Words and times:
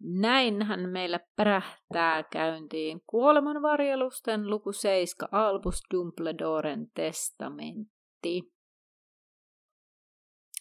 Näinhän 0.00 0.88
meillä 0.88 1.20
pärähtää 1.36 2.22
käyntiin 2.22 3.00
kuolemanvarjelusten 3.06 4.50
luku 4.50 4.72
7 4.72 5.28
Albus 5.32 5.82
Dumbledoren 5.94 6.86
testamentti. 6.94 8.52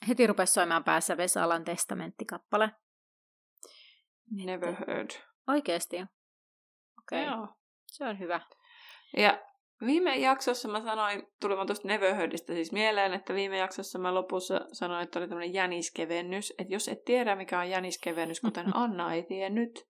Heti 0.07 0.27
rupesi 0.27 0.53
soimaan 0.53 0.83
päässä 0.83 1.17
Vesalan 1.17 1.63
testamenttikappale. 1.63 2.71
Never 4.31 4.75
heard. 4.75 5.09
Oikeesti? 5.47 5.95
Okei. 5.95 6.09
Okay. 7.23 7.25
Joo. 7.25 7.47
Se 7.87 8.05
on 8.05 8.19
hyvä. 8.19 8.41
Ja 9.17 9.46
viime 9.85 10.15
jaksossa 10.15 10.67
mä 10.67 10.81
sanoin, 10.81 11.27
tuli 11.41 11.55
vaan 11.55 11.67
tuosta 11.67 11.87
Never 11.87 12.15
Heardista 12.15 12.53
siis 12.53 12.71
mieleen, 12.71 13.13
että 13.13 13.33
viime 13.33 13.57
jaksossa 13.57 13.99
mä 13.99 14.13
lopussa 14.13 14.61
sanoin, 14.71 15.03
että 15.03 15.19
oli 15.19 15.27
tämmöinen 15.27 15.53
jäniskevennys. 15.53 16.53
Että 16.57 16.73
jos 16.73 16.87
et 16.87 17.05
tiedä, 17.05 17.35
mikä 17.35 17.59
on 17.59 17.69
jäniskevennys, 17.69 18.41
kuten 18.41 18.77
Anna 18.77 19.13
ei 19.13 19.23
tiennyt, 19.23 19.87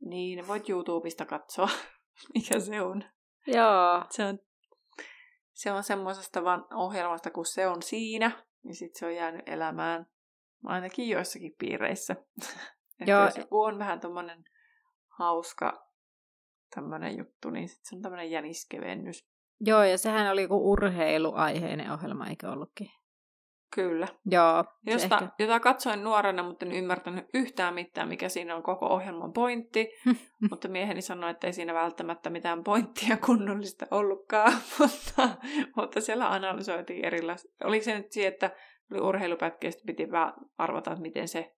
niin 0.00 0.48
voit 0.48 0.68
YouTubesta 0.68 1.24
katsoa, 1.24 1.68
mikä 2.34 2.60
se 2.60 2.80
on. 2.82 3.04
Joo. 3.46 4.04
Se 4.10 4.24
on, 4.24 4.38
se 5.52 5.72
on 5.72 5.82
semmoisesta 5.82 6.44
vaan 6.44 6.66
ohjelmasta, 6.74 7.30
kun 7.30 7.46
se 7.46 7.66
on 7.66 7.82
siinä, 7.82 8.30
niin 8.62 8.74
sitten 8.74 8.98
se 8.98 9.06
on 9.06 9.14
jäänyt 9.14 9.48
elämään 9.48 10.06
ainakin 10.64 11.08
joissakin 11.08 11.54
piireissä. 11.58 12.16
Joo. 13.06 13.24
jos 13.24 13.36
joku 13.36 13.62
on 13.62 13.78
vähän 13.78 14.00
tommonen 14.00 14.44
hauska 15.18 15.87
tämmönen 16.74 17.18
juttu, 17.18 17.50
niin 17.50 17.68
sit 17.68 17.80
se 17.84 17.96
on 17.96 18.02
tämmönen 18.02 18.30
jäniskevennys. 18.30 19.26
Joo, 19.60 19.82
ja 19.82 19.98
sehän 19.98 20.32
oli 20.32 20.42
joku 20.42 20.70
urheiluaiheinen 20.72 21.92
ohjelma, 21.92 22.26
eikö 22.26 22.48
ollutkin? 22.48 22.90
Kyllä. 23.74 24.08
Joo. 24.30 24.64
Josta, 24.86 25.14
ehkä- 25.18 25.34
Jota 25.38 25.60
katsoin 25.60 26.04
nuorena, 26.04 26.42
mutta 26.42 26.66
en 26.66 26.72
ymmärtänyt 26.72 27.26
yhtään 27.34 27.74
mitään, 27.74 28.08
mikä 28.08 28.28
siinä 28.28 28.56
on 28.56 28.62
koko 28.62 28.86
ohjelman 28.86 29.32
pointti. 29.32 29.88
mutta 30.50 30.68
mieheni 30.68 31.02
sanoi, 31.02 31.30
että 31.30 31.46
ei 31.46 31.52
siinä 31.52 31.74
välttämättä 31.74 32.30
mitään 32.30 32.64
pointtia 32.64 33.16
kunnollista 33.16 33.86
ollutkaan. 33.90 34.52
mutta, 34.78 35.28
mutta 35.76 36.00
siellä 36.00 36.32
analysoitiin 36.32 37.04
erilaisia. 37.04 37.50
Oli 37.64 37.82
se 37.82 37.98
nyt 37.98 38.12
siihen, 38.12 38.32
että 38.32 38.50
oli 39.00 39.18
sitten 39.72 39.86
piti 39.86 40.08
arvata, 40.58 40.90
että 40.90 41.02
miten 41.02 41.28
se 41.28 41.56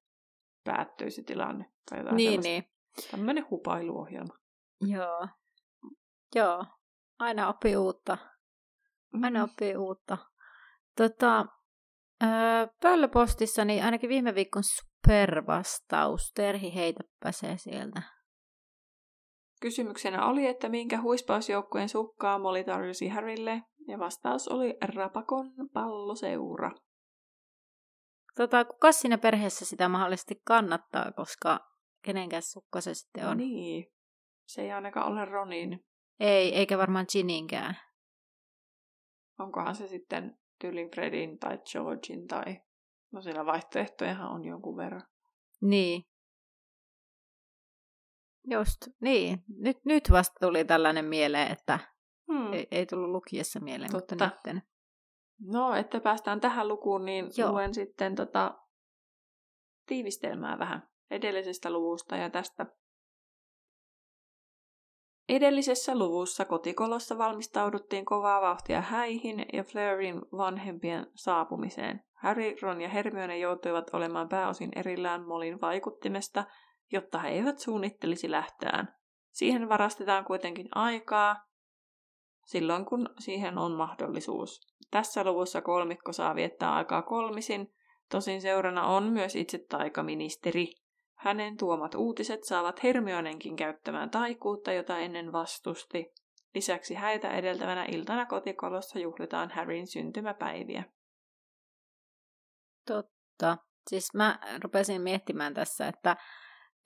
päättyi 0.64 1.10
se 1.10 1.22
tilanne. 1.22 1.64
Tai 1.90 1.98
jotain 1.98 2.16
Niin, 2.16 2.42
sellaista. 2.42 2.48
niin. 2.48 2.64
Tämmöinen 3.10 3.46
hupailuohjelma. 3.50 4.34
Joo. 4.80 5.28
Joo. 6.34 6.64
Aina 7.18 7.48
oppii 7.48 7.76
uutta. 7.76 8.18
Aina 9.22 9.38
Mm. 9.38 9.44
oppii 9.44 9.76
uutta. 9.76 10.18
Tota, 10.96 11.46
öö, 12.22 12.66
pöllöpostissa, 12.82 13.64
niin 13.64 13.84
ainakin 13.84 14.08
viime 14.08 14.34
viikon 14.34 14.62
supervastaus. 14.64 16.32
Terhi, 16.34 16.74
heitäpä 16.74 17.32
se 17.32 17.56
sieltä. 17.56 18.02
Kysymyksenä 19.60 20.26
oli, 20.26 20.46
että 20.46 20.68
minkä 20.68 21.00
huispausjoukkueen 21.00 21.88
sukkaa 21.88 22.38
Molly 22.38 22.64
tarjosi 22.64 23.08
Harrylle, 23.08 23.62
ja 23.88 23.98
vastaus 23.98 24.48
oli 24.48 24.76
Rapakon 24.94 25.52
palloseura. 25.72 26.70
Tota, 28.36 28.64
kuka 28.64 28.92
siinä 28.92 29.18
perheessä 29.18 29.64
sitä 29.64 29.88
mahdollisesti 29.88 30.42
kannattaa, 30.46 31.12
koska 31.12 31.58
kenenkään 32.04 32.42
sukka 32.42 32.80
se 32.80 32.94
sitten 32.94 33.28
on? 33.28 33.36
Niin. 33.36 33.86
Se 34.52 34.62
ei 34.62 34.72
ainakaan 34.72 35.12
ole 35.12 35.24
Ronin. 35.24 35.84
Ei, 36.20 36.54
eikä 36.54 36.78
varmaan 36.78 37.06
Gininkään. 37.12 37.76
Onkohan 39.38 39.74
se 39.74 39.88
sitten 39.88 40.38
tyylin 40.60 40.90
Fredin 40.90 41.38
tai 41.38 41.58
Georgin 41.72 42.26
tai... 42.26 42.60
No 43.12 43.22
siellä 43.22 43.46
vaihtoehtojahan 43.46 44.30
on 44.30 44.44
jonkun 44.44 44.76
verran. 44.76 45.02
Niin. 45.60 46.02
Just, 48.50 48.76
niin. 49.00 49.44
Nyt, 49.48 49.84
nyt 49.84 50.10
vasta 50.10 50.46
tuli 50.46 50.64
tällainen 50.64 51.04
mieleen, 51.04 51.52
että 51.52 51.78
Hmm. 52.32 52.52
ei, 52.52 52.68
ei 52.70 52.86
tullut 52.86 53.10
lukiessa 53.10 53.60
mieleen, 53.60 53.90
Totta. 53.92 54.14
mutta 54.14 54.26
nytten. 54.26 54.62
No, 55.40 55.74
että 55.74 56.00
päästään 56.00 56.40
tähän 56.40 56.68
lukuun, 56.68 57.04
niin 57.04 57.24
Joo. 57.24 57.32
Joo. 57.36 57.52
luen 57.52 57.74
sitten 57.74 58.14
tota 58.14 58.58
tiivistelmää 59.86 60.58
vähän 60.58 60.88
edellisestä 61.10 61.70
luvusta 61.70 62.16
ja 62.16 62.30
tästä. 62.30 62.66
Edellisessä 65.30 65.98
luvussa 65.98 66.44
kotikolossa 66.44 67.18
valmistauduttiin 67.18 68.04
kovaa 68.04 68.40
vauhtia 68.40 68.80
häihin 68.80 69.46
ja 69.52 69.64
Fleurin 69.64 70.20
vanhempien 70.32 71.06
saapumiseen. 71.14 72.00
Harry, 72.14 72.56
Ron 72.62 72.80
ja 72.80 72.88
Hermione 72.88 73.38
joutuivat 73.38 73.94
olemaan 73.94 74.28
pääosin 74.28 74.70
erillään 74.76 75.26
Molin 75.26 75.60
vaikuttimesta, 75.60 76.44
jotta 76.92 77.18
he 77.18 77.28
eivät 77.28 77.58
suunnittelisi 77.58 78.30
lähtöään. 78.30 78.94
Siihen 79.30 79.68
varastetaan 79.68 80.24
kuitenkin 80.24 80.68
aikaa, 80.74 81.36
silloin 82.46 82.84
kun 82.84 83.08
siihen 83.18 83.58
on 83.58 83.72
mahdollisuus. 83.72 84.60
Tässä 84.90 85.24
luvussa 85.24 85.62
kolmikko 85.62 86.12
saa 86.12 86.34
viettää 86.34 86.74
aikaa 86.74 87.02
kolmisin, 87.02 87.72
tosin 88.10 88.40
seurana 88.40 88.86
on 88.86 89.04
myös 89.04 89.36
itse 89.36 89.58
taikaministeri. 89.68 90.72
Hänen 91.20 91.56
tuomat 91.56 91.94
uutiset 91.94 92.44
saavat 92.44 92.82
Hermionenkin 92.82 93.56
käyttämään 93.56 94.10
taikuutta, 94.10 94.72
jota 94.72 94.98
ennen 94.98 95.32
vastusti. 95.32 96.12
Lisäksi 96.54 96.94
häitä 96.94 97.30
edeltävänä 97.30 97.84
iltana 97.84 98.26
kotikolossa 98.26 98.98
juhlitaan 98.98 99.50
Harryn 99.50 99.86
syntymäpäiviä. 99.86 100.84
Totta. 102.86 103.58
Siis 103.90 104.14
mä 104.14 104.38
rupesin 104.62 105.02
miettimään 105.02 105.54
tässä, 105.54 105.88
että 105.88 106.16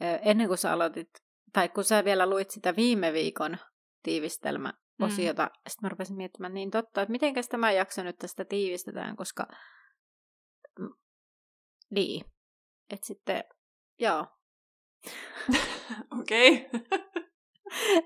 ennen 0.00 0.48
kuin 0.48 0.58
sä 0.58 0.72
aloitit, 0.72 1.08
tai 1.52 1.68
kun 1.68 1.84
sä 1.84 2.04
vielä 2.04 2.30
luit 2.30 2.50
sitä 2.50 2.76
viime 2.76 3.12
viikon 3.12 3.58
tiivistelmäosiota, 4.02 5.42
mm. 5.44 5.50
sitten 5.68 5.82
mä 5.82 5.88
rupesin 5.88 6.16
miettimään, 6.16 6.54
niin 6.54 6.70
totta, 6.70 7.02
että 7.02 7.12
mitenkäs 7.12 7.48
tämä 7.48 7.72
jakso 7.72 8.02
nyt 8.02 8.16
tästä 8.18 8.44
tiivistetään, 8.44 9.16
koska 9.16 9.46
mm, 10.78 10.94
niin, 11.90 12.24
että 12.90 13.06
sitten, 13.06 13.44
joo. 13.98 14.26
Okei. 16.20 16.70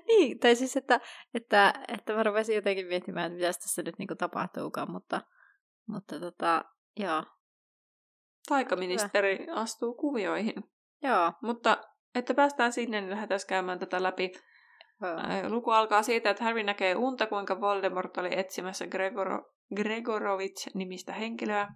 Niin, 0.07 0.39
tai 0.39 0.55
siis, 0.55 0.77
että, 0.77 0.99
että, 1.33 1.73
että 1.87 2.13
mä 2.13 2.23
rupesin 2.23 2.55
jotenkin 2.55 2.87
miettimään, 2.87 3.25
että 3.25 3.35
mitä 3.35 3.59
tässä 3.59 3.81
nyt 3.81 3.97
niinku 3.97 4.15
tapahtuukaan, 4.15 4.91
mutta, 4.91 5.21
mutta 5.87 6.19
tota, 6.19 6.65
joo, 6.99 7.23
Taikaministeri 8.49 9.47
astuu 9.51 9.93
kuvioihin. 9.93 10.53
joo, 11.03 11.33
Mutta 11.41 11.77
että 12.15 12.33
päästään 12.33 12.73
sinne, 12.73 13.01
niin 13.01 13.11
lähdetään 13.11 13.39
käymään 13.47 13.79
tätä 13.79 14.03
läpi. 14.03 14.31
joo. 15.01 15.49
Luku 15.49 15.71
alkaa 15.71 16.03
siitä, 16.03 16.29
että 16.29 16.43
Harry 16.43 16.63
näkee 16.63 16.95
unta, 16.95 17.27
kuinka 17.27 17.61
Voldemort 17.61 18.17
oli 18.17 18.39
etsimässä 18.39 18.85
Gregoro- 18.85 19.53
Gregorovich-nimistä 19.75 21.13
henkilöä. 21.13 21.67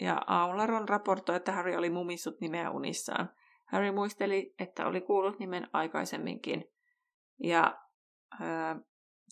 Ja 0.00 0.22
aamulla 0.26 0.66
Ron 0.66 0.88
raportoi, 0.88 1.36
että 1.36 1.52
Harry 1.52 1.76
oli 1.76 1.90
mumissut 1.90 2.40
nimeä 2.40 2.70
unissaan. 2.70 3.30
Harry 3.64 3.92
muisteli, 3.92 4.54
että 4.58 4.86
oli 4.86 5.00
kuullut 5.00 5.38
nimen 5.38 5.68
aikaisemminkin. 5.72 6.64
Ja 7.42 7.78
ää, 8.40 8.80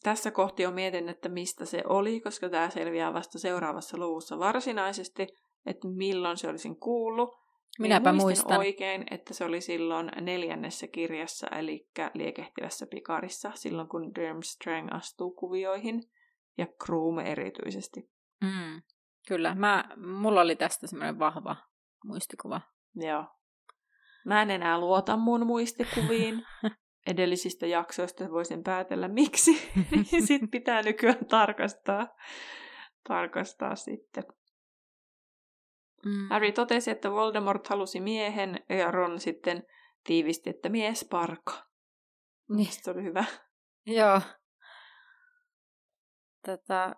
tässä 0.02 0.30
kohti 0.30 0.66
on 0.66 0.74
mietin, 0.74 1.08
että 1.08 1.28
mistä 1.28 1.64
se 1.64 1.82
oli, 1.86 2.20
koska 2.20 2.48
tämä 2.48 2.70
selviää 2.70 3.14
vasta 3.14 3.38
seuraavassa 3.38 3.98
luvussa 3.98 4.38
varsinaisesti, 4.38 5.26
että 5.66 5.88
milloin 5.88 6.36
se 6.36 6.48
olisin 6.48 6.76
kuullut. 6.76 7.42
Minäpä 7.78 8.12
Niin 8.12 8.22
muistan. 8.22 8.58
oikein, 8.58 9.04
että 9.10 9.34
se 9.34 9.44
oli 9.44 9.60
silloin 9.60 10.10
neljännessä 10.20 10.86
kirjassa, 10.86 11.46
eli 11.46 11.88
liekehtivässä 12.14 12.86
pikarissa, 12.86 13.52
silloin 13.54 13.88
kun 13.88 14.14
Durmstrang 14.14 14.88
astuu 14.90 15.30
kuvioihin, 15.30 16.02
ja 16.58 16.66
Kroom 16.84 17.18
erityisesti. 17.18 18.10
Mm, 18.42 18.82
kyllä, 19.28 19.54
mä, 19.54 19.84
mulla 19.96 20.40
oli 20.40 20.56
tästä 20.56 20.86
semmoinen 20.86 21.18
vahva 21.18 21.56
muistikuva. 22.04 22.60
Joo. 22.94 23.24
Mä 24.24 24.42
en 24.42 24.50
enää 24.50 24.78
luota 24.78 25.16
mun 25.16 25.46
muistikuviin. 25.46 26.46
Edellisistä 27.06 27.66
jaksoista 27.66 28.30
voisin 28.30 28.62
päätellä 28.62 29.08
miksi. 29.08 29.70
Niin 29.90 30.26
Sitten 30.26 30.50
pitää 30.50 30.82
nykyään 30.82 31.26
tarkastaa, 31.26 32.08
tarkastaa 33.08 33.76
sitten. 33.76 34.24
Mm. 36.04 36.28
Harry 36.30 36.52
totesi, 36.52 36.90
että 36.90 37.10
Voldemort 37.10 37.68
halusi 37.68 38.00
miehen, 38.00 38.64
ja 38.68 38.90
Ron 38.90 39.20
sitten 39.20 39.66
tiivisti, 40.04 40.50
että 40.50 40.68
mies 40.68 41.06
parka. 41.10 41.52
Niin. 42.48 42.72
Se 42.72 42.90
oli 42.90 43.02
hyvä. 43.02 43.24
Joo. 43.86 44.20
Tätä... 46.42 46.94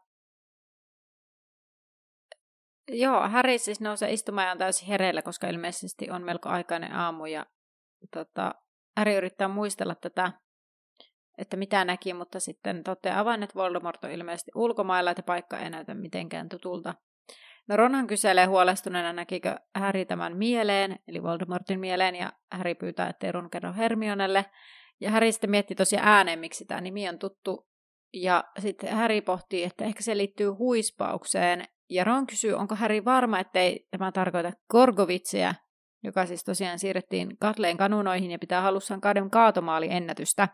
Joo, 2.89 3.29
Harry 3.29 3.59
siis 3.59 3.81
nousee 3.81 4.13
istumaan 4.13 4.47
ja 4.47 4.53
on 4.53 4.59
täysin 4.59 4.89
hereillä, 4.89 5.23
koska 5.23 5.49
ilmeisesti 5.49 6.11
on 6.11 6.23
melko 6.23 6.49
aikainen 6.49 6.93
aamu 6.93 7.27
ja 7.27 7.47
tota, 8.13 8.55
Harry 8.97 9.17
yrittää 9.17 9.49
muistella 9.49 9.95
tätä, 9.95 10.33
että 11.39 11.57
mitä 11.57 11.85
näki, 11.85 12.15
mutta 12.15 12.41
sitten 12.41 12.85
toteaa 12.85 13.25
vain, 13.25 13.43
että 13.43 13.55
Voldemort 13.55 14.05
on 14.05 14.11
ilmeisesti 14.11 14.51
ulkomailla, 14.55 15.11
että 15.11 15.23
paikka 15.23 15.59
ei 15.59 15.71
näytä 15.71 15.95
mitenkään 15.95 16.49
tutulta. 16.49 16.95
No 17.69 17.77
Ronhan 17.77 18.07
kyselee 18.07 18.47
huolestuneena, 18.47 19.13
näkikö 19.13 19.57
Harry 19.75 20.05
tämän 20.05 20.37
mieleen, 20.37 20.99
eli 21.09 21.23
Voldemortin 21.23 21.81
mieleen, 21.81 22.17
ja 22.17 22.33
Harry 22.53 22.75
pyytää, 22.75 23.09
ettei 23.09 23.33
Ron 23.33 23.51
kerro 23.51 23.73
Hermionelle. 23.73 24.45
Ja 25.01 25.11
Harry 25.11 25.33
sitten 25.33 25.51
mietti 25.51 25.75
tosiaan 25.75 26.09
ääneen, 26.09 26.39
miksi 26.39 26.65
tämä 26.65 26.81
nimi 26.81 27.09
on 27.09 27.19
tuttu. 27.19 27.69
Ja 28.13 28.45
sitten 28.59 28.97
Harry 28.97 29.21
pohtii, 29.21 29.65
että 29.65 29.85
ehkä 29.85 30.03
se 30.03 30.17
liittyy 30.17 30.49
huispaukseen. 30.49 31.65
Ja 31.91 32.05
Ron 32.05 32.27
kysyy, 32.27 32.53
onko 32.53 32.75
Harry 32.75 33.05
varma, 33.05 33.41
ettei 33.41 33.87
tämä 33.91 34.13
tarkoita 34.13 34.53
Gorgovitsia, 34.71 35.55
joka 36.05 36.27
siis 36.27 36.45
tosiaan 36.45 36.79
siirrettiin 36.79 37.37
Katleen 37.41 37.77
kanunoihin 37.77 38.31
ja 38.31 38.39
pitää 38.39 38.63
halussaan 38.63 39.01
kaden 39.01 39.31
kaatomaali 39.31 39.89
ennätystä. 39.91 40.49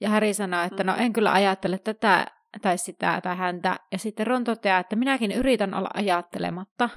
Ja 0.00 0.08
Harry 0.08 0.34
sanoo, 0.34 0.62
että 0.62 0.84
no 0.84 0.96
en 0.96 1.12
kyllä 1.12 1.32
ajattele 1.32 1.78
tätä 1.78 2.26
tai 2.62 2.78
sitä 2.78 3.20
tai 3.22 3.36
häntä. 3.36 3.76
Ja 3.92 3.98
sitten 3.98 4.26
Ron 4.26 4.44
toteaa, 4.44 4.80
että 4.80 4.96
minäkin 4.96 5.32
yritän 5.32 5.74
olla 5.74 5.88
ajattelematta. 5.94 6.88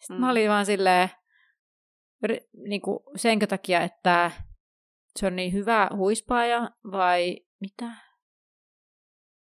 Sitten 0.00 0.16
mm. 0.16 0.20
mä 0.20 0.30
olin 0.30 0.50
vaan 0.50 0.66
silleen, 0.66 1.08
niin 2.68 2.80
kuin 2.80 2.98
senkö 3.16 3.46
takia, 3.46 3.80
että 3.80 4.30
se 5.16 5.26
on 5.26 5.36
niin 5.36 5.52
hyvä 5.52 5.90
huispaaja 5.96 6.70
vai 6.90 7.36
mitä? 7.60 7.92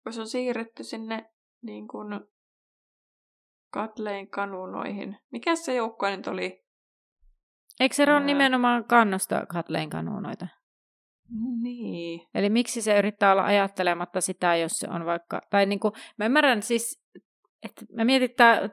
Se 0.10 0.22
on 0.22 0.28
siirretty 0.28 0.84
sinne 0.84 1.30
niin 1.62 1.88
kuin 1.88 2.20
Katleen 3.74 4.30
kanunoihin. 4.30 5.18
Mikä 5.31 5.56
se 5.56 5.75
joukkue 5.75 6.18
nyt 6.18 6.28
oli? 6.28 6.64
Eikö 7.80 7.96
se 7.96 8.06
Ron 8.06 8.25
nimenomaan 8.25 8.86
kannusta 8.86 9.46
Katleen 9.46 9.90
kanunoita? 9.90 10.48
Niin. 11.62 12.28
Eli 12.34 12.50
miksi 12.50 12.81
se 12.81 13.00
yrittää 13.00 13.31
olla 13.31 13.44
ajattelematta 13.44 14.22
sitä, 14.22 14.56
jos 14.56 14.72
se 14.72 14.88
on 14.90 15.06
vaikka... 15.06 15.42
Tai 15.50 15.66
niin 15.66 15.80
kuin, 15.80 15.94
mä 16.18 16.25
ymmärrän 16.25 16.62
siis, 16.62 17.04
että 17.64 17.86
mä 17.96 18.06
mietin, 18.06 18.30
että 18.30 18.70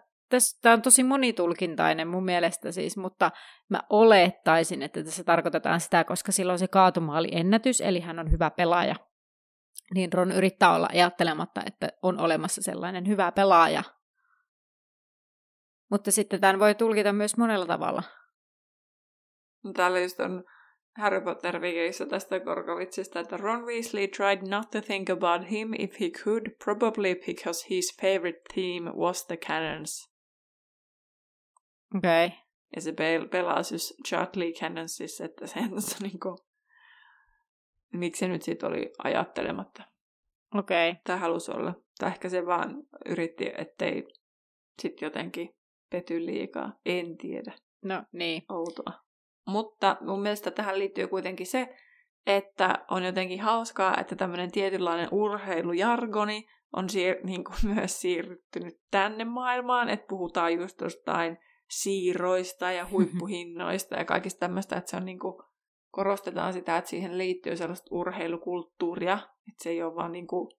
Tämä 0.62 0.72
on 0.72 0.82
tosi 0.82 1.02
monitulkintainen 1.02 2.08
mun 2.08 2.24
mielestä 2.24 2.72
siis, 2.72 2.96
mutta 2.96 3.30
mä 3.68 3.80
olettaisin, 3.90 4.82
että 4.82 5.04
tässä 5.04 5.24
tarkoitetaan 5.24 5.80
sitä, 5.80 6.04
koska 6.04 6.32
silloin 6.32 6.58
se 6.58 6.68
kaatumaali 6.68 7.28
ennätys, 7.32 7.80
eli 7.80 8.00
hän 8.00 8.18
on 8.18 8.30
hyvä 8.30 8.50
pelaaja. 8.50 8.94
Niin 9.94 10.12
Ron 10.12 10.32
yrittää 10.32 10.74
olla 10.74 10.88
ajattelematta, 10.92 11.62
että 11.66 11.88
on 12.02 12.20
olemassa 12.20 12.62
sellainen 12.62 13.08
hyvä 13.08 13.32
pelaaja. 13.32 13.82
Mutta 15.90 16.10
sitten 16.10 16.40
tämän 16.40 16.58
voi 16.58 16.74
tulkita 16.74 17.12
myös 17.12 17.36
monella 17.36 17.66
tavalla. 17.66 18.02
No, 19.64 19.72
täällä 19.72 20.00
just 20.00 20.20
on 20.20 20.44
Harry 20.96 21.20
Potter-vikissä 21.20 22.06
tästä 22.06 22.40
Korkovitsista, 22.40 23.20
että 23.20 23.36
Ron 23.36 23.66
Weasley 23.66 24.08
tried 24.08 24.48
not 24.48 24.70
to 24.70 24.80
think 24.80 25.10
about 25.10 25.50
him 25.50 25.72
if 25.78 26.00
he 26.00 26.10
could, 26.24 26.42
probably 26.64 27.14
because 27.14 27.66
his 27.70 27.96
favorite 28.00 28.40
team 28.54 28.84
was 28.96 29.26
the 29.26 29.36
Cannons. 29.36 30.14
Okei. 31.96 32.26
Okay. 32.26 32.38
Ja 32.76 32.80
se 32.80 32.90
pel- 32.90 33.28
pelaa 33.28 33.62
siis 33.62 33.94
Charlie 34.08 34.52
Cannonsissa, 34.52 35.24
että 35.24 35.46
sen 35.46 35.70
niinku... 36.02 36.36
Miksi 37.92 38.20
se 38.20 38.28
nyt 38.28 38.42
sitten 38.42 38.68
oli 38.68 38.92
ajattelematta? 39.04 39.82
Okei. 40.54 40.90
Okay. 40.90 41.02
Tai 41.06 41.18
halusi 41.18 41.52
olla. 41.52 41.74
Tai 41.98 42.08
ehkä 42.08 42.28
se 42.28 42.46
vaan 42.46 42.76
yritti, 43.06 43.52
ettei 43.58 44.04
sitten 44.82 45.06
jotenkin 45.06 45.59
pety 45.90 46.26
liikaa. 46.26 46.72
En 46.86 47.16
tiedä. 47.16 47.52
No 47.84 48.02
niin. 48.12 48.42
Outoa. 48.48 48.92
Mutta 49.46 49.96
mun 50.00 50.22
mielestä 50.22 50.50
tähän 50.50 50.78
liittyy 50.78 51.08
kuitenkin 51.08 51.46
se, 51.46 51.76
että 52.26 52.84
on 52.90 53.04
jotenkin 53.04 53.40
hauskaa, 53.40 53.96
että 54.00 54.16
tämmöinen 54.16 54.52
tietynlainen 54.52 55.08
urheilujargoni 55.12 56.46
on 56.72 56.84
siir- 56.84 57.26
niin 57.26 57.44
kuin 57.44 57.56
myös 57.74 58.00
siirryttynyt 58.00 58.80
tänne 58.90 59.24
maailmaan, 59.24 59.88
että 59.88 60.06
puhutaan 60.08 60.52
just 60.52 60.80
jostain 60.80 61.38
siirroista 61.70 62.72
ja 62.72 62.86
huippuhinnoista 62.92 63.96
ja 63.96 64.04
kaikista 64.04 64.38
tämmöistä, 64.40 64.76
että 64.76 64.90
se 64.90 64.96
on 64.96 65.04
niin 65.04 65.18
kuin, 65.18 65.34
korostetaan 65.90 66.52
sitä, 66.52 66.76
että 66.76 66.90
siihen 66.90 67.18
liittyy 67.18 67.56
sellaista 67.56 67.88
urheilukulttuuria, 67.90 69.14
että 69.48 69.62
se 69.62 69.70
ei 69.70 69.82
ole 69.82 69.94
vaan 69.94 70.12
niin 70.12 70.26
kuin 70.26 70.50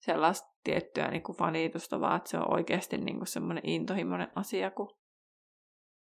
sellaista 0.00 0.48
tiettyä 0.66 1.10
niin 1.10 1.22
kuin 1.22 1.36
fanitusta, 1.36 2.00
vaan 2.00 2.16
että 2.16 2.30
se 2.30 2.38
on 2.38 2.54
oikeasti 2.54 2.98
niin 2.98 3.16
kuin 3.16 3.26
semmoinen 3.26 3.68
intohimoinen 3.68 4.28
asia, 4.34 4.70
kun 4.70 4.96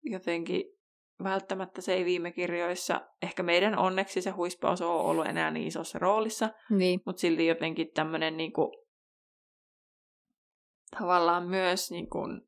jotenkin 0.03 0.63
välttämättä 1.23 1.81
se 1.81 1.93
ei 1.93 2.05
viime 2.05 2.31
kirjoissa, 2.31 3.01
ehkä 3.21 3.43
meidän 3.43 3.77
onneksi 3.77 4.21
se 4.21 4.29
huispaus 4.29 4.81
on 4.81 4.89
ollut 4.89 5.27
enää 5.27 5.51
niin 5.51 5.67
isossa 5.67 5.99
roolissa, 5.99 6.49
niin. 6.69 7.01
mutta 7.05 7.19
silti 7.19 7.47
jotenkin 7.47 7.87
tämmöinen 7.93 8.37
niin 8.37 8.53
kuin, 8.53 8.71
tavallaan 10.99 11.47
myös 11.47 11.91
niin 11.91 12.09
kuin, 12.09 12.41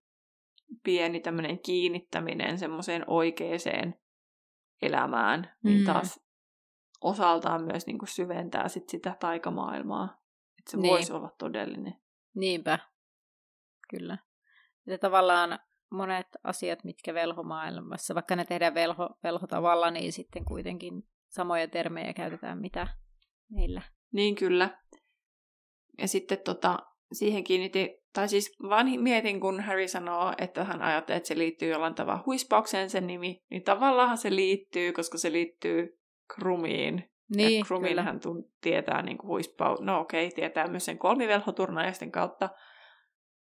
pieni 0.83 1.19
tämmöinen 1.19 1.59
kiinnittäminen 1.59 2.57
semmoiseen 2.57 3.03
oikeeseen 3.07 3.95
elämään, 4.81 5.51
niin 5.63 5.79
mm. 5.79 5.85
taas 5.85 6.19
osaltaan 7.01 7.63
myös 7.63 7.87
niin 7.87 7.99
kuin 7.99 8.09
syventää 8.09 8.67
sit 8.67 8.89
sitä 8.89 9.17
taikamaailmaa. 9.19 10.19
Että 10.59 10.71
se 10.71 10.77
niin. 10.77 10.91
voisi 10.91 11.13
olla 11.13 11.35
todellinen. 11.37 11.95
Niinpä, 12.35 12.79
kyllä. 13.89 14.17
Ja 14.87 14.97
tavallaan 14.97 15.59
monet 15.91 16.27
asiat, 16.43 16.83
mitkä 16.83 17.13
velhomaailmassa, 17.13 18.15
vaikka 18.15 18.35
ne 18.35 18.45
tehdään 18.45 18.73
velho, 18.73 19.09
velhotavalla, 19.23 19.91
niin 19.91 20.13
sitten 20.13 20.45
kuitenkin 20.45 21.03
samoja 21.27 21.67
termejä 21.67 22.13
käytetään 22.13 22.59
mitä 22.61 22.87
meillä. 23.49 23.81
Niin 24.11 24.35
kyllä. 24.35 24.77
Ja 25.97 26.07
sitten 26.07 26.37
tota, 26.37 26.79
siihen 27.13 27.43
kiinnitti, 27.43 28.03
tai 28.13 28.29
siis 28.29 28.55
vaan 28.69 28.87
mietin, 28.99 29.39
kun 29.39 29.61
Harry 29.61 29.87
sanoo, 29.87 30.33
että 30.37 30.63
hän 30.63 30.81
ajattelee, 30.81 31.17
että 31.17 31.27
se 31.27 31.37
liittyy 31.37 31.69
jollain 31.69 31.95
tavalla 31.95 32.23
huispaukseen 32.25 32.89
sen 32.89 33.07
nimi, 33.07 33.43
niin 33.49 33.63
tavallaan 33.63 34.17
se 34.17 34.35
liittyy, 34.35 34.93
koska 34.93 35.17
se 35.17 35.31
liittyy 35.31 35.99
Krumiin. 36.35 37.11
Niin, 37.35 37.65
Krumin 37.65 37.99
hän 37.99 38.19
tunt, 38.19 38.45
tietää 38.61 39.01
niin 39.01 39.17
kuin 39.17 39.27
huispau... 39.27 39.77
No 39.79 39.99
okei, 39.99 40.27
okay, 40.27 40.35
tietää 40.35 40.67
myös 40.67 40.85
sen 40.85 40.97
kolmivelhoturnajaisten 40.97 42.11
kautta, 42.11 42.49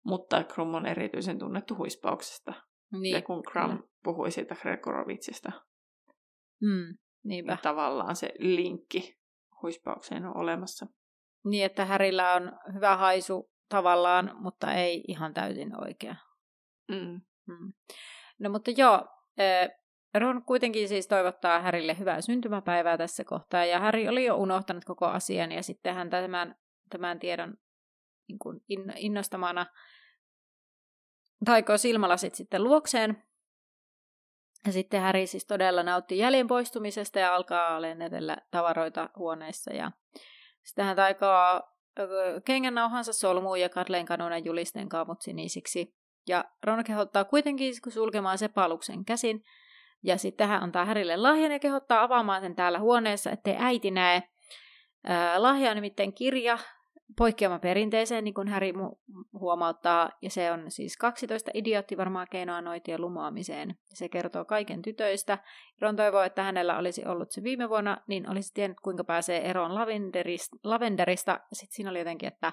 mutta 0.04 0.45
Krum 0.45 0.75
on 0.75 0.87
erityisen 0.87 1.38
tunnettu 1.38 1.76
huispauksesta. 1.76 2.52
Niin, 2.92 3.14
ja 3.14 3.23
kun 3.23 3.42
Krum 3.42 3.71
kyllä. 3.71 3.83
puhui 4.04 4.30
siitä 4.30 4.54
Gregorovitsista, 4.54 5.52
mm, 6.61 6.99
niinpä. 7.25 7.52
niin 7.52 7.62
tavallaan 7.62 8.16
se 8.16 8.33
linkki 8.38 9.18
huispaukseen 9.62 10.26
on 10.26 10.37
olemassa. 10.37 10.87
Niin, 11.45 11.64
että 11.64 11.85
Härillä 11.85 12.33
on 12.35 12.52
hyvä 12.75 12.97
haisu 12.97 13.50
tavallaan, 13.68 14.30
mutta 14.35 14.75
ei 14.75 15.04
ihan 15.09 15.35
täysin 15.35 15.80
oikea. 15.80 16.16
Mm. 16.88 17.21
Mm. 17.47 17.73
No 18.38 18.50
mutta 18.50 18.71
joo, 18.76 19.07
Ron 20.14 20.44
kuitenkin 20.44 20.88
siis 20.88 21.06
toivottaa 21.06 21.60
Härille 21.60 21.98
hyvää 21.98 22.20
syntymäpäivää 22.20 22.98
tässä 22.98 23.24
kohtaa, 23.24 23.64
ja 23.64 23.80
Häri 23.80 24.08
oli 24.08 24.24
jo 24.24 24.36
unohtanut 24.36 24.84
koko 24.84 25.06
asian, 25.06 25.52
ja 25.52 25.62
sitten 25.62 25.94
hän 25.94 26.10
tämän, 26.10 26.54
tämän 26.90 27.18
tiedon 27.18 27.54
niin 28.28 28.38
kuin 28.38 28.60
innostamana 28.96 29.66
taikoo 31.44 31.78
silmälasit 31.78 32.34
sitten 32.34 32.64
luokseen. 32.64 33.22
Ja 34.66 34.72
sitten 34.72 35.00
Häri 35.00 35.26
siis 35.26 35.46
todella 35.46 35.82
nautti 35.82 36.18
jäljen 36.18 36.46
poistumisesta 36.46 37.18
ja 37.18 37.34
alkaa 37.34 37.82
lennetellä 37.82 38.36
tavaroita 38.50 39.10
huoneessa. 39.16 39.72
Ja 39.72 39.90
sitten 40.62 40.84
hän 40.84 40.96
taikoo 40.96 41.62
kengännauhansa 42.44 43.12
solmuun 43.12 43.60
ja 43.60 43.68
Katleen 43.68 44.06
kanunan 44.06 44.44
julisten 44.44 44.88
kaamut 44.88 45.20
sinisiksi. 45.20 45.94
Ja 46.28 46.44
Ron 46.64 46.84
kehottaa 46.84 47.24
kuitenkin 47.24 47.74
sulkemaan 47.88 48.38
se 48.38 48.48
paluksen 48.48 49.04
käsin. 49.04 49.42
Ja 50.02 50.19
sitten 50.19 50.49
hän 50.49 50.62
antaa 50.62 50.85
Härille 50.85 51.17
lahjan 51.17 51.52
ja 51.52 51.59
kehottaa 51.59 52.02
avaamaan 52.02 52.43
sen 52.43 52.55
täällä 52.55 52.78
huoneessa, 52.78 53.31
ettei 53.31 53.57
äiti 53.59 53.90
näe. 53.90 54.23
lahja 55.37 55.71
on 55.71 55.76
nimittäin 55.76 56.12
kirja, 56.12 56.59
poikkeama 57.19 57.59
perinteeseen, 57.59 58.25
niin 58.25 58.35
kuin 58.35 58.49
Häri 58.49 58.73
huomauttaa, 59.33 60.11
ja 60.23 60.31
se 60.31 60.52
on 60.52 60.71
siis 60.71 60.97
12 60.97 61.50
idiotti 61.55 61.97
varmaa 61.97 62.26
keinoa 62.26 62.61
noitien 62.61 63.00
lumoamiseen. 63.00 63.76
Se 63.85 64.09
kertoo 64.09 64.45
kaiken 64.45 64.83
tytöistä. 64.83 65.38
Ron 65.81 65.97
toivoo, 65.97 66.23
että 66.23 66.43
hänellä 66.43 66.78
olisi 66.78 67.07
ollut 67.07 67.31
se 67.31 67.43
viime 67.43 67.69
vuonna, 67.69 67.99
niin 68.07 68.31
olisi 68.31 68.55
tiennyt, 68.55 68.81
kuinka 68.81 69.05
pääsee 69.05 69.50
eroon 69.50 69.75
lavenderista. 69.75 70.57
lavenderista. 70.64 71.40
Sitten 71.52 71.76
siinä 71.76 71.90
oli 71.90 71.99
jotenkin, 71.99 72.26
että 72.26 72.52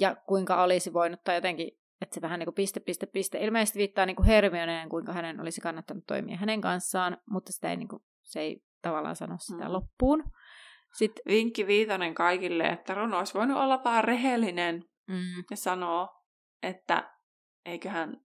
ja 0.00 0.16
kuinka 0.26 0.62
olisi 0.62 0.92
voinut, 0.92 1.24
tai 1.24 1.34
jotenkin 1.34 1.81
että 2.02 2.14
se 2.14 2.20
vähän 2.20 2.38
niin 2.38 2.46
kuin 2.46 2.54
piste, 2.54 2.80
piste, 2.80 3.06
piste. 3.06 3.38
Ilmeisesti 3.38 3.78
viittaa 3.78 4.06
niin 4.06 4.16
kuin 4.16 4.26
Hermioneen, 4.26 4.88
kuinka 4.88 5.12
hänen 5.12 5.40
olisi 5.40 5.60
kannattanut 5.60 6.04
toimia 6.06 6.36
hänen 6.36 6.60
kanssaan, 6.60 7.18
mutta 7.30 7.52
sitä 7.52 7.70
ei, 7.70 7.76
niin 7.76 7.88
kuin, 7.88 8.02
se 8.22 8.40
ei 8.40 8.60
tavallaan 8.82 9.16
sano 9.16 9.36
sitä 9.38 9.64
mm. 9.64 9.72
loppuun. 9.72 10.24
Sitten, 10.96 11.22
Vinkki 11.26 11.66
viitonen 11.66 12.14
kaikille, 12.14 12.64
että 12.64 12.94
Ron 12.94 13.14
olisi 13.14 13.34
voinut 13.34 13.56
olla 13.56 13.84
vaan 13.84 14.04
rehellinen 14.04 14.84
mm. 15.08 15.44
ja 15.50 15.56
sanoa, 15.56 16.08
että 16.62 17.16
eiköhän, 17.64 18.16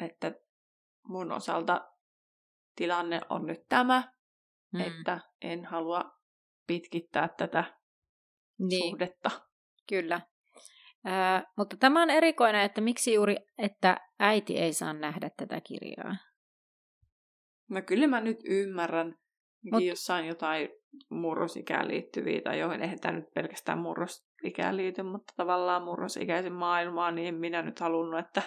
että 0.00 0.32
mun 1.08 1.32
osalta 1.32 1.90
tilanne 2.76 3.20
on 3.28 3.46
nyt 3.46 3.60
tämä, 3.68 4.12
mm. 4.72 4.80
että 4.80 5.20
en 5.40 5.64
halua 5.64 6.12
pitkittää 6.66 7.28
tätä 7.28 7.64
niin. 8.58 8.90
suhdetta. 8.90 9.30
Kyllä. 9.88 10.20
Äh, 11.06 11.44
mutta 11.56 11.76
tämä 11.76 12.02
on 12.02 12.10
erikoinen, 12.10 12.62
että 12.62 12.80
miksi 12.80 13.14
juuri, 13.14 13.36
että 13.58 13.96
äiti 14.20 14.58
ei 14.58 14.72
saa 14.72 14.92
nähdä 14.92 15.30
tätä 15.36 15.60
kirjaa. 15.60 16.16
No 17.70 17.82
kyllä 17.82 18.06
mä 18.06 18.20
nyt 18.20 18.38
ymmärrän, 18.44 19.18
Mut... 19.72 19.82
jossain 19.82 20.26
jotain 20.26 20.68
murrosikään 21.10 21.88
liittyviä, 21.88 22.40
tai 22.40 22.58
joihin 22.58 22.82
eihän 22.82 23.00
tämä 23.00 23.18
nyt 23.18 23.34
pelkästään 23.34 23.78
murrosikään 23.78 24.76
liity, 24.76 25.02
mutta 25.02 25.32
tavallaan 25.36 25.82
murrosikäisen 25.82 26.52
maailmaan, 26.52 27.14
niin 27.14 27.28
en 27.28 27.34
minä 27.34 27.62
nyt 27.62 27.80
halunnut, 27.80 28.20
että 28.20 28.42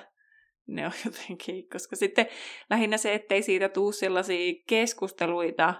ne 0.68 0.86
on 0.86 0.92
jotenkin, 1.06 1.70
koska 1.70 1.96
sitten 1.96 2.28
lähinnä 2.70 2.98
se, 2.98 3.14
ettei 3.14 3.42
siitä 3.42 3.70
tuu 3.70 3.92
sellaisia 3.92 4.54
keskusteluita, 4.68 5.74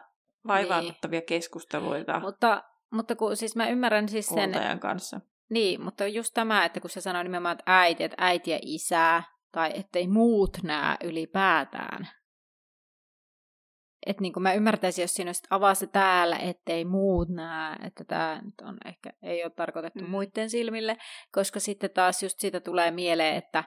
vaivaanottavia 0.48 1.20
niin. 1.20 1.26
keskusteluita. 1.26 2.20
Mutta, 2.20 2.64
mutta 2.92 3.16
kun 3.16 3.38
siis 3.38 3.56
mä 3.56 3.70
ymmärrän 3.70 4.10
siis 4.10 4.28
sen... 4.28 4.80
kanssa. 4.80 5.22
Niin, 5.50 5.82
mutta 5.82 6.08
just 6.08 6.34
tämä, 6.34 6.66
että 6.66 6.80
kun 6.80 6.90
se 6.90 7.02
sanoo 7.02 7.24
nimenomaan, 7.24 7.54
että 7.54 7.64
äiti, 7.66 8.04
että 8.04 8.18
äiti 8.20 8.52
ja 8.52 8.60
isää, 8.62 9.24
tai 9.52 9.72
ettei 9.76 10.08
muut 10.08 10.58
näe 10.64 10.98
ylipäätään. 11.04 12.08
Että 14.06 14.22
niin 14.22 14.34
kuin 14.34 14.44
mä 14.44 14.54
ymmärtäisin, 14.54 15.04
jos 15.04 15.14
siinä 15.14 15.32
avaa 15.50 15.74
se 15.74 15.88
täällä, 15.88 16.38
ettei 16.38 16.86
muut 16.86 17.30
näe, 17.30 17.76
että 17.86 18.04
tämä 18.04 18.42
nyt 18.46 18.62
on 18.62 18.78
ehkä, 18.86 19.10
ei 19.24 19.44
ole 19.44 19.52
tarkoitettu 19.56 20.04
mm. 20.04 20.10
muiden 20.10 20.50
silmille, 20.50 20.98
koska 21.32 21.60
sitten 21.60 21.90
taas 21.90 22.24
just 22.24 22.40
siitä 22.40 22.60
tulee 22.60 22.92
mieleen, 22.92 23.36
että 23.36 23.64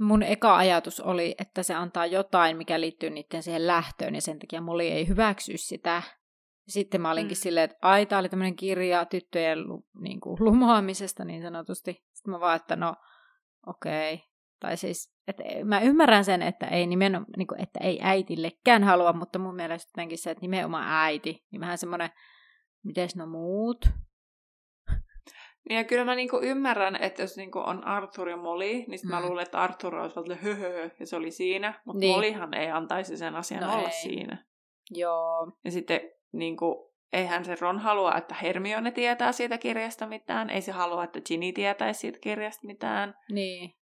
mun 0.00 0.22
eka 0.22 0.56
ajatus 0.56 1.00
oli, 1.00 1.34
että 1.38 1.62
se 1.62 1.74
antaa 1.74 2.06
jotain, 2.06 2.56
mikä 2.56 2.80
liittyy 2.80 3.10
niiden 3.10 3.42
siihen 3.42 3.66
lähtöön, 3.66 4.14
ja 4.14 4.20
sen 4.20 4.38
takia 4.38 4.60
Moli 4.60 4.88
ei 4.88 5.08
hyväksy 5.08 5.52
sitä. 5.56 6.02
Sitten 6.70 7.00
mä 7.00 7.10
olinkin 7.10 7.36
mm. 7.36 7.40
silleen, 7.40 7.64
että 7.64 7.76
ai, 7.82 8.06
tää 8.06 8.18
oli 8.18 8.28
tämmöinen 8.28 8.56
kirja 8.56 9.04
tyttöjen 9.04 9.58
niin 10.00 10.20
kuin, 10.20 10.36
lumoamisesta 10.40 11.24
niin 11.24 11.42
sanotusti. 11.42 11.92
Sitten 12.12 12.30
mä 12.30 12.40
vaan, 12.40 12.56
että 12.56 12.76
no, 12.76 12.94
okei. 13.66 14.14
Okay. 14.14 14.26
Tai 14.60 14.76
siis, 14.76 15.14
että 15.28 15.42
mä 15.64 15.80
ymmärrän 15.80 16.24
sen, 16.24 16.42
että 16.42 16.66
ei, 16.66 16.86
nimenomaan, 16.86 17.30
niin 17.36 17.46
kuin, 17.46 17.60
että 17.60 17.78
ei 17.82 17.98
äitillekään 18.02 18.84
halua, 18.84 19.12
mutta 19.12 19.38
mun 19.38 19.54
mielestä 19.54 19.90
jotenkin 19.90 20.18
se, 20.18 20.30
että 20.30 20.42
nimenomaan 20.42 20.86
äiti, 20.88 21.46
niin 21.50 21.60
vähän 21.60 21.78
semmoinen, 21.78 22.10
miten 22.84 23.08
no 23.16 23.26
muut? 23.26 23.88
Niin 25.68 25.76
ja 25.76 25.84
kyllä 25.84 26.04
mä 26.04 26.14
niinku 26.14 26.40
ymmärrän, 26.42 26.96
että 26.96 27.22
jos 27.22 27.36
niinku 27.36 27.58
on 27.58 27.84
Arthur 27.84 28.28
ja 28.28 28.36
Molly, 28.36 28.72
niin 28.72 29.00
mm. 29.04 29.10
mä 29.10 29.20
luulen, 29.20 29.42
että 29.42 29.60
Arthur 29.60 29.94
olisi 29.94 30.18
ollut 30.18 30.40
höhö, 30.40 30.90
ja 31.00 31.06
se 31.06 31.16
oli 31.16 31.30
siinä, 31.30 31.80
mutta 31.84 32.00
niin. 32.00 32.12
Mollyhan 32.12 32.54
ei 32.54 32.70
antaisi 32.70 33.16
sen 33.16 33.36
asian 33.36 33.62
no 33.62 33.74
olla 33.74 33.88
ei. 33.88 34.02
siinä. 34.02 34.44
Joo. 34.90 35.52
Ja 35.64 35.70
sitten 35.70 36.00
niinku, 36.32 36.94
eihän 37.12 37.44
se 37.44 37.56
Ron 37.60 37.78
halua, 37.78 38.14
että 38.14 38.34
Hermione 38.34 38.90
tietää 38.90 39.32
siitä 39.32 39.58
kirjasta 39.58 40.06
mitään, 40.06 40.50
ei 40.50 40.62
se 40.62 40.72
halua, 40.72 41.04
että 41.04 41.20
Ginny 41.20 41.52
tietäisi 41.52 42.00
siitä 42.00 42.18
kirjasta 42.18 42.66
mitään. 42.66 43.14
Niin. 43.32 43.74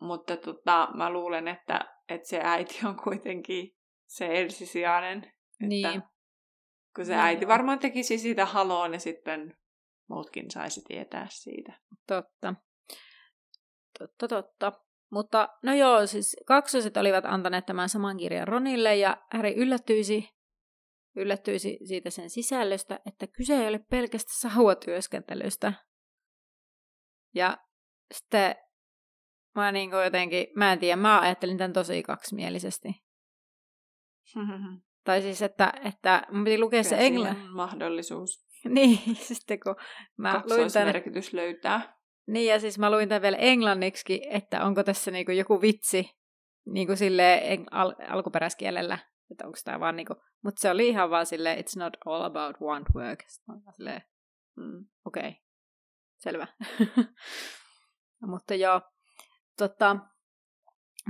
Mutta 0.00 0.36
tota, 0.36 0.88
mä 0.94 1.10
luulen, 1.10 1.48
että, 1.48 1.80
että 2.08 2.28
se 2.28 2.40
äiti 2.44 2.78
on 2.86 2.96
kuitenkin 2.96 3.76
se 4.06 4.40
ensisijainen. 4.40 5.32
Niin. 5.60 5.86
Että, 5.86 6.08
kun 6.96 7.06
se 7.06 7.16
no, 7.16 7.22
äiti 7.22 7.48
varmaan 7.48 7.78
tekisi 7.78 8.18
siitä 8.18 8.46
haloon 8.46 8.92
ja 8.92 9.00
sitten 9.00 9.58
muutkin 10.08 10.50
saisi 10.50 10.82
tietää 10.88 11.26
siitä. 11.30 11.72
Totta. 12.06 12.54
Totta, 13.98 14.28
totta. 14.28 14.72
Mutta 15.10 15.48
no 15.62 15.74
joo, 15.74 16.06
siis 16.06 16.36
kaksoset 16.46 16.96
olivat 16.96 17.24
antaneet 17.24 17.66
tämän 17.66 17.88
saman 17.88 18.16
kirjan 18.16 18.48
Ronille 18.48 18.96
ja 18.96 19.16
Harry 19.32 19.52
yllättyisi, 19.56 20.28
yllättyisi 21.18 21.78
siitä 21.84 22.10
sen 22.10 22.30
sisällöstä, 22.30 23.00
että 23.06 23.26
kyse 23.26 23.54
ei 23.54 23.68
ole 23.68 23.78
pelkästä 23.78 24.32
sauvatyöskentelystä. 24.34 25.72
Ja 27.34 27.58
sitten 28.14 28.54
mä 29.54 29.72
niin 29.72 29.90
kuin 29.90 30.04
jotenkin, 30.04 30.46
mä 30.56 30.72
en 30.72 30.78
tiedä, 30.78 30.96
mä 30.96 31.20
ajattelin 31.20 31.58
tämän 31.58 31.72
tosi 31.72 32.02
kaksimielisesti. 32.02 32.88
tai 35.04 35.22
siis, 35.22 35.42
että, 35.42 35.72
että 35.84 36.26
mun 36.32 36.44
piti 36.44 36.58
lukea 36.58 36.82
Kyllä 36.82 36.96
se 36.96 37.06
englannin. 37.06 37.50
mahdollisuus. 37.50 38.44
niin, 38.68 39.16
sitten 39.16 39.60
kun 39.60 39.76
mä 40.16 40.42
luin 40.50 40.72
tämän... 40.72 40.88
merkitys 40.88 41.32
löytää. 41.32 41.98
Niin, 42.26 42.46
ja 42.46 42.60
siis 42.60 42.78
mä 42.78 42.90
luin 42.90 43.08
tämän 43.08 43.22
vielä 43.22 43.36
englanniksi, 43.36 44.20
että 44.30 44.64
onko 44.64 44.84
tässä 44.84 45.10
niinku 45.10 45.32
joku 45.32 45.60
vitsi 45.60 46.10
niinku 46.66 46.96
sille 46.96 47.40
al- 47.70 47.94
alkuperäiskielellä, 48.08 48.98
että 49.30 49.46
onko 49.46 49.58
tämä 49.64 49.80
vaan 49.80 49.96
niinku, 49.96 50.14
mutta 50.44 50.60
se 50.60 50.70
oli 50.70 50.88
ihan 50.88 51.10
vaan 51.10 51.26
silleen, 51.26 51.58
it's 51.58 51.78
not 51.78 51.96
all 52.06 52.22
about 52.22 52.60
want 52.60 52.86
work. 52.94 53.24
Silleen, 53.76 54.02
mm, 54.56 54.86
okei, 55.04 55.28
okay. 55.28 55.34
selvä. 56.18 56.46
mutta 58.32 58.54
joo, 58.54 58.80
tota, 59.58 59.96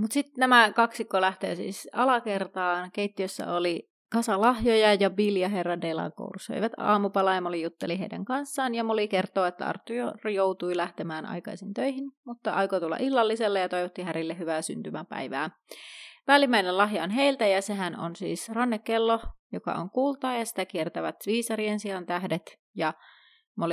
mutta 0.00 0.14
sitten 0.14 0.40
nämä 0.40 0.72
kaksikko 0.72 1.20
lähtee 1.20 1.56
siis 1.56 1.88
alakertaan. 1.92 2.90
Keittiössä 2.92 3.52
oli 3.52 3.90
kasa 4.12 4.40
lahjoja 4.40 4.94
ja 4.94 5.10
Bill 5.10 5.36
ja 5.36 5.48
herra 5.48 5.80
Delacour 5.80 6.38
söivät 6.40 6.72
aamupalaa 6.76 7.34
ja 7.34 7.40
Molly 7.40 7.56
jutteli 7.56 7.98
heidän 7.98 8.24
kanssaan 8.24 8.74
ja 8.74 8.84
Molly 8.84 9.08
kertoo, 9.08 9.44
että 9.44 9.66
Arthur 9.66 10.28
joutui 10.34 10.76
lähtemään 10.76 11.26
aikaisin 11.26 11.74
töihin, 11.74 12.04
mutta 12.26 12.52
aikoi 12.52 12.80
tulla 12.80 12.96
illalliselle 13.00 13.60
ja 13.60 13.68
toivotti 13.68 14.02
Härille 14.02 14.38
hyvää 14.38 14.62
syntymäpäivää. 14.62 15.50
Välimmäinen 16.28 16.78
lahja 16.78 17.02
on 17.02 17.10
heiltä 17.10 17.46
ja 17.46 17.62
sehän 17.62 18.00
on 18.00 18.16
siis 18.16 18.48
rannekello, 18.48 19.20
joka 19.52 19.72
on 19.72 19.90
kultaa 19.90 20.34
ja 20.34 20.44
sitä 20.44 20.64
kiertävät 20.66 21.16
viisarien 21.26 21.80
sijaan 21.80 22.06
tähdet 22.06 22.58
ja 22.74 22.92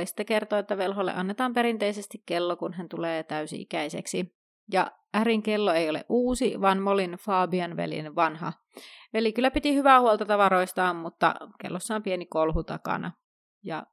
sitten 0.04 0.26
kertoo, 0.26 0.58
että 0.58 0.76
velholle 0.76 1.12
annetaan 1.14 1.54
perinteisesti 1.54 2.22
kello, 2.26 2.56
kun 2.56 2.72
hän 2.72 2.88
tulee 2.88 3.22
täysi-ikäiseksi. 3.22 4.36
Ja 4.72 4.90
Ärin 5.16 5.42
kello 5.42 5.72
ei 5.72 5.90
ole 5.90 6.04
uusi, 6.08 6.60
vaan 6.60 6.82
Molin 6.82 7.12
Fabian 7.12 7.76
velin 7.76 8.14
vanha. 8.14 8.52
Veli 9.12 9.32
kyllä 9.32 9.50
piti 9.50 9.74
hyvää 9.74 10.00
huolta 10.00 10.26
tavaroistaan, 10.26 10.96
mutta 10.96 11.34
kellossa 11.60 11.94
on 11.94 12.02
pieni 12.02 12.26
kolhu 12.26 12.64
takana. 12.64 13.12
Ja 13.64 13.86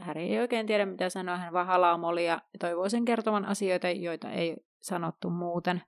Häri 0.00 0.22
ei 0.22 0.40
oikein 0.40 0.66
tiedä, 0.66 0.86
mitä 0.86 1.10
sanoa. 1.10 1.36
Hän 1.36 1.52
vaan 1.52 1.66
halaa 1.66 1.98
Molia 1.98 2.32
ja 2.32 2.58
toivoo 2.60 2.88
sen 2.88 3.04
kertovan 3.04 3.44
asioita, 3.44 3.90
joita 3.90 4.30
ei 4.30 4.56
sanottu 4.80 5.30
muuten. 5.30 5.82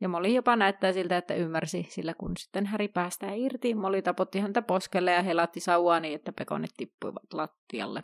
Ja 0.00 0.08
Moli 0.08 0.34
jopa 0.34 0.56
näyttää 0.56 0.92
siltä, 0.92 1.16
että 1.16 1.34
ymmärsi, 1.34 1.86
sillä 1.90 2.14
kun 2.14 2.36
sitten 2.36 2.66
Häri 2.66 2.88
päästää 2.88 3.32
irti, 3.34 3.74
Moli 3.74 4.02
tapotti 4.02 4.40
häntä 4.40 4.62
poskelle 4.62 5.12
ja 5.12 5.22
helatti 5.22 5.60
sauvaa 5.60 6.00
niin, 6.00 6.14
että 6.14 6.32
pekonit 6.32 6.70
tippuivat 6.76 7.32
lattialle. 7.32 8.02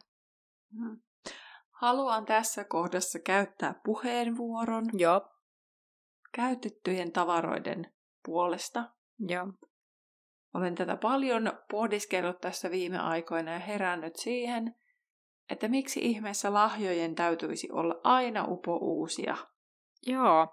Hmm. 0.78 1.00
Haluan 1.70 2.24
tässä 2.24 2.64
kohdassa 2.64 3.18
käyttää 3.18 3.74
puheenvuoron. 3.84 4.84
Joo. 4.92 5.28
Käytettyjen 6.32 7.12
tavaroiden 7.12 7.92
puolesta. 8.24 8.84
Joo. 9.18 9.52
Olen 10.54 10.74
tätä 10.74 10.96
paljon 10.96 11.52
pohdiskellut 11.70 12.40
tässä 12.40 12.70
viime 12.70 12.98
aikoina 12.98 13.52
ja 13.52 13.58
herännyt 13.58 14.16
siihen, 14.16 14.74
että 15.50 15.68
miksi 15.68 16.00
ihmeessä 16.00 16.52
lahjojen 16.52 17.14
täytyisi 17.14 17.68
olla 17.72 18.00
aina 18.04 18.44
upo 18.48 18.76
uusia. 18.76 19.36
Joo, 20.06 20.48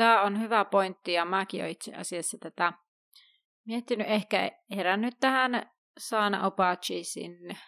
tämä 0.00 0.22
on 0.22 0.40
hyvä 0.40 0.64
pointti 0.64 1.12
ja 1.12 1.24
mäkin 1.24 1.60
olen 1.60 1.70
itse 1.70 1.94
asiassa 1.94 2.38
tätä 2.40 2.72
miettinyt, 3.66 4.06
ehkä 4.10 4.50
herännyt 4.76 5.14
tähän 5.20 5.70
Saana 5.98 6.46
Opachisin, 6.46 7.58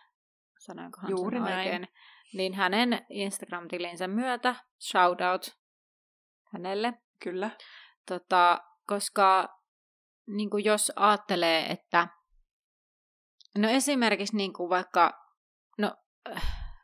sanoinkohan 0.59 1.11
Juuri 1.11 1.37
sen 1.37 1.45
näin. 1.45 1.59
oikein, 1.59 1.89
niin 2.35 2.55
hänen 2.55 3.07
Instagram-tilinsä 3.11 4.09
myötä, 4.09 4.55
shoutout 4.91 5.59
hänelle. 6.53 6.93
Kyllä. 7.23 7.51
Tota, 8.09 8.59
koska 8.87 9.59
niin 10.27 10.51
kuin 10.51 10.65
jos 10.65 10.93
ajattelee, 10.97 11.67
että 11.67 12.09
no 13.59 13.69
esimerkiksi 13.69 14.37
niin 14.37 14.53
kuin 14.53 14.71
vaikka, 14.71 15.13
no 15.79 15.97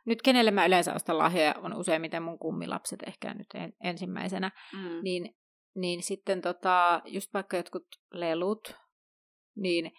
nyt 0.05 0.21
kenelle 0.21 0.51
mä 0.51 0.65
yleensä 0.65 0.93
ostan 0.93 1.17
lahjoja 1.17 1.55
on 1.63 1.73
useimmiten 1.73 2.23
mun 2.23 2.39
kummilapset 2.39 2.99
ehkä 3.07 3.33
nyt 3.33 3.47
en, 3.53 3.73
ensimmäisenä, 3.83 4.51
mm. 4.73 5.03
niin, 5.03 5.35
niin 5.75 6.03
sitten 6.03 6.41
tota, 6.41 7.01
just 7.05 7.33
vaikka 7.33 7.57
jotkut 7.57 7.85
lelut, 8.13 8.75
niin 9.55 9.91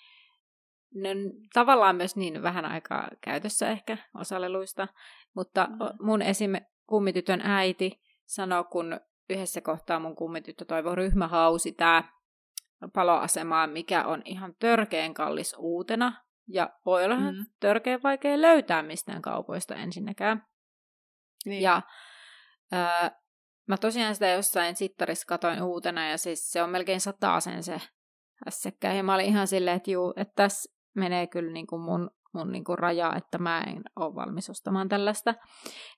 ne 0.95 1.11
on 1.11 1.16
tavallaan 1.52 1.97
myös 1.97 2.16
niin 2.16 2.42
vähän 2.42 2.64
aikaa 2.64 3.09
käytössä 3.21 3.71
ehkä 3.71 3.97
osa 4.14 4.40
leluista, 4.40 4.88
mutta 5.35 5.69
mm. 5.71 6.07
mun 6.07 6.23
esim. 6.23 6.52
kummitytön 6.87 7.40
äiti 7.40 8.00
sanoi, 8.26 8.64
kun 8.64 9.00
yhdessä 9.30 9.61
kohtaa 9.61 10.00
mun 10.00 10.16
kummityttö 10.16 10.64
toivoi 10.64 10.95
ryhmähausi 10.95 11.73
tää 11.73 12.21
paloasemaa, 12.95 13.66
mikä 13.66 14.04
on 14.04 14.23
ihan 14.25 14.54
törkeen 14.59 15.14
kallis 15.14 15.54
uutena. 15.59 16.12
Ja 16.52 16.71
voi 16.87 17.04
olla 17.04 17.16
mm. 17.16 17.47
törkeen 17.61 18.02
vaikea 18.02 18.40
löytää 18.40 18.83
mistään 18.83 19.23
kaupoista 19.23 19.75
ensinnäkään. 19.75 20.47
Niin. 21.45 21.62
Ja 21.62 21.83
öö, 22.73 23.11
mä 23.69 23.76
tosiaan 23.76 24.14
sitä 24.14 24.28
jossain 24.28 24.76
sittarissa 24.76 25.26
katoin 25.26 25.62
uutena, 25.62 26.09
ja 26.09 26.19
siis 26.19 26.50
se 26.52 26.62
on 26.62 26.71
melkein 26.71 27.00
sen 27.00 27.62
se 27.62 27.80
hässäkkä. 28.47 28.92
Ja 28.92 29.02
mä 29.02 29.14
olin 29.14 29.26
ihan 29.26 29.47
silleen, 29.47 29.76
että 29.76 29.90
juu, 29.90 30.14
että 30.16 30.33
tässä 30.37 30.73
menee 30.95 31.26
kyllä 31.26 31.52
niin 31.52 31.66
kuin 31.66 31.83
mun, 31.83 32.11
mun 32.33 32.52
niin 32.52 32.64
kuin 32.64 32.78
raja, 32.78 33.14
että 33.16 33.38
mä 33.38 33.61
en 33.61 33.83
ole 33.97 34.14
valmis 34.14 34.50
ostamaan 34.50 34.88
tällaista. 34.88 35.35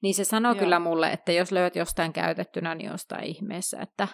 Niin 0.02 0.14
se 0.14 0.24
sanoi 0.24 0.54
Joo. 0.54 0.60
kyllä 0.60 0.78
mulle, 0.78 1.12
että 1.12 1.32
jos 1.32 1.52
löydät 1.52 1.76
jostain 1.76 2.12
käytettynä, 2.12 2.74
niin 2.74 2.90
jostain 2.90 3.24
ihmeessä, 3.24 3.80
että... 3.80 4.08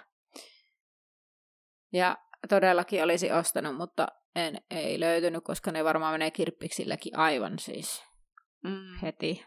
Ja 1.93 2.17
todellakin 2.49 3.03
olisi 3.03 3.33
ostanut, 3.33 3.77
mutta 3.77 4.07
en, 4.37 4.61
ei 4.71 5.01
löytynyt, 5.01 5.45
koska 5.45 5.73
ne 5.73 5.85
varmaan 5.85 6.15
menee 6.15 6.31
kirppiksilläkin 6.31 7.19
aivan 7.19 7.59
siis 7.59 8.05
mm. 8.65 8.99
heti. 9.03 9.45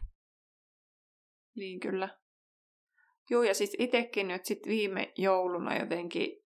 Niin 1.56 1.80
kyllä. 1.80 2.18
Joo, 3.30 3.44
ja 3.44 3.54
siis 3.54 3.76
itsekin 3.80 4.28
nyt 4.28 4.46
sitten 4.46 4.72
viime 4.72 5.14
jouluna 5.18 5.78
jotenkin 5.78 6.44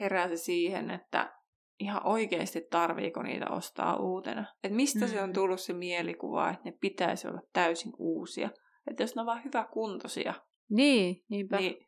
heräsi 0.00 0.36
siihen, 0.36 0.90
että 0.90 1.36
ihan 1.78 2.06
oikeasti 2.06 2.60
tarviiko 2.70 3.22
niitä 3.22 3.46
ostaa 3.50 3.96
uutena. 3.96 4.44
Että 4.64 4.76
mistä 4.76 5.04
mm. 5.04 5.10
se 5.10 5.22
on 5.22 5.28
mm. 5.28 5.32
tullut 5.32 5.60
se 5.60 5.72
mielikuva, 5.72 6.50
että 6.50 6.62
ne 6.64 6.72
pitäisi 6.80 7.28
olla 7.28 7.42
täysin 7.52 7.92
uusia. 7.98 8.50
Että 8.90 9.02
jos 9.02 9.14
ne 9.14 9.20
on 9.20 9.26
vaan 9.26 9.44
hyväkuntoisia. 9.44 10.34
Niin, 10.70 11.24
niinpä. 11.28 11.56
Niin, 11.56 11.86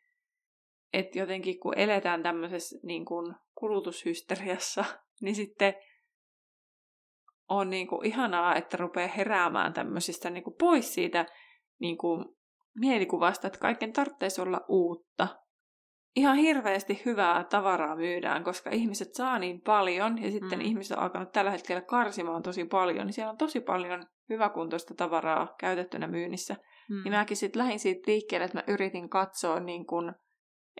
että 0.93 1.19
jotenkin 1.19 1.61
kun 1.61 1.79
eletään 1.79 2.23
tämmöisessä 2.23 2.79
niin 2.83 3.05
kuin 3.05 3.35
kulutushysteriassa, 3.55 4.85
niin 5.23 5.35
sitten 5.35 5.75
on 7.49 7.71
niin 7.71 7.87
kuin 7.87 8.07
ihanaa, 8.07 8.55
että 8.55 8.77
rupeaa 8.77 9.09
heräämään 9.09 9.73
tämmöisistä 9.73 10.31
niin 10.31 10.45
kuin 10.45 10.57
pois 10.59 10.95
siitä 10.95 11.27
niin 11.81 11.99
kuin 11.99 12.25
mielikuvasta, 12.75 13.47
että 13.47 13.59
kaiken 13.59 13.93
tarvitsisi 13.93 14.41
olla 14.41 14.61
uutta. 14.69 15.29
Ihan 16.17 16.37
hirveästi 16.37 17.03
hyvää 17.05 17.45
tavaraa 17.45 17.97
myydään, 17.97 18.45
koska 18.45 18.71
ihmiset 18.71 19.15
saa 19.15 19.39
niin 19.39 19.61
paljon 19.61 20.23
ja 20.23 20.31
sitten 20.31 20.59
mm. 20.59 20.65
ihmiset 20.65 20.97
on 20.97 21.03
alkanut 21.03 21.33
tällä 21.33 21.51
hetkellä 21.51 21.83
karsimaan 21.83 22.43
tosi 22.43 22.65
paljon, 22.65 23.07
niin 23.07 23.15
siellä 23.15 23.31
on 23.31 23.39
tosi 23.39 23.61
paljon 23.61 24.07
hyväkuntoista 24.29 24.95
tavaraa 24.95 25.55
käytettynä 25.61 26.07
myynnissä. 26.07 26.57
Mm. 26.91 27.03
Niin 27.05 27.13
mäkin 27.13 27.37
sitten 27.37 27.63
lähdin 27.63 27.79
siitä 27.79 28.11
liikkeelle, 28.11 28.45
että 28.45 28.59
mä 28.59 28.73
yritin 28.73 29.09
katsoa 29.09 29.61
niin 29.61 29.87
kuin 29.87 30.13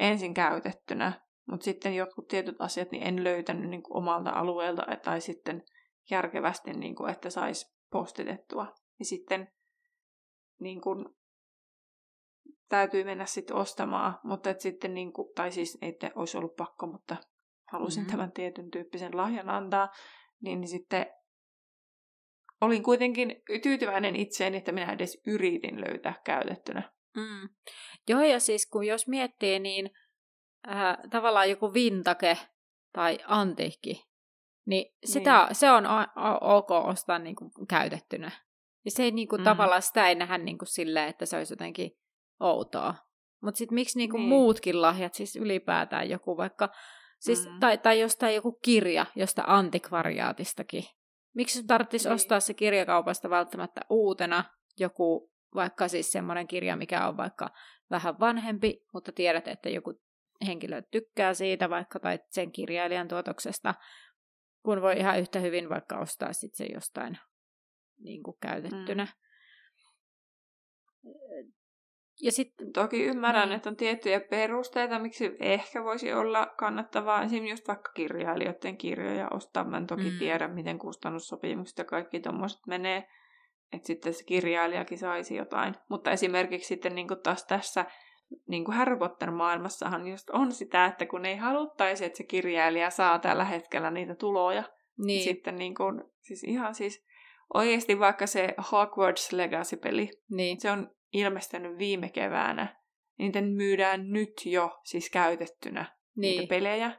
ensin 0.01 0.35
käytettynä, 0.35 1.13
mutta 1.51 1.65
sitten 1.65 1.95
jotkut 1.95 2.29
tietyt 2.29 2.57
asiat 2.59 2.91
niin 2.91 3.03
en 3.03 3.25
löytänyt 3.25 3.71
niin 3.71 3.83
kuin 3.83 3.97
omalta 3.97 4.31
alueelta 4.31 4.83
tai 5.05 5.21
sitten 5.21 5.63
järkevästi, 6.11 6.73
niin 6.73 6.95
kuin, 6.95 7.11
että 7.11 7.31
saisi 7.31 7.67
postitettua. 7.93 8.75
Ja 8.99 9.05
sitten 9.05 9.49
niin 10.61 10.81
kuin, 10.81 11.07
täytyy 12.69 13.05
mennä 13.05 13.27
sitten 13.27 13.57
ostamaan, 13.57 14.19
mutta 14.25 14.51
et 14.51 14.61
sitten, 14.61 14.95
niin 14.95 15.13
kuin, 15.13 15.35
tai 15.35 15.53
siis 15.53 15.79
ei 15.83 15.99
olisi 16.15 16.39
ollut 16.39 16.57
pakko, 16.57 16.87
mutta 16.87 17.17
halusin 17.73 18.03
mm-hmm. 18.03 18.11
tämän 18.11 18.33
tietyn 18.33 18.71
tyyppisen 18.71 19.17
lahjan 19.17 19.51
antaa, 19.51 19.89
niin, 20.43 20.61
niin 20.61 20.69
sitten 20.69 21.07
olin 22.61 22.83
kuitenkin 22.83 23.43
tyytyväinen 23.63 24.17
itseeni, 24.17 24.57
että 24.57 24.73
minä 24.73 24.93
edes 24.93 25.23
yritin 25.27 25.81
löytää 25.81 26.15
käytettynä. 26.25 26.93
Mm. 27.17 27.49
Joo, 28.09 28.23
ja 28.23 28.41
siis 28.41 28.69
kun 28.71 28.87
jos 28.87 29.09
miettii, 29.09 29.59
niin 29.59 29.91
äh, 30.69 30.99
tavallaan 31.11 31.51
joku 31.51 31.75
vintake 31.75 32.39
tai 32.93 33.19
antiikki, 33.27 34.09
niin, 34.67 34.95
sitä, 35.05 35.45
niin. 35.45 35.55
se 35.55 35.71
on 35.71 35.85
ok 36.41 36.71
ostaa 36.71 37.19
niin 37.19 37.37
kuin 37.37 37.51
käytettynä. 37.69 38.31
Ja 38.85 38.91
se 38.91 39.03
ei 39.03 39.11
niin 39.11 39.29
kuin, 39.29 39.41
mm. 39.41 39.45
tavallaan 39.45 39.83
sitä 39.83 40.09
ei 40.09 40.15
nähdä 40.15 40.39
niin 40.39 40.59
kuin 40.59 40.69
silleen, 40.69 41.09
että 41.09 41.27
se 41.27 41.37
olisi 41.37 41.53
jotenkin 41.53 41.91
outoa. 42.41 42.95
Mutta 43.43 43.59
sitten 43.59 43.75
miksi 43.75 43.99
niinku 43.99 44.17
niin. 44.17 44.29
muutkin 44.29 44.83
lahjat, 44.83 45.15
siis 45.15 45.37
ylipäätään 45.37 46.11
joku 46.11 46.37
vaikka, 46.37 46.69
siis, 47.21 47.49
mm. 47.49 47.61
tai, 47.61 47.79
tai 47.79 48.01
jostain 48.01 48.35
joku 48.35 48.53
kirja, 48.53 49.07
josta 49.17 49.43
antikvariaatistakin. 49.47 50.85
Miksi 51.35 51.59
sun 51.59 51.67
tarvitsisi 51.67 52.09
niin. 52.09 52.15
ostaa 52.15 52.41
se 52.41 52.55
kirjakaupasta 52.55 53.31
välttämättä 53.31 53.81
uutena 53.91 54.45
joku, 54.79 55.33
vaikka 55.55 55.89
siis 55.89 56.13
semmoinen 56.13 56.47
kirja, 56.47 56.77
mikä 56.77 57.09
on 57.09 57.17
vaikka 57.17 57.51
vähän 57.91 58.21
vanhempi, 58.21 58.81
mutta 58.93 59.13
tiedät, 59.13 59.49
että 59.49 59.69
joku 59.69 59.95
henkilö 60.47 60.83
tykkää 60.83 61.35
siitä 61.35 61.71
vaikka 61.71 62.01
tai 62.01 62.19
sen 62.31 62.53
kirjailijan 62.53 63.09
tuotoksesta, 63.09 63.75
kun 64.63 64.83
voi 64.83 64.97
ihan 64.97 65.19
yhtä 65.19 65.41
hyvin 65.41 65.69
vaikka 65.69 65.99
ostaa 65.99 66.33
sitten 66.33 66.67
se 66.67 66.73
jostain 66.75 67.19
niin 67.99 68.23
kuin 68.23 68.37
käytettynä. 68.41 69.05
Mm. 69.05 69.13
Ja 72.23 72.33
sit, 72.33 72.55
Toki 72.75 73.05
ymmärrän, 73.05 73.49
niin. 73.49 73.57
että 73.57 73.71
on 73.71 73.77
tiettyjä 73.77 74.21
perusteita, 74.21 74.99
miksi 74.99 75.37
ehkä 75.41 75.85
voisi 75.85 76.13
olla 76.13 76.47
kannattavaa 76.47 77.23
esimerkiksi 77.23 77.51
just 77.53 77.69
vaikka 77.69 77.93
kirjailijoiden 77.93 78.77
kirjoja 78.77 79.29
ostaa. 79.31 79.65
Mä 79.65 79.77
en 79.77 79.87
toki 79.87 80.11
mm. 80.11 80.19
tiedä, 80.19 80.49
miten 80.49 80.79
kustannussopimukset 80.79 81.79
ja 81.79 81.85
kaikki 81.85 82.21
tuommoiset 82.21 82.67
menee, 82.67 83.09
että 83.73 83.87
sitten 83.87 84.15
se 84.15 84.25
kirjailijakin 84.25 84.99
saisi 84.99 85.37
jotain. 85.37 85.75
Mutta 85.89 86.11
esimerkiksi 86.11 86.69
sitten 86.69 86.95
niin 86.95 87.09
taas 87.23 87.45
tässä 87.45 87.85
niin 88.49 88.65
kuin 88.65 88.77
Harry 88.77 88.97
Potter-maailmassahan 88.97 90.09
just 90.09 90.31
on 90.31 90.53
sitä, 90.53 90.87
että 90.87 91.07
kun 91.07 91.27
ei 91.27 91.37
haluttaisi, 91.37 92.05
että 92.05 92.17
se 92.17 92.25
kirjailija 92.25 92.91
saa 92.91 93.19
tällä 93.19 93.45
hetkellä 93.45 93.91
niitä 93.91 94.15
tuloja, 94.15 94.63
niin, 94.63 95.07
niin 95.07 95.25
sitten 95.25 95.57
niin 95.57 95.75
kuin, 95.75 96.03
siis 96.21 96.45
ihan 96.45 96.75
siis 96.75 97.07
oikeasti 97.55 97.99
vaikka 97.99 98.27
se 98.27 98.55
Hogwarts 98.73 99.33
Legacy-peli, 99.33 100.11
niin. 100.31 100.61
se 100.61 100.71
on 100.71 100.91
ilmestynyt 101.13 101.79
viime 101.79 102.09
keväänä, 102.09 102.77
niitä 103.19 103.43
myydään 103.43 104.11
nyt 104.11 104.47
jo 104.47 104.81
siis 104.85 105.11
käytettynä 105.11 105.97
niin. 106.17 106.39
niitä 106.39 106.51
pelejä, 106.51 106.93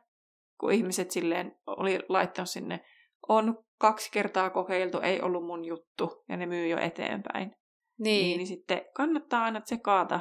kun 0.59 0.71
ihmiset 0.71 1.11
silleen 1.11 1.55
oli 1.67 1.99
laittanut 2.09 2.49
sinne, 2.49 2.79
on 3.27 3.63
kaksi 3.77 4.11
kertaa 4.11 4.49
kokeiltu, 4.49 4.99
ei 4.99 5.21
ollut 5.21 5.45
mun 5.45 5.65
juttu, 5.65 6.23
ja 6.29 6.37
ne 6.37 6.45
myy 6.45 6.67
jo 6.67 6.77
eteenpäin. 6.77 7.55
Niin. 7.99 8.25
Niin, 8.25 8.37
niin 8.37 8.47
sitten 8.47 8.81
kannattaa 8.93 9.43
aina 9.43 9.61
tsekata 9.61 10.19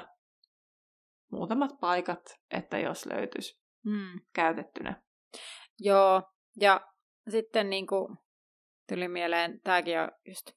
muutamat 1.32 1.70
paikat, 1.80 2.20
että 2.50 2.78
jos 2.78 3.06
löytyisi 3.06 3.60
mm. 3.84 4.20
käytettynä. 4.34 5.02
Joo, 5.78 6.22
ja 6.60 6.80
sitten 7.28 7.70
niin 7.70 7.86
kuin 7.86 8.16
tuli 8.88 9.08
mieleen, 9.08 9.60
tämäkin 9.60 10.00
on 10.00 10.10
just 10.28 10.50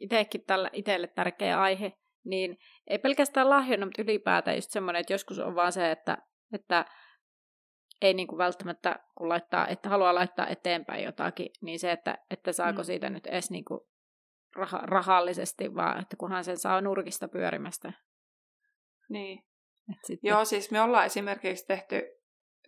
itsekin 0.00 0.44
tällä 0.46 0.70
itselle 0.72 1.06
tärkeä 1.06 1.60
aihe, 1.60 1.92
niin 2.24 2.56
ei 2.86 2.98
pelkästään 2.98 3.50
lahjona, 3.50 3.86
mutta 3.86 4.02
ylipäätään 4.02 4.56
just 4.56 4.70
semmoinen, 4.70 5.00
että 5.00 5.12
joskus 5.12 5.38
on 5.38 5.54
vaan 5.54 5.72
se, 5.72 5.90
että, 5.90 6.18
että 6.52 6.84
ei 8.02 8.14
niin 8.14 8.26
kuin 8.26 8.38
välttämättä, 8.38 8.98
kun 9.18 9.28
laittaa, 9.28 9.68
että 9.68 9.88
haluaa 9.88 10.14
laittaa 10.14 10.48
eteenpäin 10.48 11.04
jotakin, 11.04 11.48
niin 11.62 11.78
se, 11.78 11.92
että, 11.92 12.18
että 12.30 12.52
saako 12.52 12.78
mm. 12.78 12.84
siitä 12.84 13.10
nyt 13.10 13.26
edes 13.26 13.50
niin 13.50 13.64
kuin 13.64 13.80
rah- 14.58 14.84
rahallisesti, 14.84 15.74
vaan 15.74 16.02
että 16.02 16.16
kunhan 16.16 16.44
sen 16.44 16.58
saa 16.58 16.80
nurkista 16.80 17.28
pyörimästä. 17.28 17.92
Niin. 19.08 19.44
Et 19.90 19.98
sitten... 20.04 20.28
Joo, 20.28 20.44
siis 20.44 20.70
me 20.70 20.80
ollaan 20.80 21.06
esimerkiksi 21.06 21.66
tehty 21.66 22.02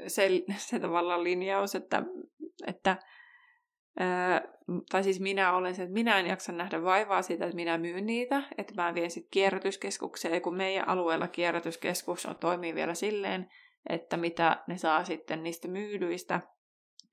se, 0.07 0.29
se 0.57 0.79
tavallaan 0.79 1.25
linjaus, 1.25 1.75
että, 1.75 2.03
että 2.67 2.97
tai 4.91 5.05
siis 5.05 5.21
minä 5.21 5.53
olen 5.53 5.75
se, 5.75 5.83
että 5.83 5.93
minä 5.93 6.19
en 6.19 6.27
jaksa 6.27 6.53
nähdä 6.53 6.83
vaivaa 6.83 7.23
siitä, 7.23 7.45
että 7.45 7.57
minä 7.57 7.79
myyn 7.79 8.07
niitä, 8.07 8.43
että 8.59 8.83
mä 8.83 8.95
vien 8.95 9.11
sitten 9.11 9.31
kierrätyskeskukseen, 9.31 10.35
ja 10.35 10.41
kun 10.41 10.57
meidän 10.57 10.89
alueella 10.89 11.29
kierrätyskeskus 11.29 12.27
on, 12.27 12.37
toimii 12.37 12.75
vielä 12.75 12.95
silleen, 12.95 13.49
että 13.89 14.17
mitä 14.17 14.65
ne 14.67 14.79
saa 14.79 15.05
sitten 15.05 15.43
niistä 15.43 15.69
myydyistä 15.69 16.41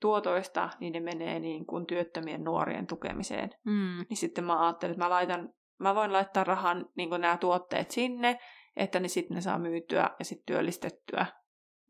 tuotoista, 0.00 0.70
niin 0.80 0.92
ne 0.92 1.00
menee 1.00 1.40
niin 1.40 1.66
kuin 1.66 1.86
työttömien 1.86 2.44
nuorien 2.44 2.86
tukemiseen. 2.86 3.50
Mm. 3.64 4.04
Niin 4.08 4.16
sitten 4.16 4.44
mä 4.44 4.64
ajattelin, 4.64 4.92
että 4.92 5.04
mä, 5.04 5.10
laitan, 5.10 5.52
mä 5.78 5.94
voin 5.94 6.12
laittaa 6.12 6.44
rahan 6.44 6.86
niin 6.96 7.08
kuin 7.08 7.20
nämä 7.20 7.36
tuotteet 7.36 7.90
sinne, 7.90 8.38
että 8.76 9.00
ne 9.00 9.08
sitten 9.08 9.34
ne 9.34 9.40
saa 9.40 9.58
myytyä 9.58 10.10
ja 10.18 10.24
sitten 10.24 10.46
työllistettyä 10.46 11.26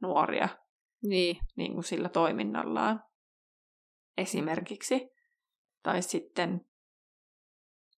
nuoria 0.03 0.49
niin. 1.05 1.37
Niin 1.57 1.73
kuin 1.73 1.85
sillä 1.85 2.09
toiminnallaan 2.09 3.03
esimerkiksi. 4.18 5.11
Tai 5.83 6.03
sitten 6.03 6.66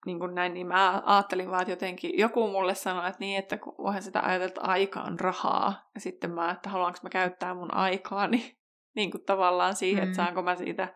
niin 0.05 0.19
kuin 0.19 0.35
näin, 0.35 0.53
niin 0.53 0.67
mä 0.67 1.03
ajattelin 1.05 1.49
vaan, 1.49 1.61
että 1.61 1.71
jotenkin 1.71 2.19
joku 2.19 2.47
mulle 2.47 2.75
sanoi, 2.75 3.07
että 3.07 3.19
niin, 3.19 3.39
että 3.39 3.57
voihan 3.77 4.01
sitä 4.01 4.19
ajatella, 4.19 4.45
että 4.45 4.61
aika 4.61 5.01
on 5.01 5.19
rahaa. 5.19 5.89
Ja 5.95 6.01
sitten 6.01 6.31
mä, 6.31 6.51
että 6.51 6.69
haluanko 6.69 6.99
mä 7.03 7.09
käyttää 7.09 7.53
mun 7.53 7.73
aikaani 7.73 8.57
niin 8.95 9.11
kuin 9.11 9.25
tavallaan 9.25 9.75
siihen, 9.75 10.03
mm. 10.03 10.07
että 10.07 10.15
saanko 10.15 10.41
mä 10.41 10.55
siitä, 10.55 10.95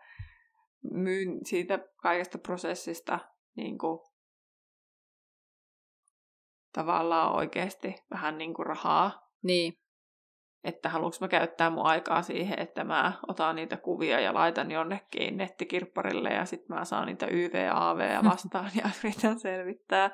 myyn, 0.92 1.46
siitä 1.46 1.78
kaikesta 2.02 2.38
prosessista 2.38 3.18
niin 3.56 3.78
kuin, 3.78 4.00
tavallaan 6.72 7.36
oikeasti 7.36 7.94
vähän 8.10 8.38
niin 8.38 8.54
kuin 8.54 8.66
rahaa. 8.66 9.30
Niin. 9.42 9.72
että 10.64 10.88
haluanko 10.88 11.16
mä 11.20 11.28
käyttää 11.28 11.70
mun 11.70 11.86
aikaa 11.86 12.22
siihen, 12.22 12.58
että 12.58 12.84
mä 12.84 13.12
otan 13.28 13.56
niitä 13.56 13.76
kuvia 13.76 14.20
ja 14.20 14.34
laitan 14.34 14.70
jonnekin 14.70 15.36
nettikirpparille 15.36 16.28
ja 16.28 16.44
sitten 16.44 16.76
mä 16.76 16.84
saan 16.84 17.06
niitä 17.06 17.26
YVAV 17.26 18.24
vastaan 18.30 18.70
ja 18.74 18.90
yritän 19.04 19.38
selvittää. 19.38 20.10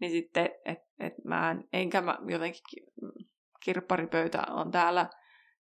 Niin 0.00 0.10
sitten, 0.10 0.48
että 0.64 0.86
et 1.00 1.12
mä 1.24 1.50
en, 1.50 1.64
enkä 1.72 2.00
mä 2.00 2.18
jotenkin 2.28 2.86
kirpparipöytä 3.64 4.42
on 4.50 4.70
täällä, 4.70 5.06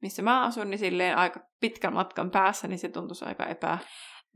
missä 0.02 0.22
mä 0.22 0.44
asun, 0.44 0.70
niin 0.70 0.80
silleen 0.80 1.18
aika 1.18 1.40
pitkän 1.60 1.94
matkan 1.94 2.32
päässä, 2.32 2.68
niin 2.68 2.80
se 2.80 2.90
tuntuisi 2.90 3.26
aika 3.26 3.46
epä... 3.46 3.78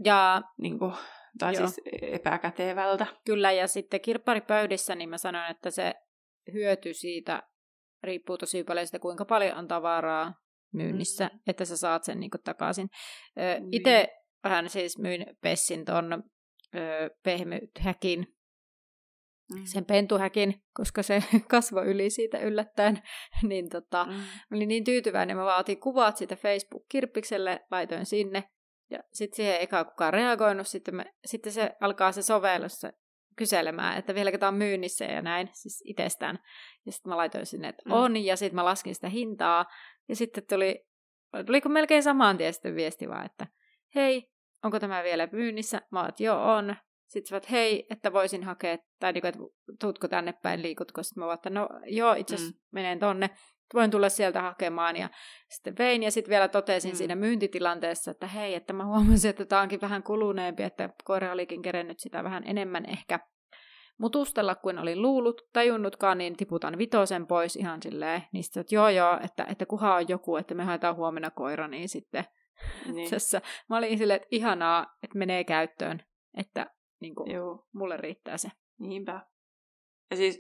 Ja, 0.04 0.42
niin 0.58 0.80
kuin, 0.80 0.94
tai 1.39 1.54
joo. 1.54 1.67
siis 1.67 1.82
epäkätevältä. 2.02 3.06
Kyllä, 3.26 3.52
ja 3.52 3.67
sitten 3.67 4.02
kirpparipöydissä, 4.02 4.96
niin 4.96 5.10
mä 5.10 5.17
sanon, 5.17 5.52
että 5.52 5.72
se 5.72 5.93
hyöty 6.54 6.93
siitä 6.93 7.43
riippuu 8.04 8.38
tosi 8.38 8.63
paljon 8.63 8.88
siitä, 8.88 9.00
kuinka 9.00 9.26
paljon 9.26 9.58
on 9.58 9.67
tavaraa 9.67 10.34
myynnissä, 10.74 11.30
mm. 11.34 11.39
että 11.48 11.65
sä 11.65 11.78
saat 11.78 12.04
sen 12.04 12.19
niin 12.19 12.32
kuin, 12.32 12.41
takaisin. 12.43 12.89
Niin. 13.36 13.74
Itse 13.74 14.08
vähän 14.43 14.69
siis 14.69 14.98
myin 14.98 15.26
Pessin 15.41 15.86
ton 15.86 16.24
pehmythäkin, 17.24 18.28
mm. 19.54 19.65
sen 19.65 19.86
pentuhäkin, 19.86 20.63
koska 20.74 21.04
se 21.04 21.24
kasvoi 21.50 21.86
yli 21.86 22.10
siitä 22.10 22.39
yllättäen, 22.39 23.02
niin 23.50 23.69
tota, 23.69 24.06
mm. 24.06 24.24
olin 24.54 24.67
niin 24.67 24.84
tyytyväinen, 24.84 25.38
mä 25.38 25.46
vaatin 25.46 25.80
kuvat 25.80 26.17
siitä 26.17 26.36
Facebook-kirppikselle, 26.36 27.60
laitoin 27.72 28.06
sinne, 28.06 28.43
ja 28.94 29.00
sitten 29.14 29.36
siihen 29.36 29.60
ei 29.60 29.68
kukaan 29.68 30.14
reagoinut, 30.14 30.68
sitten, 30.68 30.96
me, 30.96 31.06
sitten 31.26 31.52
se 31.52 31.76
alkaa 31.82 32.12
se 32.12 32.22
sovellus 32.22 32.82
kyselemään, 33.36 33.98
että 33.98 34.16
vieläkö 34.16 34.38
tämä 34.38 34.48
on 34.48 34.56
myynnissä 34.56 35.06
ja 35.06 35.22
näin, 35.22 35.50
siis 35.54 35.84
itsestään. 35.86 36.40
Ja 36.86 36.92
sitten 36.92 37.10
mä 37.10 37.18
laitoin 37.18 37.46
sinne, 37.46 37.68
että 37.68 37.84
mm. 37.86 37.92
on, 37.92 38.18
ja 38.18 38.38
sitten 38.38 38.56
mä 38.56 38.66
laskin 38.66 38.96
sitä 38.96 39.10
hintaa, 39.10 39.66
ja 40.10 40.16
sitten 40.16 40.44
tuli, 40.50 40.86
tuliko 41.46 41.70
melkein 41.70 42.04
samaan 42.04 42.38
tien 42.38 42.54
sitten 42.54 42.76
viesti 42.76 43.10
vaan, 43.10 43.26
että 43.26 43.48
hei, 43.96 44.30
onko 44.64 44.80
tämä 44.80 45.04
vielä 45.04 45.28
myynnissä? 45.32 45.82
Mä 45.92 46.00
oon, 46.00 46.10
että 46.10 46.24
joo 46.24 46.54
on. 46.54 46.76
Sitten 47.08 47.42
sä 47.42 47.48
hei, 47.52 47.86
että 47.90 48.14
voisin 48.14 48.44
hakea, 48.44 48.78
tai 49.00 49.14
niinku, 49.14 49.28
että 49.28 49.40
tuutko 49.80 50.08
tänne 50.08 50.34
päin, 50.44 50.62
liikutko? 50.62 51.04
Sitten 51.04 51.22
mä 51.22 51.26
vaan, 51.26 51.36
että 51.36 51.50
no 51.50 51.70
joo, 51.86 52.14
itse 52.14 52.36
asiassa 52.36 52.56
mm. 52.56 52.60
menen 52.72 53.00
tonne 53.00 53.30
voin 53.74 53.92
tulla 53.92 54.10
sieltä 54.10 54.42
hakemaan. 54.42 54.96
Ja 54.96 55.10
sitten 55.50 55.78
vein 55.78 56.04
ja 56.04 56.12
sitten 56.12 56.30
vielä 56.30 56.48
totesin 56.48 56.92
mm. 56.92 56.96
siinä 56.96 57.16
myyntitilanteessa, 57.16 58.12
että 58.12 58.28
hei, 58.28 58.56
että 58.56 58.74
mä 58.74 58.86
huomasin, 58.86 59.30
että 59.30 59.46
tämä 59.46 59.62
onkin 59.62 59.82
vähän 59.82 60.04
kuluneempi, 60.04 60.64
että 60.64 60.90
koira 61.04 61.32
olikin 61.32 61.62
kerennyt 61.62 62.00
sitä 62.00 62.24
vähän 62.24 62.44
enemmän 62.46 62.90
ehkä 62.90 63.20
mutustella 63.98 64.56
kuin 64.56 64.80
olin 64.80 65.02
luullut, 65.02 65.42
tajunnutkaan, 65.54 66.18
niin 66.18 66.38
tiputan 66.38 66.78
vitosen 66.78 67.28
pois 67.28 67.56
ihan 67.56 67.82
silleen. 67.82 68.24
Niin 68.32 68.44
sitten, 68.44 68.62
että 68.62 68.76
joo 68.76 68.90
joo, 68.90 69.20
että, 69.24 69.46
että 69.50 69.66
kuha 69.66 69.96
on 69.96 70.10
joku, 70.10 70.36
että 70.36 70.56
me 70.56 70.64
haetaan 70.64 70.96
huomenna 70.96 71.32
koira, 71.32 71.68
niin 71.68 71.90
sitten 71.90 72.26
niin. 72.94 73.10
tässä. 73.12 73.42
Mä 73.70 73.78
olin 73.78 73.98
silleen, 73.98 74.18
että 74.18 74.28
ihanaa, 74.32 74.86
että 75.04 75.18
menee 75.18 75.44
käyttöön, 75.44 76.04
että 76.38 76.68
niin 77.00 77.16
kuin, 77.16 77.32
Joo. 77.32 77.68
mulle 77.74 77.98
riittää 77.98 78.38
se. 78.38 78.50
Niinpä. 78.80 79.22
Ja 80.12 80.18
siis 80.18 80.40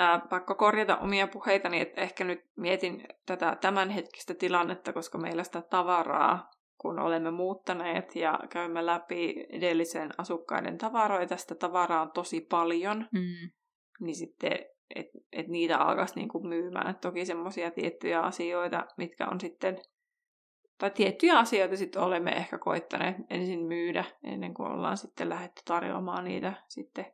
ää, 0.00 0.18
pakko 0.30 0.54
korjata 0.54 0.98
omia 0.98 1.26
puheitani, 1.26 1.80
että 1.80 2.00
ehkä 2.00 2.24
nyt 2.24 2.40
mietin 2.56 3.08
tätä 3.26 3.56
tämänhetkistä 3.60 4.34
tilannetta, 4.34 4.92
koska 4.92 5.18
meillä 5.18 5.44
sitä 5.44 5.62
tavaraa, 5.62 6.50
kun 6.78 6.98
olemme 6.98 7.30
muuttaneet 7.30 8.16
ja 8.16 8.38
käymme 8.50 8.86
läpi 8.86 9.46
edellisen 9.50 10.10
asukkaiden 10.18 10.78
tavaroita, 10.78 11.36
sitä 11.36 11.54
tavaraa 11.54 12.02
on 12.02 12.10
tosi 12.10 12.40
paljon, 12.40 13.08
mm. 13.12 13.50
niin 14.00 14.14
sitten, 14.14 14.58
että 14.94 15.18
et 15.32 15.48
niitä 15.48 15.78
alkaisi 15.78 16.14
niinku 16.14 16.42
myymään. 16.42 16.90
Et 16.90 17.00
toki 17.00 17.24
semmoisia 17.24 17.70
tiettyjä 17.70 18.20
asioita, 18.20 18.86
mitkä 18.96 19.26
on 19.26 19.40
sitten, 19.40 19.78
tai 20.78 20.90
tiettyjä 20.90 21.38
asioita 21.38 21.76
sitten 21.76 22.02
olemme 22.02 22.30
ehkä 22.30 22.58
koittaneet 22.58 23.16
ensin 23.30 23.60
myydä, 23.60 24.04
ennen 24.24 24.54
kuin 24.54 24.72
ollaan 24.72 24.96
sitten 24.96 25.28
lähdetty 25.28 25.62
tarjoamaan 25.64 26.24
niitä 26.24 26.52
sitten 26.68 27.06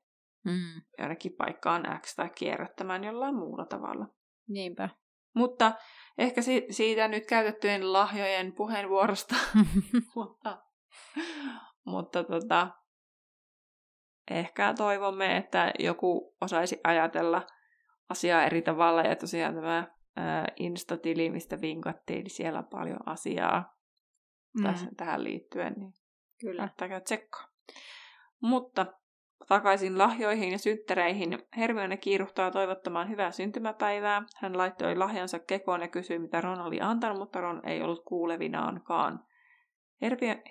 mm. 0.47 0.83
jonnekin 0.99 1.33
paikkaan 1.33 2.01
X 2.01 2.15
tai 2.15 2.31
kierrättämään 2.39 3.05
jollain 3.05 3.35
muulla 3.35 3.65
tavalla. 3.65 4.07
Niinpä. 4.49 4.89
Mutta 5.35 5.73
ehkä 6.19 6.43
si- 6.43 6.67
siitä 6.71 7.09
nyt 7.09 7.27
käytettyjen 7.27 7.93
lahjojen 7.93 8.53
puheenvuorosta, 8.53 9.35
mutta, 10.17 10.63
mutta 11.87 12.25
tota, 12.25 12.69
ehkä 14.31 14.75
toivomme, 14.75 15.37
että 15.37 15.73
joku 15.79 16.37
osaisi 16.41 16.81
ajatella 16.85 17.47
asiaa 18.09 18.45
eri 18.45 18.63
tavalla. 18.63 19.03
Ja 19.03 19.17
tosiaan 19.17 19.55
tämä 19.55 19.89
ää, 20.17 20.47
Insta-tili, 20.57 21.31
mistä 21.31 21.61
vinkattiin, 21.61 22.23
niin 22.23 22.31
siellä 22.31 22.59
on 22.59 22.69
paljon 22.71 23.09
asiaa 23.09 23.77
mm. 24.59 24.65
tässä, 24.65 24.87
tähän 24.97 25.25
liittyen. 25.25 25.75
Niin 25.77 25.93
Kyllä. 26.41 26.63
Laittakaa 26.63 27.01
tsekkaa. 27.01 27.49
Mutta 28.41 28.87
takaisin 29.49 29.99
lahjoihin 29.99 30.53
ja 30.53 30.59
synttereihin. 30.59 31.39
Hermione 31.57 31.97
kiiruhtaa 31.97 32.51
toivottamaan 32.51 33.11
hyvää 33.11 33.31
syntymäpäivää. 33.31 34.23
Hän 34.37 34.59
laittoi 34.59 34.97
lahjansa 34.97 35.39
kekoon 35.39 35.81
ja 35.81 35.89
kysyi, 35.89 36.19
mitä 36.19 36.41
Ron 36.41 36.61
oli 36.61 36.81
antanut, 36.81 37.19
mutta 37.19 37.41
Ron 37.41 37.69
ei 37.69 37.83
ollut 37.83 38.05
kuulevinaankaan. 38.05 39.25
Hermione, 40.03 40.43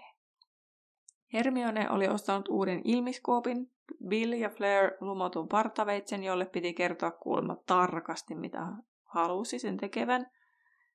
Hermione 1.33 1.89
oli 1.89 2.07
ostanut 2.07 2.47
uuden 2.47 2.81
ilmiskoopin. 2.83 3.71
Bill 4.07 4.33
ja 4.33 4.49
Flair 4.49 4.91
lumotun 4.99 5.47
partaveitsen, 5.47 6.23
jolle 6.23 6.45
piti 6.45 6.73
kertoa 6.73 7.11
kuulemma 7.11 7.55
tarkasti, 7.67 8.35
mitä 8.35 8.59
halusi 9.03 9.59
sen 9.59 9.77
tekevän. 9.77 10.25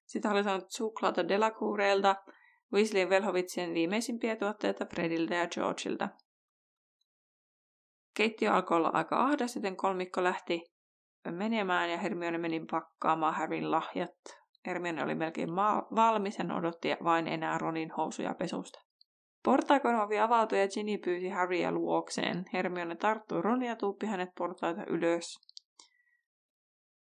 Sitten 0.06 0.30
oli 0.30 0.44
saanut 0.44 0.70
suklaata 0.70 1.28
Delacourelta, 1.28 2.16
Weasleyn 2.72 3.10
velhovitsien 3.10 3.74
viimeisimpiä 3.74 4.36
tuotteita 4.36 4.86
Frediltä 4.86 5.34
ja 5.34 5.46
Georgeilta. 5.46 6.08
Keittiö 8.20 8.52
alkoi 8.52 8.76
olla 8.76 8.90
aika 8.92 9.24
ahdas, 9.24 9.56
joten 9.56 9.76
kolmikko 9.76 10.24
lähti 10.24 10.62
menemään 11.30 11.90
ja 11.90 11.98
Hermione 11.98 12.38
meni 12.38 12.64
pakkaamaan 12.70 13.34
Harryn 13.34 13.70
lahjat. 13.70 14.10
Hermione 14.66 15.04
oli 15.04 15.14
melkein 15.14 15.48
valmis 15.96 16.38
ja 16.38 16.54
odotti 16.54 16.88
vain 17.04 17.28
enää 17.28 17.58
Ronin 17.58 17.90
housuja 17.90 18.34
pesusta. 18.34 18.80
Portaikon 19.44 19.94
ovi 19.94 20.18
avautui 20.18 20.60
ja 20.60 20.68
Ginny 20.68 20.98
pyysi 20.98 21.28
Harryä 21.28 21.72
luokseen. 21.72 22.44
Hermione 22.52 22.96
tarttui 22.96 23.42
Ronia 23.42 23.68
ja 23.68 23.76
tuuppi 23.76 24.06
hänet 24.06 24.30
portaita 24.38 24.84
ylös. 24.86 25.38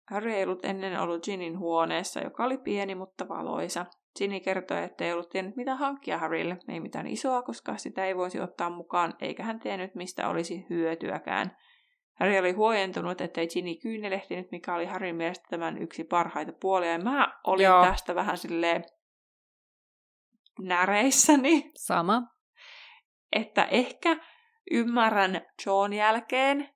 Harry 0.09 0.31
ei 0.31 0.43
ollut 0.43 0.65
ennen 0.65 0.99
ollut 0.99 1.23
Ginin 1.23 1.59
huoneessa, 1.59 2.19
joka 2.19 2.43
oli 2.43 2.57
pieni 2.57 2.95
mutta 2.95 3.27
valoisa. 3.27 3.85
Ginny 4.17 4.39
kertoi, 4.39 4.83
että 4.83 5.05
ei 5.05 5.13
ollut 5.13 5.29
tiennyt 5.29 5.55
mitä 5.55 5.75
hankkia 5.75 6.17
Harrylle, 6.17 6.57
ei 6.69 6.79
mitään 6.79 7.07
isoa, 7.07 7.41
koska 7.41 7.77
sitä 7.77 8.05
ei 8.05 8.17
voisi 8.17 8.39
ottaa 8.39 8.69
mukaan, 8.69 9.13
eikä 9.21 9.43
hän 9.43 9.59
tiennyt 9.59 9.95
mistä 9.95 10.29
olisi 10.29 10.65
hyötyäkään. 10.69 11.57
Harry 12.19 12.37
oli 12.37 12.51
huojentunut, 12.51 13.21
ettei 13.21 13.47
Ginny 13.47 13.75
kyynelehtinyt, 13.75 14.51
mikä 14.51 14.75
oli 14.75 14.85
Harryn 14.85 15.15
mielestä 15.15 15.45
tämän 15.49 15.77
yksi 15.77 16.03
parhaita 16.03 16.51
puolia. 16.61 16.91
Ja 16.91 16.99
mä 16.99 17.39
olin 17.43 17.63
Joo. 17.63 17.85
tästä 17.85 18.15
vähän 18.15 18.37
silleen 18.37 18.83
näreissäni. 20.59 21.71
Sama. 21.75 22.21
Että 23.31 23.65
ehkä 23.65 24.17
ymmärrän 24.71 25.41
John 25.65 25.93
jälkeen, 25.93 26.69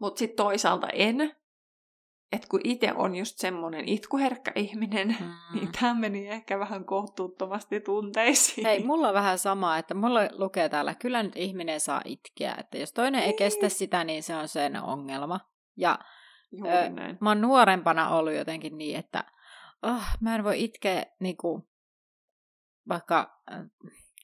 mutta 0.00 0.18
sitten 0.18 0.36
toisaalta 0.36 0.88
en 0.88 1.36
että 2.32 2.48
kun 2.48 2.60
itse 2.64 2.92
on 2.92 3.14
just 3.14 3.38
semmoinen 3.38 3.88
itkuherkkä 3.88 4.52
ihminen, 4.54 5.16
mm. 5.20 5.32
niin 5.54 5.72
tämä 5.80 5.94
meni 5.94 6.28
ehkä 6.28 6.58
vähän 6.58 6.84
kohtuuttomasti 6.84 7.80
tunteisiin. 7.80 8.66
Hei, 8.66 8.84
mulla 8.84 9.08
on 9.08 9.14
vähän 9.14 9.38
sama, 9.38 9.78
että 9.78 9.94
mulla 9.94 10.20
lukee 10.32 10.68
täällä, 10.68 10.94
kyllä 10.94 11.22
nyt 11.22 11.36
ihminen 11.36 11.80
saa 11.80 12.02
itkeä, 12.04 12.54
että 12.58 12.78
jos 12.78 12.92
toinen 12.92 13.20
ei, 13.20 13.26
ei 13.26 13.32
kestä 13.32 13.66
niin. 13.66 13.70
sitä, 13.70 14.04
niin 14.04 14.22
se 14.22 14.36
on 14.36 14.48
sen 14.48 14.82
ongelma. 14.82 15.40
Ja 15.76 15.98
ö, 16.54 16.90
mä 17.20 17.30
oon 17.30 17.40
nuorempana 17.40 18.08
ollut 18.08 18.34
jotenkin 18.34 18.78
niin, 18.78 18.98
että 18.98 19.24
oh, 19.82 20.02
mä 20.20 20.34
en 20.34 20.44
voi 20.44 20.64
itkeä 20.64 21.06
niin 21.20 21.36
kuin, 21.36 21.62
vaikka 22.88 23.40
äh, 23.52 23.60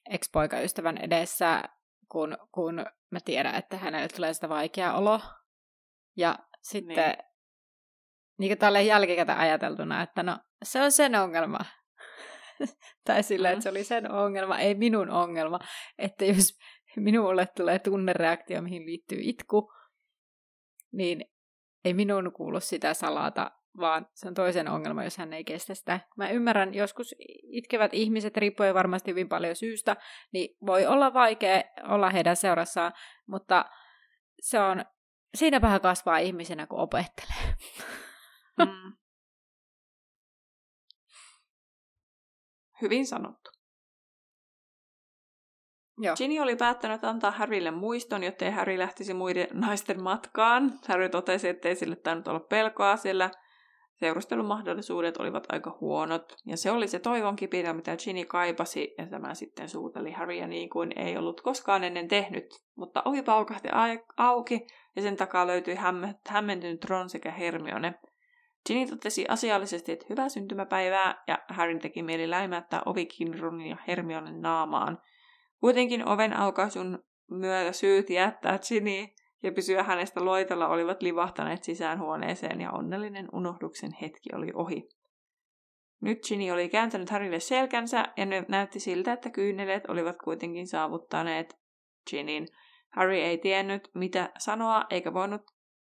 ex-poikaystävän 0.09 0.97
edessä, 0.97 1.63
kun, 2.11 2.37
kun 2.51 2.85
mä 3.11 3.19
tiedän, 3.25 3.55
että 3.55 3.77
hänelle 3.77 4.07
tulee 4.07 4.33
sitä 4.33 4.49
vaikea 4.49 4.93
olo. 4.93 5.21
Ja 6.17 6.39
sitten 6.61 6.95
niin 6.95 7.28
niin 8.39 8.49
kuin 8.49 8.57
tälleen 8.57 8.87
jälkikäteen 8.87 9.37
ajateltuna, 9.37 10.01
että 10.01 10.23
no 10.23 10.37
se 10.63 10.81
on 10.81 10.91
sen 10.91 11.15
ongelma. 11.15 11.59
tai 13.05 13.23
sillä, 13.23 13.51
että 13.51 13.63
se 13.63 13.69
oli 13.69 13.83
sen 13.83 14.11
ongelma, 14.11 14.59
ei 14.59 14.75
minun 14.75 15.09
ongelma. 15.09 15.59
Että 15.97 16.25
jos 16.25 16.59
minulle 16.95 17.47
tulee 17.55 17.79
tunnereaktio, 17.79 18.61
mihin 18.61 18.85
liittyy 18.85 19.19
itku, 19.21 19.73
niin 20.91 21.25
ei 21.85 21.93
minun 21.93 22.31
kuulu 22.33 22.59
sitä 22.59 22.93
salata, 22.93 23.51
vaan 23.77 24.07
se 24.13 24.27
on 24.27 24.33
toisen 24.33 24.67
ongelma, 24.67 25.03
jos 25.03 25.17
hän 25.17 25.33
ei 25.33 25.43
kestä 25.43 25.75
sitä. 25.75 25.99
Mä 26.17 26.29
ymmärrän, 26.29 26.73
joskus 26.73 27.15
itkevät 27.51 27.93
ihmiset, 27.93 28.37
riippuen 28.37 28.73
varmasti 28.73 29.11
hyvin 29.11 29.29
paljon 29.29 29.55
syystä, 29.55 29.95
niin 30.33 30.57
voi 30.65 30.85
olla 30.85 31.13
vaikea 31.13 31.63
olla 31.83 32.09
heidän 32.09 32.35
seurassaan, 32.35 32.93
mutta 33.27 33.65
se 34.39 34.59
on, 34.59 34.85
siinä 35.35 35.61
vähän 35.61 35.81
kasvaa 35.81 36.17
ihmisenä, 36.17 36.67
kun 36.67 36.79
opettelee. 36.79 37.55
Mm. 38.65 38.93
Hyvin 42.81 43.07
sanottu. 43.07 43.51
Joo. 46.01 46.15
Ginny 46.15 46.39
oli 46.39 46.55
päättänyt 46.55 47.03
antaa 47.03 47.31
Harrylle 47.31 47.71
muiston, 47.71 48.23
jottei 48.23 48.51
Harry 48.51 48.77
lähtisi 48.77 49.13
muiden 49.13 49.47
naisten 49.67 50.03
matkaan. 50.03 50.79
Harry 50.87 51.09
totesi, 51.09 51.47
ettei 51.47 51.75
sille 51.75 51.95
tainnut 51.95 52.27
olla 52.27 52.39
pelkoa, 52.39 52.97
sillä 52.97 53.29
seurustelumahdollisuudet 53.99 55.17
olivat 55.17 55.43
aika 55.51 55.77
huonot. 55.81 56.35
Ja 56.45 56.57
se 56.57 56.71
oli 56.71 56.87
se 56.87 56.99
toivon 56.99 57.35
kipinä, 57.35 57.73
mitä 57.73 57.97
Ginny 57.97 58.25
kaipasi, 58.25 58.93
ja 58.97 59.07
tämä 59.07 59.33
sitten 59.33 59.69
suuteli 59.69 60.11
Harrya 60.11 60.47
niin 60.47 60.69
kuin 60.69 60.99
ei 60.99 61.17
ollut 61.17 61.41
koskaan 61.41 61.83
ennen 61.83 62.07
tehnyt. 62.07 62.45
Mutta 62.77 63.01
ovi 63.05 63.21
paukahti 63.21 63.69
auki, 64.17 64.67
ja 64.95 65.01
sen 65.01 65.17
takaa 65.17 65.47
löytyi 65.47 65.75
hämmentynyt 66.29 66.85
Ron 66.85 67.09
sekä 67.09 67.31
Hermione. 67.31 67.93
Ginny 68.69 68.87
totesi 68.87 69.25
asiallisesti, 69.27 69.91
että 69.91 70.05
hyvää 70.09 70.29
syntymäpäivää, 70.29 71.23
ja 71.27 71.39
Harryn 71.49 71.79
teki 71.79 72.03
mieli 72.03 72.29
läimättää 72.29 72.81
ovikin 72.85 73.39
Ronin 73.39 73.69
ja 73.69 73.77
Hermionen 73.87 74.41
naamaan– 74.41 74.97
Kuitenkin 75.59 76.07
oven 76.07 76.37
aukaisun 76.37 77.03
myötä 77.31 77.71
syyt 77.71 78.09
jättää 78.09 78.59
Ginny 78.59 79.07
ja 79.43 79.51
pysyä 79.51 79.83
hänestä 79.83 80.25
loitella 80.25 80.67
olivat 80.67 81.01
livahtaneet 81.01 81.63
sisään 81.63 81.99
huoneeseen 81.99 82.61
ja 82.61 82.71
onnellinen 82.71 83.27
unohduksen 83.33 83.91
hetki 84.01 84.29
oli 84.35 84.51
ohi. 84.53 84.89
Nyt 86.01 86.19
Ginny 86.27 86.51
oli 86.51 86.69
kääntänyt 86.69 87.09
Harrylle 87.09 87.39
selkänsä 87.39 88.05
ja 88.17 88.25
näytti 88.47 88.79
siltä, 88.79 89.13
että 89.13 89.29
kyyneleet 89.29 89.89
olivat 89.89 90.15
kuitenkin 90.23 90.67
saavuttaneet 90.67 91.57
Ginnyn. 92.09 92.45
Harry 92.89 93.15
ei 93.15 93.37
tiennyt, 93.37 93.89
mitä 93.95 94.29
sanoa, 94.37 94.83
eikä 94.89 95.13
voinut 95.13 95.41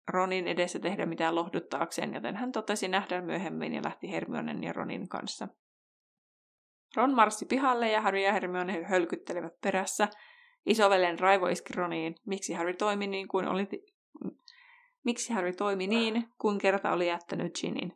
Ronin 0.08 0.48
edessä 0.48 0.80
tehdä 0.80 1.06
mitään 1.06 1.36
lohduttaakseen, 1.36 2.14
joten 2.14 2.36
hän 2.36 2.52
totesi 2.52 2.88
nähdä 2.88 3.22
myöhemmin 3.22 3.74
ja 3.74 3.82
lähti 3.84 4.12
Hermionen 4.12 4.64
ja 4.64 4.74
Ronin 4.74 5.10
kanssa. 5.10 5.48
Ron 6.96 7.14
marssi 7.14 7.46
pihalle 7.46 7.92
ja 7.92 8.02
Harry 8.02 8.20
ja 8.20 8.34
Hermione 8.34 8.84
hölkyttelivät 8.84 9.62
perässä. 9.62 10.08
Isovelen 10.66 11.20
raivo 11.20 11.48
iski 11.48 11.74
Roniin. 11.74 12.16
Miksi 12.26 12.54
Harry 12.54 12.74
toimi 12.74 13.08
niin 13.08 13.28
kuin 13.28 13.48
oli... 13.48 13.68
Miksi 15.04 15.34
Harry 15.34 15.54
toimi 15.54 15.88
niin, 15.88 16.30
kun 16.38 16.58
kerta 16.58 16.92
oli 16.92 17.08
jättänyt 17.08 17.60
Ginin? 17.60 17.94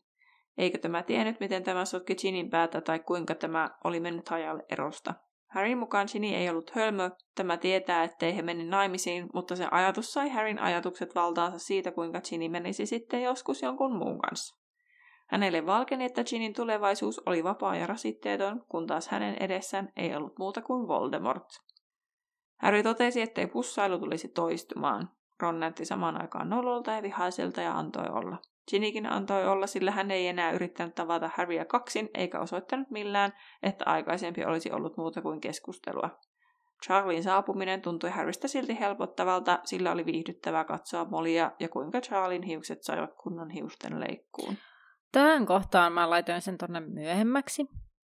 Eikö 0.58 0.78
tämä 0.78 1.04
tiennyt, 1.04 1.40
miten 1.40 1.64
tämä 1.64 1.86
sotki 1.86 2.16
Ginin 2.16 2.50
päätä 2.50 2.82
tai 2.82 3.00
kuinka 3.00 3.36
tämä 3.36 3.70
oli 3.84 4.00
mennyt 4.00 4.30
hajalle 4.30 4.66
erosta? 4.70 5.14
Harryn 5.54 5.78
mukaan 5.78 6.08
Ginny 6.12 6.28
ei 6.28 6.50
ollut 6.50 6.76
hölmö, 6.76 7.10
tämä 7.36 7.58
tietää, 7.58 8.04
ettei 8.04 8.36
he 8.36 8.42
mene 8.42 8.64
naimisiin, 8.64 9.30
mutta 9.34 9.56
se 9.56 9.68
ajatus 9.72 10.14
sai 10.14 10.30
Harryn 10.30 10.60
ajatukset 10.60 11.16
valtaansa 11.16 11.60
siitä, 11.60 11.92
kuinka 11.92 12.22
Ginny 12.22 12.50
menisi 12.50 12.86
sitten 12.86 13.24
joskus 13.24 13.62
jonkun 13.62 13.96
muun 13.98 14.20
kanssa. 14.20 14.56
Hänelle 15.28 15.66
valkeni, 15.66 16.06
että 16.06 16.24
Ginin 16.24 16.54
tulevaisuus 16.54 17.22
oli 17.26 17.44
vapaa 17.44 17.76
ja 17.76 17.88
rasitteeton, 17.88 18.66
kun 18.70 18.88
taas 18.88 19.08
hänen 19.08 19.38
edessään 19.40 19.90
ei 19.96 20.16
ollut 20.16 20.40
muuta 20.40 20.62
kuin 20.62 20.88
Voldemort. 20.88 21.48
Harry 22.62 22.84
totesi, 22.84 23.22
ettei 23.22 23.48
pussailu 23.48 24.00
tulisi 24.00 24.28
toistumaan. 24.28 25.10
Ron 25.40 25.60
näytti 25.60 25.86
samaan 25.86 26.22
aikaan 26.22 26.50
nololta 26.50 26.92
ja 26.92 27.04
vihaiselta 27.04 27.62
ja 27.62 27.78
antoi 27.78 28.08
olla. 28.10 28.38
Ginnykin 28.72 29.06
antoi 29.06 29.48
olla, 29.48 29.68
sillä 29.68 29.92
hän 29.92 30.12
ei 30.12 30.28
enää 30.28 30.52
yrittänyt 30.52 30.96
tavata 30.96 31.30
Harryä 31.36 31.66
kaksin, 31.66 32.10
eikä 32.14 32.40
osoittanut 32.40 32.92
millään, 32.92 33.34
että 33.64 33.86
aikaisempi 33.86 34.46
olisi 34.46 34.72
ollut 34.72 34.98
muuta 34.98 35.22
kuin 35.22 35.42
keskustelua. 35.42 36.20
Charlien 36.86 37.24
saapuminen 37.24 37.82
tuntui 37.82 38.10
Harrystä 38.10 38.48
silti 38.48 38.80
helpottavalta, 38.80 39.60
sillä 39.64 39.92
oli 39.92 40.06
viihdyttävää 40.06 40.64
katsoa 40.64 41.06
Molia 41.06 41.52
ja 41.60 41.70
kuinka 41.70 42.02
Charlin 42.02 42.44
hiukset 42.44 42.84
saivat 42.84 43.14
kunnon 43.14 43.50
hiusten 43.50 44.00
leikkuun. 44.00 44.58
Tähän 45.12 45.46
kohtaan 45.46 45.94
mä 45.94 46.10
laitoin 46.10 46.42
sen 46.42 46.58
tonne 46.58 46.80
myöhemmäksi, 46.80 47.66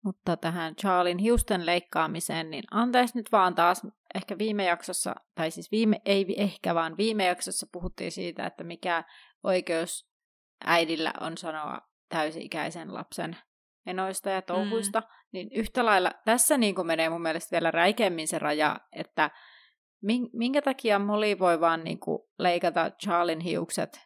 mutta 0.04 0.38
tähän 0.38 0.76
Charlin 0.76 1.18
hiusten 1.18 1.66
leikkaamiseen, 1.66 2.50
niin 2.50 2.64
antaisi 2.72 3.18
nyt 3.18 3.32
vaan 3.32 3.56
taas, 3.56 3.88
ehkä 4.16 4.38
viime 4.38 4.64
jaksossa, 4.64 5.16
tai 5.36 5.52
siis 5.52 5.72
viime, 5.72 6.02
ei 6.06 6.36
ehkä 6.38 6.76
vaan 6.76 6.98
viime 6.98 7.26
jaksossa 7.26 7.68
puhuttiin 7.72 8.12
siitä, 8.12 8.46
että 8.46 8.64
mikä 8.64 9.04
oikeus 9.44 10.11
äidillä 10.66 11.14
on 11.22 11.38
sanoa 11.38 11.82
täysi-ikäisen 12.10 12.94
lapsen 12.94 13.38
menoista 13.86 14.30
ja 14.30 14.42
touhuista, 14.42 15.00
mm. 15.00 15.08
niin 15.32 15.50
yhtä 15.52 15.86
lailla 15.86 16.12
tässä 16.26 16.58
niin 16.58 16.76
kuin 16.76 16.88
menee 16.88 17.10
mun 17.10 17.22
mielestä 17.22 17.52
vielä 17.52 17.72
räikeämmin 17.72 18.28
se 18.28 18.40
raja, 18.40 18.78
että 18.92 19.32
minkä 20.34 20.62
takia 20.62 21.00
Molly 21.00 21.40
voi 21.40 21.60
vaan 21.60 21.84
niin 21.84 22.00
kuin 22.00 22.20
leikata 22.40 22.92
Charlin 22.92 23.40
hiukset, 23.40 24.02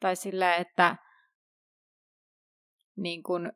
tai 0.00 0.16
sillä, 0.16 0.54
että 0.54 0.96
niin 2.96 3.22
kun, 3.22 3.52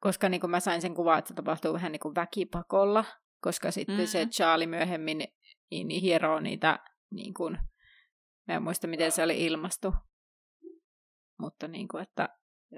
koska 0.00 0.28
niin 0.28 0.40
kun 0.40 0.50
mä 0.50 0.60
sain 0.60 0.82
sen 0.82 0.94
kuvan, 0.94 1.18
että 1.18 1.28
se 1.28 1.34
tapahtuu 1.34 1.72
vähän 1.72 1.92
niin 1.92 2.00
kuin 2.00 2.14
väkipakolla, 2.14 3.04
koska 3.40 3.70
sitten 3.70 3.96
mm-hmm. 3.96 4.06
se 4.06 4.26
Charlie 4.26 4.66
myöhemmin 4.66 5.24
niin, 5.70 5.88
hieroo 5.88 6.40
niitä, 6.40 6.78
niin 7.10 7.34
kun, 7.34 7.58
mä 8.48 8.54
en 8.54 8.62
muista 8.62 8.86
miten 8.86 9.12
se 9.12 9.22
oli 9.22 9.44
ilmastu, 9.44 9.94
mutta 11.38 11.68
niin 11.68 11.88
kuin, 11.88 12.02
että 12.02 12.28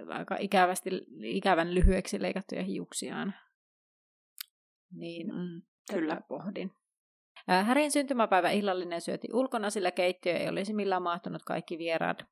aika 0.09 0.37
ikävästi, 0.41 0.91
ikävän 1.23 1.75
lyhyeksi 1.75 2.23
leikattuja 2.23 2.63
hiuksiaan. 2.63 3.35
Niin 4.93 5.35
mm, 5.35 5.63
kyllä 5.91 6.21
pohdin. 6.29 6.71
Härin 7.47 7.91
syntymäpäivä 7.91 8.51
illallinen 8.51 9.01
syöti 9.01 9.29
ulkona, 9.33 9.71
sillä 9.71 9.91
keittiö 9.91 10.37
ei 10.37 10.49
olisi 10.49 10.75
millään 10.75 11.03
mahtunut 11.03 11.43
kaikki 11.43 11.79
vieraat. 11.79 12.23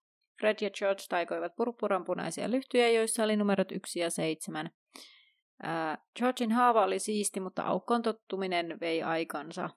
Fred 0.40 0.56
ja 0.60 0.70
George 0.70 1.02
taikoivat 1.08 1.56
purppuranpunaisia 1.56 2.50
lyhtyjä, 2.50 2.88
joissa 2.88 3.24
oli 3.24 3.36
numerot 3.36 3.72
1 3.72 4.00
ja 4.00 4.10
7. 4.10 4.70
Äh, 5.64 5.98
Georgein 6.18 6.52
haava 6.52 6.84
oli 6.84 6.98
siisti, 6.98 7.40
mutta 7.40 7.62
aukkoon 7.62 8.02
tottuminen 8.02 8.80
vei 8.80 9.02
aikansa 9.02 9.70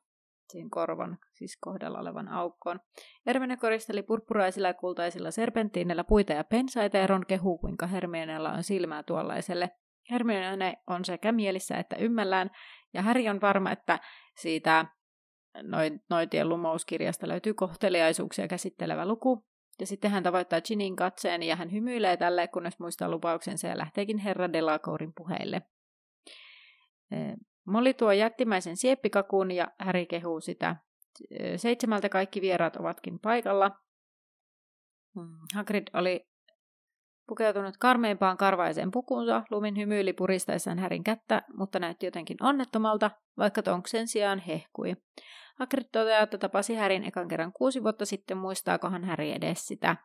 siinä 0.49 0.69
korvan, 0.71 1.17
siis 1.33 1.57
kohdalla 1.61 1.99
olevan 1.99 2.27
aukkoon. 2.27 2.79
Hermione 3.25 3.57
koristeli 3.57 4.03
purppuraisilla 4.03 4.67
ja 4.67 4.73
kultaisilla 4.73 5.31
serpenttiinellä 5.31 6.03
puita 6.03 6.33
ja 6.33 6.43
pensaita 6.43 6.97
ja 6.97 7.07
Ron 7.07 7.25
kehuu, 7.25 7.57
kuinka 7.57 7.87
Hermionella 7.87 8.51
on 8.51 8.63
silmää 8.63 9.03
tuollaiselle. 9.03 9.69
Hermione 10.11 10.77
on 10.87 11.05
sekä 11.05 11.31
mielissä 11.31 11.77
että 11.77 11.95
ymmällään, 11.95 12.51
ja 12.93 13.01
Harry 13.01 13.27
on 13.27 13.41
varma, 13.41 13.71
että 13.71 13.99
siitä 14.37 14.85
noitien 16.09 16.49
lumouskirjasta 16.49 17.27
löytyy 17.27 17.53
kohteliaisuuksia 17.53 18.47
käsittelevä 18.47 19.05
luku, 19.05 19.45
ja 19.79 19.87
sitten 19.87 20.11
hän 20.11 20.23
tavoittaa 20.23 20.61
Ginin 20.61 20.95
katseen 20.95 21.43
ja 21.43 21.55
hän 21.55 21.71
hymyilee 21.71 22.17
tälle, 22.17 22.47
kunnes 22.47 22.79
muistaa 22.79 23.09
lupauksensa 23.09 23.67
ja 23.67 23.77
lähteekin 23.77 24.17
herra 24.17 24.53
Delacourin 24.53 25.13
puheille. 25.17 25.61
Molly 27.69 27.93
tuo 27.93 28.11
jättimäisen 28.11 28.77
sieppikakun 28.77 29.51
ja 29.51 29.67
Häri 29.79 30.05
kehuu 30.05 30.41
sitä. 30.41 30.75
Seitsemältä 31.55 32.09
kaikki 32.09 32.41
vieraat 32.41 32.75
ovatkin 32.75 33.19
paikalla. 33.19 33.71
Hmm, 35.15 35.37
Hagrid 35.55 35.87
oli 35.93 36.29
pukeutunut 37.27 37.77
karmeimpaan 37.77 38.37
karvaiseen 38.37 38.91
pukuunsa. 38.91 39.43
Lumin 39.51 39.77
hymyili 39.77 40.13
puristaessaan 40.13 40.79
Härin 40.79 41.03
kättä, 41.03 41.41
mutta 41.57 41.79
näytti 41.79 42.05
jotenkin 42.05 42.37
onnettomalta, 42.41 43.11
vaikka 43.37 43.63
Tonk 43.63 43.87
sen 43.87 44.07
sijaan 44.07 44.39
hehkui. 44.39 44.95
Hagrid 45.59 45.85
toteaa, 45.91 46.23
että 46.23 46.37
tapasi 46.37 46.75
Härin 46.75 47.03
ekan 47.03 47.27
kerran 47.27 47.53
kuusi 47.53 47.83
vuotta 47.83 48.05
sitten, 48.05 48.37
muistaakohan 48.37 49.03
Häri 49.03 49.31
edes 49.31 49.67
sitä. 49.67 49.95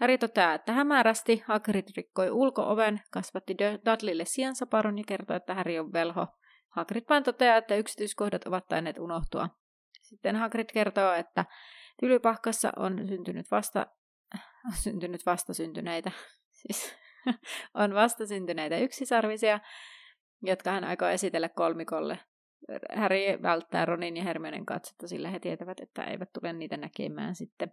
Häri 0.00 0.18
toteaa, 0.18 0.54
että 0.54 0.72
hämärästi 0.72 1.42
Hagrid 1.46 1.88
rikkoi 1.96 2.30
ulkooven, 2.30 3.00
kasvatti 3.10 3.56
Dudleylle 3.58 4.24
siansaparun 4.24 4.98
ja 4.98 5.04
kertoi, 5.06 5.36
että 5.36 5.54
Häri 5.54 5.78
on 5.78 5.92
velho. 5.92 6.26
Hagrid 6.76 7.04
vain 7.08 7.22
toteaa, 7.22 7.56
että 7.56 7.76
yksityiskohdat 7.76 8.44
ovat 8.46 8.68
tainneet 8.68 8.98
unohtua. 8.98 9.48
Sitten 10.02 10.36
Hagrid 10.36 10.68
kertoo, 10.72 11.12
että 11.12 11.44
Tylypahkassa 12.00 12.72
on 12.76 13.08
syntynyt 13.08 13.50
vasta, 13.50 13.86
syntynyt 14.84 15.26
vastasyntyneitä, 15.26 16.10
siis 16.60 16.96
on 17.74 17.94
vastasyntyneitä 17.94 18.78
yksisarvisia, 18.78 19.60
jotka 20.42 20.70
hän 20.70 20.84
aikoo 20.84 21.08
esitellä 21.08 21.48
kolmikolle 21.48 22.18
Harry 22.96 23.42
välttää 23.42 23.84
Ronin 23.84 24.16
ja 24.16 24.22
Hermionen 24.22 24.66
katsetta, 24.66 25.08
sillä 25.08 25.30
he 25.30 25.40
tietävät, 25.40 25.80
että 25.80 26.04
eivät 26.04 26.28
tule 26.32 26.52
niitä 26.52 26.76
näkemään 26.76 27.34
sitten. 27.34 27.72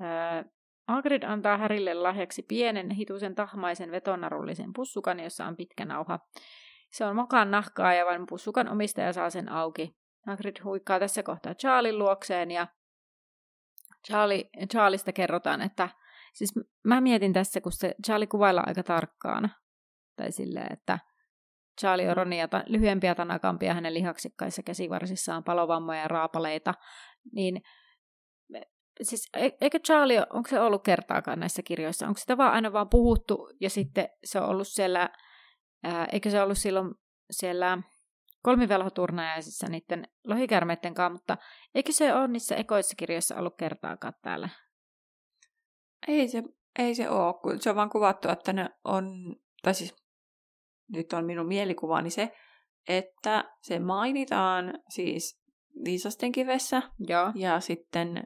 Ää, 0.00 0.44
Hagrid 0.88 1.22
antaa 1.22 1.58
Harrylle 1.58 1.94
lahjaksi 1.94 2.42
pienen, 2.42 2.90
hituisen 2.90 3.34
tahmaisen 3.34 3.90
vetonarullisen 3.90 4.72
pussukan, 4.72 5.20
jossa 5.20 5.46
on 5.46 5.56
pitkä 5.56 5.84
nauha. 5.84 6.18
Se 6.90 7.04
on 7.04 7.16
mokan 7.16 7.50
nahkaa 7.50 7.94
ja 7.94 8.06
vain 8.06 8.26
pussukan 8.28 8.68
omistaja 8.68 9.12
saa 9.12 9.30
sen 9.30 9.48
auki. 9.48 9.96
Hagrid 10.26 10.56
huikkaa 10.64 10.98
tässä 10.98 11.22
kohtaa 11.22 11.54
Charlin 11.54 11.98
luokseen 11.98 12.50
ja 12.50 12.66
Charlie, 14.06 14.50
Charlista 14.70 15.12
kerrotaan, 15.12 15.62
että 15.62 15.88
siis 16.34 16.52
mä 16.84 17.00
mietin 17.00 17.32
tässä, 17.32 17.60
kun 17.60 17.72
se 17.72 17.94
Charlie 18.06 18.26
kuvailla 18.26 18.62
aika 18.66 18.82
tarkkaan, 18.82 19.50
tai 20.16 20.32
silleen, 20.32 20.72
että 20.72 20.98
Charlie 21.80 22.10
on 22.10 22.16
Ronia 22.16 22.48
ta- 22.48 22.64
lyhyempiä 22.66 23.14
tanakampia 23.14 23.74
hänen 23.74 23.94
lihaksikkaissa 23.94 24.62
käsivarsissaan 24.62 25.44
palovammoja 25.44 26.00
ja 26.00 26.08
raapaleita, 26.08 26.74
niin 27.32 27.62
siis 29.02 29.28
e-, 29.36 29.56
eikö 29.60 29.78
Charlie, 29.78 30.22
onko 30.30 30.48
se 30.48 30.60
ollut 30.60 30.84
kertaakaan 30.84 31.40
näissä 31.40 31.62
kirjoissa? 31.62 32.06
Onko 32.06 32.18
sitä 32.18 32.36
vaan 32.36 32.52
aina 32.52 32.72
vaan 32.72 32.88
puhuttu 32.88 33.48
ja 33.60 33.70
sitten 33.70 34.08
se 34.24 34.40
on 34.40 34.48
ollut 34.48 34.68
siellä, 34.68 35.08
ää, 35.82 36.08
eikö 36.12 36.30
se 36.30 36.42
ollut 36.42 36.58
silloin 36.58 36.94
siellä 37.30 37.78
kolmivelhoturnajaisissa 38.42 39.66
niiden 39.68 40.08
lohikärmeiden 40.24 40.94
kanssa, 40.94 41.12
mutta 41.12 41.36
eikö 41.74 41.92
se 41.92 42.14
ole 42.14 42.28
niissä 42.28 42.56
ekoissa 42.56 42.94
kirjoissa 42.96 43.36
ollut 43.36 43.56
kertaakaan 43.56 44.14
täällä? 44.22 44.48
Ei 46.08 46.28
se, 46.28 46.42
ei 46.78 46.94
se 46.94 47.10
ole, 47.10 47.58
se 47.60 47.70
on 47.70 47.76
vaan 47.76 47.90
kuvattu, 47.90 48.28
että 48.28 48.52
ne 48.52 48.70
on, 48.84 49.36
tai 49.62 49.74
siis 49.74 49.94
nyt 50.92 51.12
on 51.12 51.24
minun 51.24 51.46
mielikuvani 51.46 52.10
se, 52.10 52.32
että 52.88 53.44
se 53.62 53.78
mainitaan 53.78 54.78
siis 54.88 55.40
viisasten 55.84 56.32
kivessä 56.32 56.82
Joo. 56.98 57.32
ja 57.34 57.60
sitten 57.60 58.16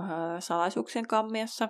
äh, 0.00 0.06
salaisuuksien 0.38 1.06
kammiossa. 1.06 1.68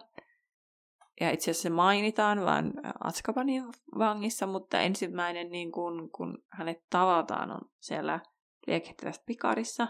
Ja 1.21 1.31
itse 1.31 1.51
asiassa 1.51 1.63
se 1.63 1.71
mainitaan 1.71 2.41
vain 2.41 2.73
Atskabanin 3.05 3.65
vangissa, 3.99 4.47
mutta 4.47 4.81
ensimmäinen, 4.81 5.51
niin 5.51 5.73
kun, 5.73 6.11
kun 6.11 6.45
hänet 6.53 6.79
tavataan, 6.91 7.51
on 7.51 7.61
siellä 7.81 8.21
liekehtivässä 8.67 9.23
pikarissa. 9.27 9.89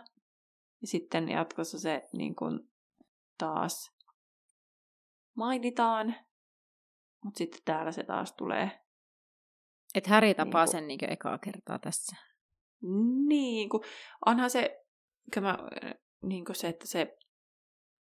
Ja 0.81 0.87
sitten 0.87 1.29
jatkossa 1.29 1.79
se 1.79 2.09
niin 2.13 2.37
kun, 2.37 2.69
taas 3.39 3.97
mainitaan, 5.37 6.15
mutta 7.25 7.39
sitten 7.39 7.61
täällä 7.65 7.93
se 7.93 8.03
taas 8.03 8.33
tulee. 8.33 8.71
Että 9.95 10.11
Häri 10.11 10.35
tapaa 10.35 10.65
Niinku- 10.65 10.73
sen 10.73 10.87
niin 10.87 11.13
ekaa 11.13 11.39
kertaa 11.39 11.79
tässä. 11.79 12.17
Niin, 13.29 13.69
kun 13.69 13.85
onhan 14.27 14.51
se, 14.51 14.85
mä, 15.41 15.59
niin 16.23 16.45
kuin 16.45 16.57
se, 16.57 16.69
että 16.69 16.87
se, 16.87 17.17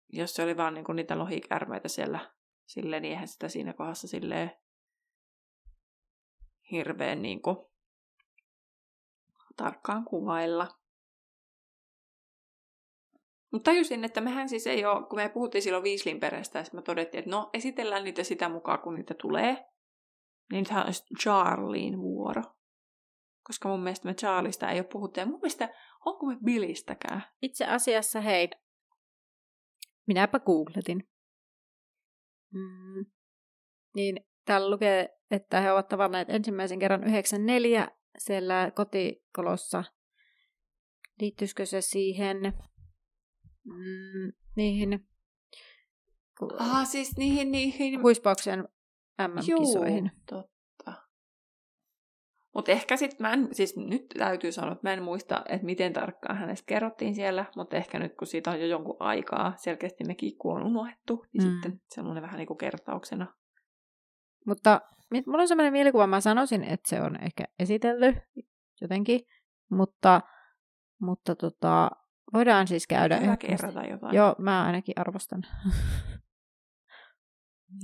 jos 0.10 0.34
se 0.34 0.44
oli 0.44 0.58
vaan 0.58 0.74
niin 0.74 0.86
kuin 0.86 0.96
niitä 0.96 1.20
lohikärmeitä 1.20 1.88
siellä, 1.88 2.35
silleen, 2.66 3.02
niin 3.02 3.12
eihän 3.12 3.28
sitä 3.28 3.50
siinä 3.50 3.74
kohdassa 3.74 4.08
silleen 4.08 4.52
hirveän 6.72 7.22
niin 7.22 7.42
kuin, 7.42 7.58
tarkkaan 9.58 10.06
kuvailla. 10.06 10.68
Mutta 13.52 13.72
tajusin, 13.72 14.04
että 14.04 14.22
mehän 14.22 14.50
siis 14.50 14.68
ei 14.68 14.86
ole, 14.86 15.08
kun 15.08 15.20
me 15.20 15.30
puhuttiin 15.30 15.62
silloin 15.62 15.84
Viislin 15.84 16.20
perästä, 16.20 16.60
ja 16.60 16.66
me 16.74 16.82
todettiin, 16.82 17.20
että 17.20 17.32
no 17.32 17.50
esitellään 17.54 18.04
niitä 18.04 18.24
sitä 18.24 18.50
mukaan, 18.50 18.80
kun 18.80 18.96
niitä 18.96 19.14
tulee. 19.22 19.54
Niin 20.52 20.60
nythän 20.60 20.86
olisi 20.86 21.04
Charlien 21.22 22.00
vuoro. 22.00 22.42
Koska 23.44 23.70
mun 23.70 23.84
mielestä 23.84 24.08
me 24.08 24.14
Charlista 24.14 24.72
ei 24.72 24.80
ole 24.80 24.88
puhuttu, 24.92 25.20
ja 25.20 25.26
mun 25.26 25.40
mielestä 25.40 25.70
onko 26.06 26.26
me 26.26 26.38
Billistäkään? 26.46 27.24
Itse 27.42 27.66
asiassa, 27.66 28.22
hei, 28.22 28.50
minäpä 30.08 30.40
googletin. 30.40 31.10
Mm. 32.54 33.06
Niin 33.96 34.26
täällä 34.46 34.70
lukee, 34.70 35.10
että 35.32 35.62
he 35.62 35.72
ovat 35.72 35.88
tavanneet 35.88 36.30
ensimmäisen 36.30 36.80
kerran 36.80 37.04
94 37.04 37.88
siellä 38.18 38.72
kotikolossa. 38.76 39.84
Liittyisikö 41.20 41.66
se 41.66 41.82
siihen 41.82 42.38
mm, 43.64 44.34
niihin 44.56 45.08
Ah, 46.60 46.88
siis 46.88 47.18
niihin, 47.18 47.52
niihin... 47.52 48.02
huispauksen 48.02 48.68
MM-kisoihin? 49.22 50.12
totta. 50.30 50.55
Mutta 52.56 52.72
ehkä 52.72 52.98
sitten 52.98 53.18
mä 53.22 53.34
en, 53.34 53.48
siis 53.52 53.78
nyt 53.78 54.06
täytyy 54.18 54.52
sanoa, 54.52 54.72
että 54.72 54.88
mä 54.90 54.94
en 54.94 55.04
muista, 55.04 55.44
että 55.50 55.66
miten 55.66 55.94
tarkkaan 55.94 56.38
hänestä 56.38 56.66
kerrottiin 56.66 57.16
siellä, 57.16 57.46
mutta 57.56 57.78
ehkä 57.78 58.00
nyt 58.00 58.16
kun 58.16 58.28
siitä 58.28 58.52
on 58.52 58.60
jo 58.62 58.66
jonkun 58.68 58.98
aikaa, 59.00 59.54
selkeästi 59.58 60.04
me 60.04 60.16
kiikku 60.16 60.50
on 60.52 60.64
unohdettu, 60.64 61.26
niin 61.34 61.44
Mm. 61.48 61.52
sitten 61.54 61.82
semmoinen 61.90 62.24
vähän 62.24 62.38
niin 62.38 62.48
kuin 62.48 62.58
kertauksena. 62.58 63.34
Mutta 64.48 64.82
mulla 65.28 65.42
on 65.42 65.48
sellainen 65.48 65.74
mielikuva, 65.74 66.08
mä 66.08 66.22
sanoisin, 66.22 66.64
että 66.64 66.90
se 66.90 67.02
on 67.02 67.24
ehkä 67.24 67.44
esitelty 67.60 68.22
jotenkin, 68.82 69.22
mutta, 69.72 70.22
mutta 71.02 71.36
tota, 71.36 71.90
voidaan 72.34 72.68
siis 72.68 72.88
käydä 72.88 73.18
Hyvä 73.18 73.38
kerrata 73.38 73.82
jotain. 73.84 74.16
Joo, 74.16 74.36
mä 74.40 74.64
ainakin 74.64 74.94
arvostan. 74.98 75.42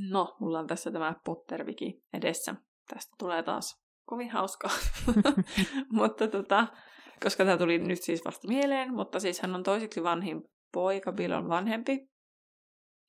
No, 0.10 0.36
mulla 0.40 0.60
on 0.60 0.68
tässä 0.68 0.92
tämä 0.92 1.16
Potterviki 1.26 2.04
edessä. 2.14 2.56
Tästä 2.94 3.16
tulee 3.20 3.44
taas 3.44 3.84
kovin 4.12 4.32
hauskaa. 4.32 4.72
mutta 6.00 6.28
tota, 6.28 6.68
koska 7.24 7.46
tämä 7.46 7.58
tuli 7.58 7.78
nyt 7.78 8.02
siis 8.02 8.26
vasta 8.26 8.48
mieleen, 8.48 8.94
mutta 8.94 9.20
siis 9.20 9.42
hän 9.42 9.56
on 9.56 9.64
toiseksi 9.64 10.04
vanhin 10.04 10.44
poika, 10.74 11.12
Bill 11.12 11.34
on 11.34 11.50
vanhempi. 11.50 12.10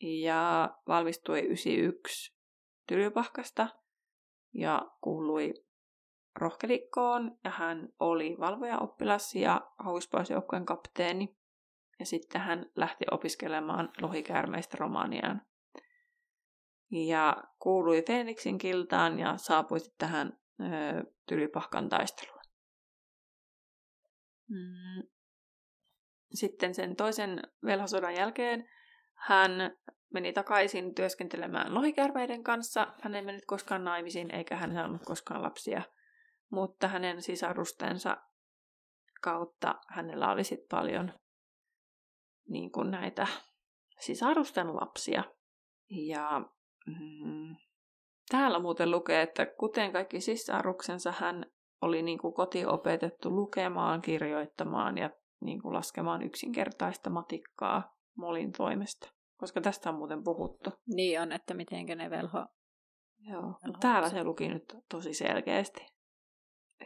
Ja 0.00 0.70
valmistui 0.88 1.40
91 1.40 2.36
Tylypahkasta 2.86 3.68
ja 4.54 4.82
kuului 5.00 5.54
rohkelikkoon 6.36 7.38
ja 7.44 7.50
hän 7.50 7.88
oli 8.00 8.36
valvojaoppilas 8.40 9.34
ja 9.34 9.60
hauspausjoukkueen 9.78 10.66
kapteeni. 10.66 11.36
Ja 11.98 12.06
sitten 12.06 12.40
hän 12.40 12.66
lähti 12.76 13.04
opiskelemaan 13.10 13.90
lohikäärmeistä 14.00 14.76
Romaniaan 14.80 15.42
ja 16.90 17.36
kuului 17.58 18.02
Feeniksin 18.06 18.58
kiltaan 18.58 19.18
ja 19.18 19.36
saapui 19.36 19.80
sitten 19.80 20.08
tähän 20.08 20.41
Tylypahkan 21.26 21.88
taisteluun. 21.88 22.42
Mm. 24.48 25.02
Sitten 26.34 26.74
sen 26.74 26.96
toisen 26.96 27.42
velhosodan 27.64 28.14
jälkeen 28.14 28.68
hän 29.14 29.50
meni 30.14 30.32
takaisin 30.32 30.94
työskentelemään 30.94 31.74
lohikärmeiden 31.74 32.44
kanssa. 32.44 32.94
Hän 33.00 33.14
ei 33.14 33.22
mennyt 33.22 33.44
koskaan 33.46 33.84
naimisiin 33.84 34.34
eikä 34.34 34.56
hän 34.56 34.74
saanut 34.74 35.02
koskaan 35.04 35.42
lapsia, 35.42 35.82
mutta 36.50 36.88
hänen 36.88 37.22
sisarustensa 37.22 38.16
kautta 39.20 39.74
hänellä 39.88 40.30
oli 40.30 40.44
sitten 40.44 40.68
paljon 40.70 41.12
niin 42.48 42.72
kuin 42.72 42.90
näitä 42.90 43.26
sisarusten 44.00 44.76
lapsia. 44.76 45.24
Ja 45.90 46.40
mm, 46.86 47.56
täällä 48.32 48.58
muuten 48.58 48.90
lukee, 48.90 49.22
että 49.22 49.46
kuten 49.46 49.92
kaikki 49.92 50.20
sisaruksensa, 50.20 51.12
hän 51.12 51.46
oli 51.82 52.02
niin 52.02 52.18
kuin 52.18 52.34
kotiopetettu 52.34 53.30
lukemaan, 53.30 54.02
kirjoittamaan 54.02 54.98
ja 54.98 55.10
niin 55.40 55.62
kuin 55.62 55.74
laskemaan 55.74 56.22
yksinkertaista 56.22 57.10
matikkaa 57.10 57.94
Molin 58.16 58.52
toimesta. 58.52 59.08
Koska 59.36 59.60
tästä 59.60 59.90
on 59.90 59.96
muuten 59.96 60.24
puhuttu. 60.24 60.70
Niin 60.86 61.20
on, 61.20 61.32
että 61.32 61.54
miten 61.54 61.86
ne 61.86 62.10
velho. 62.10 62.46
Joo. 63.18 63.42
Velho- 63.42 63.78
täällä 63.80 64.08
se 64.08 64.24
luki 64.24 64.48
nyt 64.48 64.76
tosi 64.90 65.14
selkeästi. 65.14 65.86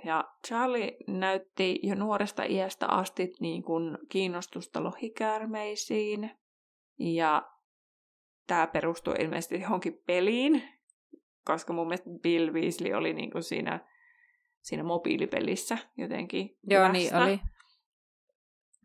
Ja 0.05 0.25
Charlie 0.47 0.97
näytti 1.09 1.81
jo 1.83 1.95
nuoresta 1.95 2.43
iästä 2.45 2.87
asti 2.87 3.33
niin 3.41 3.63
kuin 3.63 3.99
kiinnostusta 4.09 4.83
lohikäärmeisiin. 4.83 6.31
Ja 6.99 7.43
tämä 8.47 8.67
perustuu 8.67 9.15
ilmeisesti 9.21 9.61
johonkin 9.61 10.03
peliin, 10.07 10.76
koska 11.47 11.73
mun 11.73 11.87
mielestä 11.87 12.11
Bill 12.23 12.53
Weasley 12.53 12.93
oli 12.93 13.13
niin 13.13 13.31
kuin 13.31 13.43
siinä, 13.43 13.81
siinä 14.63 14.85
mobiilipelissä 14.85 15.79
jotenkin 15.97 16.57
Joo, 16.63 16.93
niin 16.93 17.05
läsnä. 17.05 17.25
oli. 17.25 17.41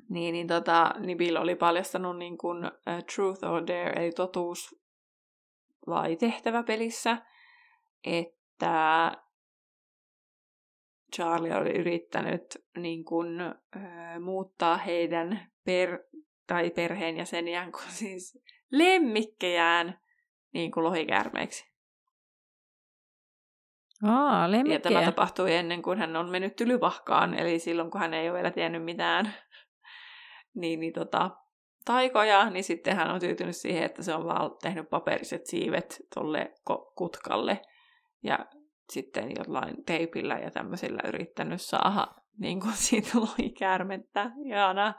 Niin, 0.09 0.33
niin, 0.33 0.47
tota, 0.47 0.93
niin 0.99 1.17
Bill 1.17 1.35
oli 1.35 1.55
paljastanut 1.55 2.17
niin 2.17 2.37
kuin, 2.37 2.65
uh, 2.65 3.03
Truth 3.15 3.43
or 3.43 3.67
Dare, 3.67 4.03
eli 4.03 4.11
totuus 4.11 4.81
vai 5.87 6.15
tehtävä 6.15 6.63
pelissä, 6.63 7.17
että 8.03 9.11
Charlie 11.15 11.55
oli 11.55 11.69
yrittänyt 11.69 12.57
niin 12.77 13.05
kuin, 13.05 13.41
uh, 13.41 14.23
muuttaa 14.23 14.77
heidän 14.77 15.51
per, 15.65 15.99
tai 16.47 16.69
perheenjäseniään, 16.69 17.71
kun 17.71 17.81
siis 17.87 18.39
lemmikkejään 18.71 19.99
niin 20.53 20.71
kuin 20.71 20.83
lohikäärmeiksi. 20.83 21.70
Aa, 24.03 24.47
Ja 24.73 24.79
tämä 24.79 25.05
tapahtui 25.05 25.53
ennen 25.53 25.81
kuin 25.81 25.99
hän 25.99 26.15
on 26.15 26.29
mennyt 26.29 26.55
tylypahkaan, 26.55 27.33
eli 27.33 27.59
silloin 27.59 27.91
kun 27.91 28.01
hän 28.01 28.13
ei 28.13 28.29
ole 28.29 28.35
vielä 28.35 28.51
tiennyt 28.51 28.83
mitään 28.83 29.33
niin, 30.61 30.79
niin 30.79 30.93
tota, 30.93 31.31
taikoja, 31.85 32.49
niin 32.49 32.63
sitten 32.63 32.95
hän 32.95 33.11
on 33.11 33.19
tyytynyt 33.19 33.55
siihen, 33.55 33.83
että 33.83 34.03
se 34.03 34.15
on 34.15 34.25
vaan 34.25 34.51
tehnyt 34.61 34.89
paperiset 34.89 35.45
siivet 35.45 36.01
tolle 36.15 36.53
ko- 36.69 36.93
kutkalle 36.95 37.61
ja 38.23 38.39
sitten 38.89 39.31
jollain 39.37 39.85
teipillä 39.85 40.39
ja 40.39 40.51
tämmöisillä 40.51 40.99
yrittänyt 41.07 41.61
saada 41.61 42.07
niin 42.41 42.59
kuin 42.59 42.73
siitä 42.73 43.09
lohikäärmettä. 43.19 44.31
Ihana. 44.45 44.93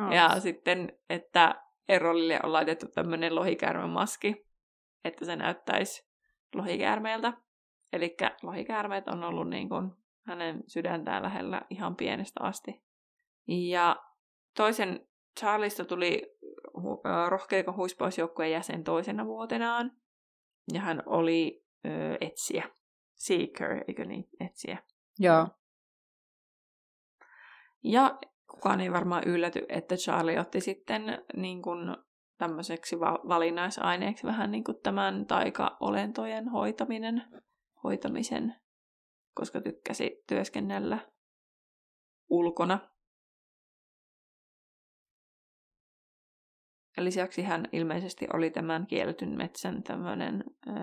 Aa. 0.00 0.14
Ja 0.14 0.40
sitten, 0.40 0.98
että 1.10 1.54
Erolille 1.88 2.40
on 2.42 2.52
laitettu 2.52 2.86
tämmöinen 2.88 3.34
lohikäärmemaski, 3.34 4.46
että 5.04 5.24
se 5.24 5.36
näyttäisi 5.36 6.08
lohikäärmeeltä. 6.54 7.32
Eli 7.94 8.16
lohikäärmeet 8.42 9.08
on 9.08 9.24
ollut 9.24 9.48
niin 9.48 9.68
kuin 9.68 9.90
hänen 10.26 10.62
sydäntään 10.66 11.22
lähellä 11.22 11.62
ihan 11.70 11.96
pienestä 11.96 12.40
asti. 12.42 12.82
Ja 13.46 13.96
toisen 14.56 15.08
Charlista 15.40 15.84
tuli 15.84 16.36
rohkeikon 17.28 17.76
huispausjoukkueen 17.76 18.50
jäsen 18.50 18.84
toisena 18.84 19.26
vuotenaan. 19.26 19.92
Ja 20.72 20.80
hän 20.80 21.02
oli 21.06 21.64
ö, 21.86 21.88
etsiä. 22.20 22.70
Seeker, 23.14 23.84
eikö 23.88 24.04
niin? 24.04 24.28
Etsiä. 24.40 24.78
Joo. 25.18 25.48
Ja 27.82 28.18
kukaan 28.50 28.80
ei 28.80 28.92
varmaan 28.92 29.22
ylläty, 29.26 29.66
että 29.68 29.96
Charlie 29.96 30.38
otti 30.38 30.60
sitten 30.60 31.24
niin 31.36 31.62
kuin 31.62 31.96
tämmöiseksi 32.38 33.00
valinnaisaineeksi 33.00 34.26
vähän 34.26 34.50
niin 34.50 34.64
kuin 34.64 34.80
tämän 34.82 35.26
taikaolentojen 35.26 36.48
hoitaminen, 36.48 37.22
hoitamisen, 37.84 38.54
koska 39.34 39.60
tykkäsi 39.60 40.22
työskennellä 40.28 40.98
ulkona. 42.30 42.90
Lisäksi 46.98 47.42
hän 47.42 47.68
ilmeisesti 47.72 48.26
oli 48.32 48.50
tämän 48.50 48.86
kielletyn 48.86 49.36
metsän 49.36 49.82
tämmöinen 49.82 50.44
äh, 50.68 50.74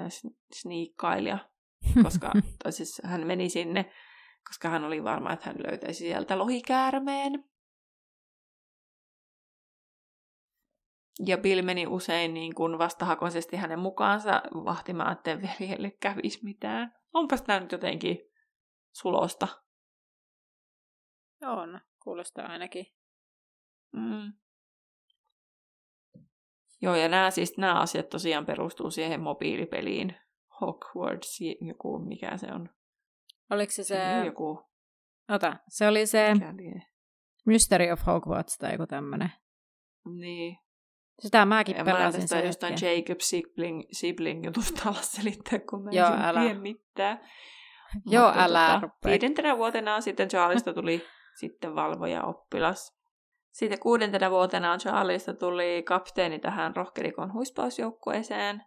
sniikkailija, 0.56 1.38
koska 2.04 2.32
tai 2.64 2.72
siis 2.72 3.02
hän 3.04 3.28
meni 3.28 3.49
sinne, 3.49 3.91
koska 4.47 4.70
hän 4.70 4.84
oli 4.84 5.04
varma, 5.04 5.34
että 5.34 5.45
hän 5.45 5.64
löytäisi 5.68 5.99
sieltä 5.99 6.38
lohikäärmeen. 6.38 7.51
Ja 11.26 11.38
Bill 11.38 11.61
meni 11.61 11.88
usein 11.88 12.34
niin 12.34 12.55
kuin 12.55 12.78
vastahakoisesti 12.78 13.57
hänen 13.57 13.80
mukaansa 13.80 14.41
vahtimaan, 14.53 15.11
että 15.11 15.41
veljelle 15.41 15.91
kävisi 15.91 16.39
mitään. 16.43 16.95
Onpas 17.13 17.41
tämä 17.41 17.59
nyt 17.59 17.72
jotenkin 17.72 18.19
sulosta. 18.91 19.47
On, 21.41 21.82
kuulostaa 22.03 22.45
ainakin. 22.45 22.86
Mm. 23.91 24.34
Joo, 26.82 26.95
ja 26.95 27.09
nämä, 27.09 27.32
siis, 27.32 27.57
nämä 27.57 27.80
asiat 27.80 28.09
tosiaan 28.09 28.45
perustuu 28.45 28.91
siihen 28.91 29.22
mobiilipeliin. 29.22 30.15
Hogwarts, 30.61 31.39
joku, 31.61 31.99
mikä 31.99 32.38
se 32.38 32.47
on. 32.53 32.69
Oliko 33.49 33.72
se 33.72 33.84
se... 33.84 34.26
Joku... 34.26 34.69
Ota, 35.30 35.55
se 35.69 35.88
oli 35.88 36.05
se 36.05 36.34
Mystery 37.45 37.91
of 37.91 38.01
Hogwarts 38.07 38.57
tai 38.57 38.72
joku 38.72 38.88
tämmönen. 38.88 39.32
Niin. 40.05 40.57
Sitä 41.22 41.45
mäkin 41.45 41.78
ja 41.78 41.84
pelasin 41.84 42.28
sen 42.28 42.45
jostain 42.45 42.74
Jacob 42.74 43.19
Sibling, 43.19 43.82
Sibling 43.91 44.45
jutusta 44.45 44.89
alas 44.89 45.11
selittää, 45.11 45.59
kun 45.59 45.84
mä 45.84 45.89
Joo, 45.91 46.09
älä. 46.22 46.39
tiedä 46.41 46.59
mitään. 46.59 47.19
Joo, 48.05 48.26
Mutta, 48.26 48.43
älä 48.43 48.80
tota, 48.82 48.93
Viidentenä 49.05 49.57
vuotena 49.57 50.01
sitten 50.01 50.28
Charlista 50.28 50.74
tuli 50.74 51.05
sitten 51.39 51.76
valvoja 51.76 52.24
oppilas. 52.24 52.97
Sitten 53.53 53.80
kuudentena 53.80 54.32
vuotena 54.32 54.78
Charlista 54.78 55.34
tuli 55.34 55.84
kapteeni 55.86 56.39
tähän 56.39 56.76
rohkerikon 56.76 57.34
huispausjoukkueeseen. 57.34 58.61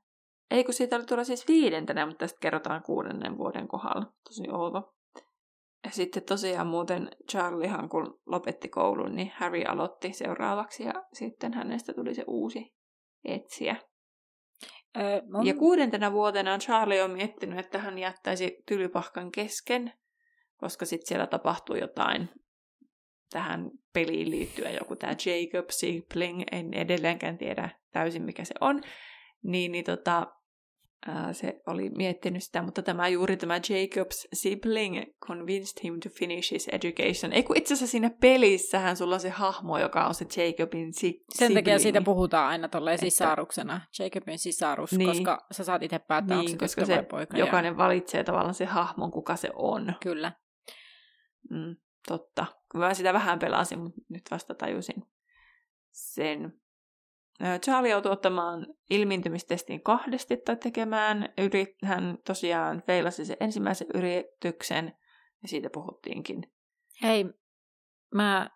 Ei 0.50 0.64
kun 0.64 0.74
siitä 0.74 0.96
oli 0.96 1.04
tulla 1.04 1.24
siis 1.24 1.48
viidentenä, 1.48 2.06
mutta 2.06 2.18
tästä 2.18 2.38
kerrotaan 2.40 2.82
kuudennen 2.82 3.38
vuoden 3.38 3.68
kohdalla. 3.68 4.12
Tosi 4.24 4.50
outo. 4.50 4.94
Ja 5.84 5.90
sitten 5.90 6.22
tosiaan 6.22 6.66
muuten 6.66 7.08
Charliehan 7.30 7.88
kun 7.88 8.20
lopetti 8.26 8.68
koulun, 8.68 9.14
niin 9.14 9.32
Harry 9.34 9.62
aloitti 9.62 10.12
seuraavaksi 10.12 10.82
ja 10.84 10.92
sitten 11.12 11.54
hänestä 11.54 11.94
tuli 11.94 12.14
se 12.14 12.24
uusi 12.26 12.74
etsiä. 13.24 13.76
Öö, 14.96 15.20
mun... 15.30 15.46
Ja 15.46 15.54
kuudentena 15.54 16.12
vuotena 16.12 16.58
Charlie 16.58 17.02
on 17.02 17.10
miettinyt, 17.10 17.58
että 17.58 17.78
hän 17.78 17.98
jättäisi 17.98 18.56
tylypahkan 18.68 19.30
kesken, 19.30 19.92
koska 20.56 20.84
sitten 20.84 21.06
siellä 21.06 21.26
tapahtui 21.26 21.80
jotain 21.80 22.28
tähän 23.30 23.70
peliin 23.92 24.30
liittyen, 24.30 24.74
joku 24.74 24.96
tämä 24.96 25.12
Jacob 25.12 25.70
Sibling, 25.70 26.42
en 26.52 26.74
edelleenkään 26.74 27.38
tiedä 27.38 27.70
täysin 27.92 28.22
mikä 28.22 28.44
se 28.44 28.54
on, 28.60 28.80
niin, 29.42 29.72
niin 29.72 29.84
tota, 29.84 30.26
se 31.32 31.60
oli 31.66 31.90
miettinyt 31.90 32.42
sitä, 32.42 32.62
mutta 32.62 32.82
tämä 32.82 33.08
juuri 33.08 33.36
tämä 33.36 33.58
Jacob's 33.58 34.28
sibling 34.32 35.02
convinced 35.26 35.84
him 35.84 36.00
to 36.00 36.08
finish 36.18 36.52
his 36.52 36.68
education. 36.68 37.32
Ei 37.32 37.42
kun 37.42 37.56
itse 37.56 37.74
asiassa 37.74 37.90
siinä 37.90 38.10
pelissähän 38.20 38.96
sulla 38.96 39.14
on 39.14 39.20
se 39.20 39.28
hahmo, 39.30 39.78
joka 39.78 40.06
on 40.06 40.14
se 40.14 40.24
Jacobin 40.36 40.92
si- 40.92 41.24
Sen 41.32 41.48
sibling. 41.48 41.66
takia 41.66 41.78
siitä 41.78 42.00
puhutaan 42.00 42.48
aina 42.48 42.68
tolleen 42.68 42.94
että... 42.94 43.06
sisaruksena, 43.06 43.80
Jacobin 43.98 44.38
sisarus, 44.38 44.92
niin. 44.92 45.08
koska 45.10 45.46
sä 45.52 45.64
saat 45.64 45.82
itse 45.82 45.98
päättää, 45.98 46.36
niin, 46.36 46.50
onko 46.50 46.50
se 46.50 46.76
koska 46.76 46.84
se 46.84 47.02
poika. 47.02 47.38
Jokainen 47.38 47.72
ja... 47.72 47.76
valitsee 47.76 48.24
tavallaan 48.24 48.54
se 48.54 48.64
hahmon, 48.64 49.10
kuka 49.10 49.36
se 49.36 49.50
on. 49.54 49.94
Kyllä. 50.02 50.32
Mm, 51.50 51.76
totta. 52.08 52.46
Mä 52.74 52.94
sitä 52.94 53.12
vähän 53.12 53.38
pelasin, 53.38 53.78
mutta 53.78 54.00
nyt 54.08 54.22
vasta 54.30 54.54
tajusin 54.54 55.02
sen. 55.92 56.52
Charlie 57.40 57.90
joutui 57.90 58.12
ottamaan 58.12 58.66
ilmiintymistestin 58.90 59.82
kahdesti 59.82 60.36
tai 60.36 60.56
tekemään. 60.56 61.28
Yrit, 61.38 61.76
hän 61.84 62.18
tosiaan 62.26 62.82
feilasi 62.86 63.24
sen 63.24 63.36
ensimmäisen 63.40 63.86
yrityksen 63.94 64.92
ja 65.42 65.48
siitä 65.48 65.70
puhuttiinkin. 65.72 66.52
Hei, 67.02 67.24
mä 68.14 68.50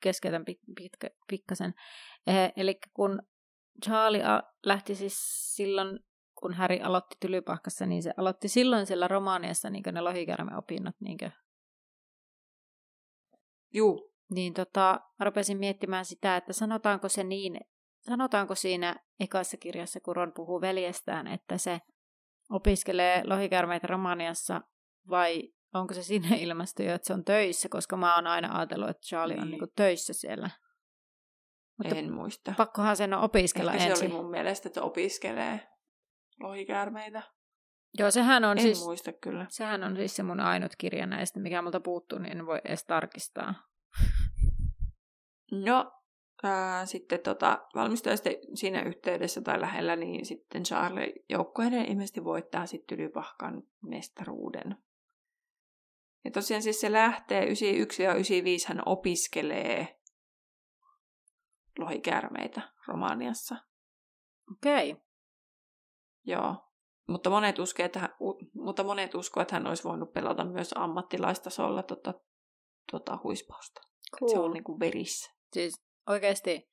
keskeytän 0.00 0.44
pitkä, 0.76 1.10
pikkasen. 1.28 1.74
Eh, 2.26 2.52
eli 2.56 2.78
kun 2.94 3.22
Charlie 3.84 4.22
lähti 4.66 4.94
siis 4.94 5.16
silloin, 5.54 5.98
kun 6.34 6.54
Harry 6.54 6.78
aloitti 6.82 7.16
Tylypahkassa, 7.20 7.86
niin 7.86 8.02
se 8.02 8.12
aloitti 8.16 8.48
silloin 8.48 8.86
siellä 8.86 9.08
Romaniassa 9.08 9.70
niin 9.70 9.82
ne 9.92 10.00
lohikärme-opinnot. 10.00 10.94
Niin 11.00 11.18
Juu. 13.74 14.14
Niin 14.30 14.54
tota, 14.54 15.00
mä 15.18 15.24
rupesin 15.24 15.58
miettimään 15.58 16.04
sitä, 16.04 16.36
että 16.36 16.52
sanotaanko 16.52 17.08
se 17.08 17.24
niin, 17.24 17.60
sanotaanko 18.08 18.54
siinä 18.54 18.96
ekassa 19.20 19.56
kirjassa, 19.56 20.00
kun 20.00 20.16
Ron 20.16 20.32
puhuu 20.32 20.60
veljestään, 20.60 21.26
että 21.26 21.58
se 21.58 21.80
opiskelee 22.50 23.22
lohikärmeitä 23.24 23.86
Romaniassa 23.86 24.60
vai 25.10 25.42
onko 25.74 25.94
se 25.94 26.02
sinne 26.02 26.36
ilmestyy, 26.44 26.88
että 26.88 27.06
se 27.06 27.12
on 27.12 27.24
töissä, 27.24 27.68
koska 27.68 27.96
mä 27.96 28.14
oon 28.14 28.26
aina 28.26 28.58
ajatellut, 28.58 28.90
että 28.90 29.06
Charlie 29.06 29.34
niin. 29.34 29.42
on 29.42 29.50
niinku 29.50 29.66
töissä 29.76 30.12
siellä. 30.12 30.50
Mutta 31.78 31.96
en 31.96 32.12
muista. 32.12 32.54
Pakkohan 32.56 32.96
sen 32.96 33.14
on 33.14 33.22
opiskella 33.22 33.72
Ehkä 33.72 33.84
ensin. 33.84 34.08
se 34.08 34.14
oli 34.14 34.22
mun 34.22 34.30
mielestä, 34.30 34.68
että 34.68 34.82
opiskelee 34.82 35.60
lohikäärmeitä. 36.40 37.22
Joo, 37.98 38.10
sehän 38.10 38.44
on 38.44 38.58
en 38.58 38.62
siis... 38.62 38.84
muista 38.84 39.12
kyllä. 39.12 39.46
Sehän 39.48 39.84
on 39.84 39.96
siis 39.96 40.16
se 40.16 40.22
mun 40.22 40.40
ainut 40.40 40.76
kirja 40.78 41.06
näistä, 41.06 41.40
mikä 41.40 41.62
multa 41.62 41.80
puuttuu, 41.80 42.18
niin 42.18 42.38
en 42.38 42.46
voi 42.46 42.60
edes 42.64 42.84
tarkistaa. 42.84 43.54
No, 45.52 45.92
ää, 46.44 46.86
sitten 46.86 47.20
tota, 47.20 47.68
valmistuja 47.74 48.16
sitten 48.16 48.36
siinä 48.54 48.82
yhteydessä 48.82 49.40
tai 49.40 49.60
lähellä, 49.60 49.96
niin 49.96 50.26
sitten 50.26 50.62
Charlie 50.62 51.12
joukkueiden 51.28 51.90
ilmeisesti 51.90 52.24
voittaa 52.24 52.66
sitten 52.66 52.96
Tylypahkan 52.96 53.62
mestaruuden. 53.82 54.76
Ja 56.24 56.30
tosiaan 56.30 56.62
siis 56.62 56.80
se 56.80 56.92
lähtee 56.92 57.44
91 57.44 58.02
ja 58.02 58.14
95 58.14 58.68
hän 58.68 58.82
opiskelee 58.86 60.00
lohikärmeitä 61.78 62.72
Romaniassa. 62.88 63.56
Okei. 64.52 64.92
Okay. 64.92 65.04
Joo. 66.26 66.56
Mutta 67.08 67.30
monet, 67.30 67.58
uskoo, 67.58 67.86
että 67.86 67.98
hän, 67.98 68.10
mutta 68.54 68.84
monet 68.84 69.14
uskoo, 69.14 69.42
että 69.42 69.54
hän 69.54 69.66
olisi 69.66 69.84
voinut 69.84 70.12
pelata 70.12 70.44
myös 70.44 70.74
ammattilaistasolla 70.76 71.82
tota, 71.82 72.14
tota 72.92 73.18
huispausta. 73.24 73.80
Cool. 74.18 74.30
Se 74.30 74.38
on 74.38 74.50
niin 74.50 74.64
kuin 74.64 74.80
verissä. 74.80 75.30
Siis 75.52 75.74
oikeasti 76.08 76.70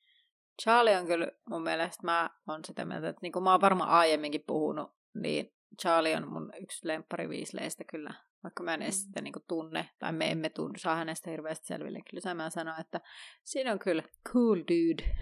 Charlie 0.62 0.98
on 0.98 1.08
kyllä 1.08 1.28
mun 1.50 1.64
mielestä, 1.64 2.04
mä 2.04 2.30
on 2.48 2.66
sitä 2.66 2.86
mieltä, 2.86 3.10
että 3.10 3.20
niin 3.22 3.32
kuin 3.32 3.44
mä 3.44 3.52
oon 3.52 3.62
varmaan 3.62 3.90
aiemminkin 3.90 4.44
puhunut, 4.48 4.92
niin 5.14 5.54
Charlie 5.82 6.16
on 6.16 6.32
mun 6.32 6.52
yksi 6.62 6.88
lemppari 6.88 7.30
viisleistä 7.30 7.84
kyllä, 7.84 8.14
vaikka 8.44 8.64
mä 8.64 8.74
en 8.74 8.82
edes 8.82 8.96
mm. 8.96 9.06
sitä 9.06 9.22
niin 9.22 9.34
kuin 9.34 9.46
tunne, 9.48 9.90
tai 10.00 10.12
me 10.12 10.32
emme 10.32 10.50
tunne, 10.50 10.78
saa 10.78 10.96
hänestä 10.96 11.30
hirveästi 11.30 11.68
selville. 11.68 12.00
Kyllä 12.10 12.34
mä 12.34 12.50
sanon, 12.50 12.80
että 12.80 13.02
siinä 13.44 13.72
on 13.72 13.80
kyllä 13.80 14.04
cool 14.34 14.56
dude. 14.56 15.16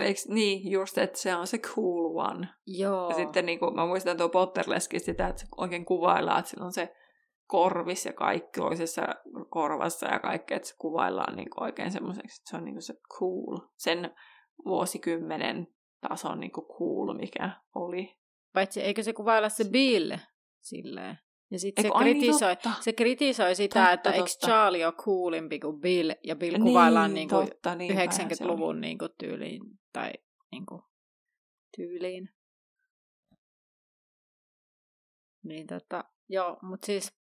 Eikö 0.00 0.20
niin, 0.28 0.70
just, 0.70 0.98
että 0.98 1.18
se 1.18 1.34
on 1.34 1.46
se 1.46 1.58
cool 1.58 2.16
one. 2.16 2.48
Joo. 2.66 3.08
Ja 3.10 3.16
sitten 3.16 3.46
niin 3.46 3.58
kuin, 3.58 3.74
mä 3.74 3.86
muistan 3.86 4.16
tuo 4.16 4.28
Potterleskin 4.28 5.00
sitä, 5.00 5.26
että 5.26 5.40
se 5.40 5.46
oikein 5.56 5.84
kuvaillaan, 5.84 6.38
että 6.38 6.50
sillä 6.50 6.64
on 6.64 6.72
se 6.72 6.96
korvis 7.46 8.06
ja 8.06 8.12
kaikki 8.12 8.60
toisessa 8.60 9.02
korvassa 9.50 10.06
ja 10.06 10.18
kaikki, 10.18 10.54
että 10.54 10.68
se 10.68 10.74
kuvaillaan 10.78 11.36
niin 11.36 11.50
kuin 11.50 11.64
oikein 11.64 11.90
semmoiseksi, 11.90 12.40
että 12.40 12.50
se 12.50 12.56
on 12.56 12.64
niin 12.64 12.74
kuin 12.74 12.82
se 12.82 12.94
cool. 13.18 13.58
Sen 13.76 14.14
vuosikymmenen 14.64 15.66
tason 16.08 16.40
niin 16.40 16.52
kuin 16.52 16.66
cool, 16.66 17.14
mikä 17.14 17.50
oli. 17.74 18.16
Paitsi 18.52 18.80
eikö 18.80 19.02
se 19.02 19.12
kuvailla 19.12 19.48
se 19.48 19.64
Bill 19.64 20.12
silleen? 20.60 21.18
Ja 21.50 21.58
sitten 21.58 21.84
se, 21.84 21.90
kritisoi, 21.98 22.54
niin, 22.64 22.74
se 22.80 22.92
kritisoi 22.92 23.54
sitä, 23.54 23.80
totta, 23.80 23.92
että 23.92 24.10
eikö 24.10 24.28
Charlie 24.46 24.86
ole 24.86 24.94
coolimpi 24.94 25.60
kuin 25.60 25.80
Bill, 25.80 26.10
ja 26.24 26.36
Bill 26.36 26.56
niin, 26.56 26.64
kuvaillaan 26.64 27.14
niin 27.14 27.28
kuin 27.28 27.48
totta, 27.48 27.74
90-luvun 27.74 28.80
niin 28.80 28.98
kuin 28.98 29.10
tyyliin, 29.18 29.62
tai 29.92 30.12
niin 30.52 30.66
kuin 30.66 30.82
tyyliin. 31.76 32.28
Niin 35.44 35.66
tota, 35.66 36.04
joo, 36.28 36.56
mutta 36.62 36.86
siis 36.86 37.16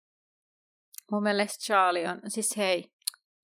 mun 1.11 1.23
mielestä 1.23 1.65
Charlie 1.65 2.09
on, 2.09 2.21
siis 2.27 2.57
hei, 2.57 2.91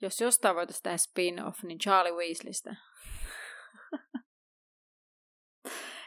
jos 0.01 0.21
jostain 0.21 0.55
voitaisiin 0.55 0.83
tehdä 0.83 0.97
spin-off, 0.97 1.63
niin 1.63 1.79
Charlie 1.79 2.13
Weasleystä. 2.13 2.75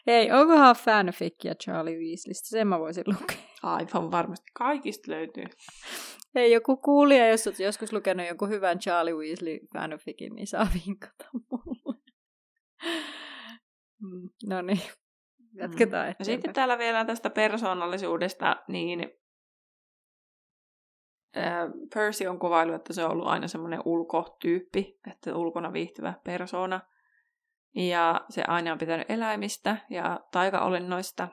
Ei, 0.07 0.33
onkohan 0.33 0.77
fanfickia 0.77 1.55
Charlie 1.55 1.99
Weasleystä? 1.99 2.49
Sen 2.49 2.69
mä 2.69 2.79
voisin 2.79 3.05
lukea. 3.07 3.37
Aivan 3.63 4.11
varmasti. 4.11 4.51
Kaikista 4.55 5.11
löytyy. 5.11 5.45
Ei, 6.35 6.53
joku 6.53 6.77
kuulija, 6.77 7.29
jos 7.29 7.47
olet 7.47 7.59
joskus 7.59 7.93
lukenut 7.93 8.27
jonkun 8.27 8.49
hyvän 8.49 8.79
Charlie 8.79 9.15
Weasley 9.15 9.59
fanficin, 9.73 10.35
niin 10.35 10.47
saa 10.47 10.67
vinkata 10.75 11.25
mulle. 11.33 12.01
Mm, 14.03 14.29
no 14.49 14.63
niin, 14.63 14.81
jatketaan 15.55 16.07
mm. 16.07 16.15
Ja 16.19 16.25
sitten 16.25 16.53
täällä 16.55 16.79
vielä 16.79 17.05
tästä 17.05 17.31
persoonallisuudesta, 17.31 18.57
niin 18.69 19.11
Percy 21.95 22.27
on 22.27 22.39
kuvailu, 22.39 22.73
että 22.73 22.93
se 22.93 23.05
on 23.05 23.11
ollut 23.11 23.27
aina 23.27 23.49
semmoinen 23.49 23.81
ulkotyyppi, 23.85 25.01
että 25.11 25.37
ulkona 25.37 25.73
viihtyvä 25.73 26.15
persoona. 26.25 26.81
Ja 27.75 28.21
se 28.29 28.43
aina 28.49 28.73
on 28.73 28.79
pitänyt 28.79 29.11
eläimistä 29.11 29.77
ja 29.91 30.21
taikaolennoista. 30.33 31.29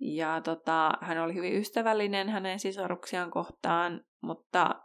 Ja 0.00 0.40
tota, 0.40 0.92
hän 1.00 1.18
oli 1.18 1.34
hyvin 1.34 1.56
ystävällinen 1.56 2.28
hänen 2.28 2.58
sisaruksiaan 2.58 3.30
kohtaan, 3.30 4.04
mutta 4.20 4.82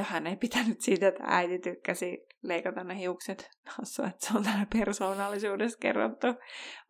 hän 0.00 0.26
ei 0.26 0.36
pitänyt 0.36 0.80
siitä, 0.80 1.08
että 1.08 1.24
äiti 1.26 1.58
tykkäsi 1.58 2.26
leikata 2.42 2.84
ne 2.84 2.98
hiukset. 2.98 3.50
Hassua, 3.66 4.06
että 4.06 4.26
se 4.26 4.38
on 4.38 4.44
täällä 4.44 4.66
persoonallisuudessa 4.72 5.78
kerrottu. 5.78 6.26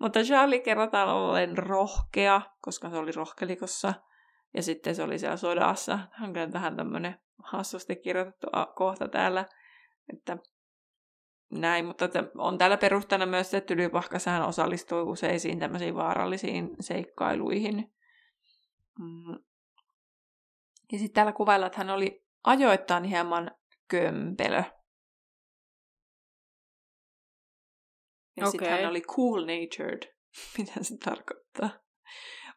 Mutta 0.00 0.20
Charlie 0.20 0.60
kerrotaan 0.60 1.08
ollen 1.08 1.58
rohkea, 1.58 2.40
koska 2.60 2.90
se 2.90 2.96
oli 2.96 3.12
rohkelikossa– 3.12 3.94
ja 4.54 4.62
sitten 4.62 4.94
se 4.94 5.02
oli 5.02 5.18
siellä 5.18 5.36
sodassa. 5.36 5.98
Hän 6.12 6.36
on 6.36 6.50
tähän 6.52 6.76
tämmöinen 6.76 7.20
hassusti 7.42 7.96
kirjoitettu 7.96 8.46
kohta 8.74 9.08
täällä, 9.08 9.48
että 10.12 10.36
näin, 11.50 11.84
mutta 11.84 12.08
on 12.38 12.58
täällä 12.58 12.76
perustana 12.76 13.26
myös, 13.26 13.54
että 13.54 13.66
Tylypahkas 13.66 14.26
hän 14.26 14.42
osallistui 14.42 15.02
useisiin 15.02 15.58
tämmöisiin 15.58 15.94
vaarallisiin 15.94 16.70
seikkailuihin. 16.80 17.92
Mm. 18.98 19.38
Ja 20.92 20.98
sitten 20.98 21.14
täällä 21.14 21.32
kuvailla, 21.32 21.66
että 21.66 21.78
hän 21.78 21.90
oli 21.90 22.24
ajoittain 22.44 23.04
hieman 23.04 23.50
kömpelö. 23.88 24.62
Ja 28.36 28.48
okay. 28.48 28.50
sitten 28.50 28.70
hän 28.70 28.90
oli 28.90 29.00
cool 29.00 29.40
natured. 29.40 30.14
Mitä 30.58 30.72
se 30.82 30.96
tarkoittaa? 31.04 31.70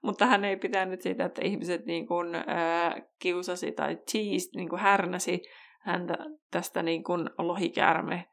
Mutta 0.05 0.25
hän 0.25 0.45
ei 0.45 0.57
pitänyt 0.57 1.01
siitä, 1.01 1.25
että 1.25 1.41
ihmiset 1.45 1.85
niin 1.85 2.07
kuin, 2.07 2.35
ää, 2.35 3.01
kiusasi 3.19 3.71
tai 3.71 3.95
teased, 3.95 4.49
niin 4.55 4.69
kuin 4.69 4.79
härnäsi 4.79 5.41
häntä 5.81 6.17
tästä 6.51 6.83
niin 6.83 7.03
kuin 7.03 7.29
lohikäärme 7.37 8.25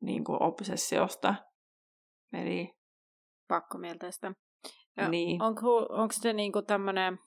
niin 0.00 0.24
kuin 0.24 0.42
obsessiosta. 0.42 1.34
Eli... 2.32 2.74
Pakkomielteistä. 3.48 4.32
Ja 4.96 5.08
niin. 5.08 5.42
Onko, 5.42 5.76
onko 5.76 6.12
se 6.12 6.32
niin 6.32 6.52
kuin 6.52 6.66
tämmöinen 6.66 7.18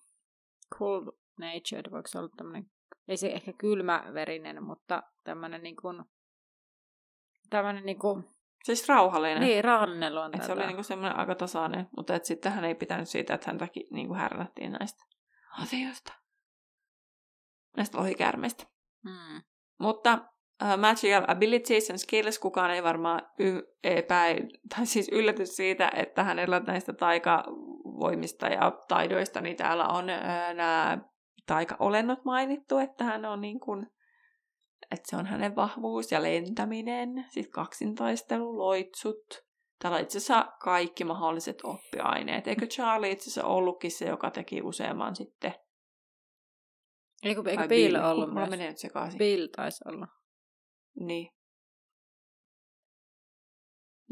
cool 0.75 1.05
natured, 1.39 1.91
voiko 1.91 2.07
se 2.07 2.19
olla 2.19 2.29
tämmöinen, 2.37 2.65
ei 3.07 3.17
se 3.17 3.27
ehkä 3.27 3.53
kylmäverinen, 3.53 4.63
mutta 4.63 5.03
tämmöinen 5.23 5.63
niin 5.63 5.75
kuin, 5.81 6.03
tämmöinen 7.49 7.85
niin 7.85 7.99
kuin, 7.99 8.23
Siis 8.63 8.89
rauhallinen. 8.89 9.41
Niin, 9.41 9.63
rauhallinen 9.63 10.15
luonto. 10.15 10.37
Et 10.37 10.43
se 10.43 10.51
oli 10.51 10.65
niinku 10.65 10.83
semmoinen 10.83 11.19
aika 11.19 11.35
tasainen, 11.35 11.87
mutta 11.97 12.15
et 12.15 12.25
sitten 12.25 12.51
hän 12.51 12.65
ei 12.65 12.75
pitänyt 12.75 13.09
siitä, 13.09 13.33
että 13.33 13.49
häntäkin 13.49 13.87
niinku 13.91 14.13
härnättiin 14.13 14.71
näistä 14.71 15.05
asioista. 15.61 16.13
Näistä 17.77 17.97
lohikäärmeistä. 17.97 18.63
Hmm. 19.09 19.41
Mutta 19.79 20.13
uh, 20.63 20.79
magical 20.79 21.23
abilities 21.27 21.89
and 21.89 21.97
skills, 21.97 22.39
kukaan 22.39 22.71
ei 22.71 22.83
varmaan 22.83 23.21
y- 23.39 23.61
epäi, 23.83 24.37
tai 24.75 24.85
siis 24.85 25.09
ylläty 25.11 25.45
siitä, 25.45 25.91
että 25.95 26.23
hänellä 26.23 26.59
näistä 26.59 26.93
taikavoimista 26.93 28.47
ja 28.47 28.71
taidoista, 28.87 29.41
niin 29.41 29.57
täällä 29.57 29.87
on 29.87 30.03
uh, 30.03 30.55
nämä 30.55 30.97
taikaolennot 31.45 32.25
mainittu, 32.25 32.77
että 32.77 33.03
hän 33.03 33.25
on 33.25 33.41
niin 33.41 33.59
kuin 33.59 33.87
että 34.91 35.09
se 35.09 35.15
on 35.15 35.25
hänen 35.25 35.55
vahvuus 35.55 36.11
ja 36.11 36.23
lentäminen, 36.23 37.25
sitten 37.29 37.51
kaksintaistelu, 37.51 38.57
loitsut. 38.57 39.49
Täällä 39.79 39.95
on 39.95 40.01
itse 40.01 40.17
asiassa 40.17 40.51
kaikki 40.59 41.03
mahdolliset 41.03 41.57
oppiaineet. 41.63 42.47
Eikö 42.47 42.67
Charlie 42.67 43.11
itse 43.11 43.23
asiassa 43.23 43.47
ollutkin 43.47 43.91
se, 43.91 44.05
joka 44.05 44.31
teki 44.31 44.61
useamman 44.61 45.15
sitten? 45.15 45.53
Eikö, 47.23 47.43
eikö 47.47 47.67
Bill, 47.67 47.93
Bill 47.93 48.05
ollut 48.05 48.33
Mulla 48.33 48.47
menee 48.47 48.67
nyt 48.67 48.77
sekaisin. 48.77 49.17
Bill 49.17 49.47
taisi 49.55 49.83
olla. 49.87 50.07
Niin. 50.99 51.29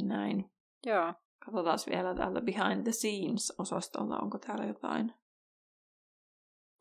Näin. 0.04 0.52
Joo. 0.86 1.14
Katsotaan 1.46 1.80
vielä 1.90 2.16
täältä 2.16 2.42
behind 2.42 2.84
the 2.84 2.92
scenes-osastolta, 2.92 4.18
onko 4.22 4.40
täällä 4.40 4.66
jotain. 4.66 5.14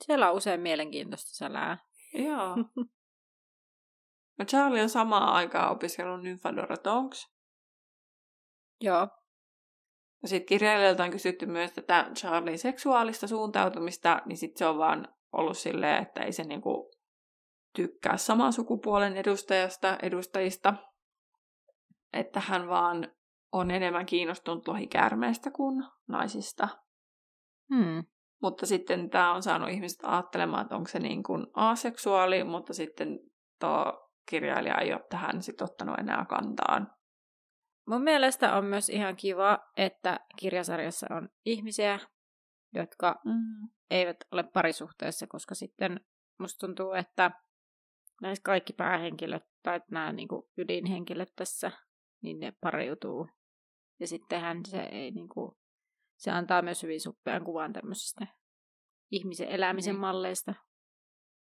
Siellä 0.05 0.31
on 0.31 0.37
usein 0.37 0.61
mielenkiintoista 0.61 1.31
sälää. 1.31 1.79
Joo. 2.15 2.57
No 4.39 4.45
Charlie 4.45 4.83
on 4.83 4.89
samaan 4.89 5.29
aikaan 5.29 5.73
opiskellut 5.73 6.23
Nymphadora 6.23 6.77
Tonks. 6.77 7.27
Joo. 8.81 9.09
Ja 10.23 10.29
sitten 10.29 10.47
kirjailijoilta 10.47 11.05
on 11.05 11.11
kysytty 11.11 11.47
myös 11.47 11.73
tätä 11.73 12.11
Charlien 12.15 12.59
seksuaalista 12.59 13.27
suuntautumista, 13.27 14.23
niin 14.27 14.37
sitten 14.37 14.59
se 14.59 14.67
on 14.67 14.79
vaan 14.79 15.09
ollut 15.33 15.59
silleen, 15.59 16.03
että 16.03 16.23
ei 16.23 16.33
se 16.33 16.45
niinku 16.45 16.91
tykkää 17.77 18.17
saman 18.17 18.53
sukupuolen 18.53 19.17
edustajasta, 19.17 19.99
edustajista. 20.03 20.75
Että 22.13 22.41
hän 22.41 22.69
vaan 22.69 23.09
on 23.53 23.71
enemmän 23.71 24.07
kiinnostunut 24.07 24.69
lohikäärmeistä 24.69 25.51
kuin 25.51 25.85
naisista. 26.09 26.69
Hmm. 27.75 28.05
Mutta 28.43 28.67
sitten 28.67 29.11
tämä 29.11 29.35
on 29.35 29.43
saanut 29.43 29.69
ihmiset 29.69 29.99
ajattelemaan, 30.03 30.63
että 30.63 30.77
onko 30.77 30.89
se 30.89 30.99
niin 30.99 31.23
kuin 31.23 31.47
aseksuaali, 31.55 32.45
mutta 32.45 32.75
sitten 32.75 33.19
tuo 33.61 34.06
kirjailija 34.27 34.79
ei 34.79 34.93
ole 34.93 35.05
tähän 35.11 35.43
sit 35.43 35.61
ottanut 35.61 35.99
enää 35.99 36.25
kantaan. 36.29 36.93
Mun 37.89 38.03
mielestä 38.03 38.57
on 38.57 38.65
myös 38.65 38.89
ihan 38.89 39.17
kiva, 39.17 39.59
että 39.77 40.21
kirjasarjassa 40.37 41.07
on 41.11 41.29
ihmisiä, 41.45 42.01
jotka 42.75 43.21
mm. 43.25 43.69
eivät 43.91 44.17
ole 44.33 44.43
parisuhteessa, 44.43 45.27
koska 45.27 45.55
sitten 45.55 46.01
musta 46.39 46.67
tuntuu, 46.67 46.93
että 46.93 47.31
näissä 48.23 48.43
kaikki 48.43 48.73
päähenkilöt 48.73 49.45
tai 49.63 49.81
nämä 49.91 50.13
niin 50.13 50.29
kuin 50.29 50.43
ydinhenkilöt 50.59 51.33
tässä, 51.37 51.73
niin 52.23 52.41
ne 52.41 52.53
pariutuu. 52.61 53.29
Ja 54.01 54.07
sittenhän 54.07 54.61
se 54.67 54.81
ei 54.81 55.11
niin 55.11 55.29
kuin, 55.29 55.53
se 56.17 56.31
antaa 56.31 56.63
myös 56.63 56.83
hyvin 56.83 57.01
suppean 57.01 57.45
kuvan 57.45 57.73
tämmöisestä 57.73 58.27
ihmisen 59.11 59.49
elämisen 59.49 59.95
mm. 59.95 60.01
malleista. 60.01 60.55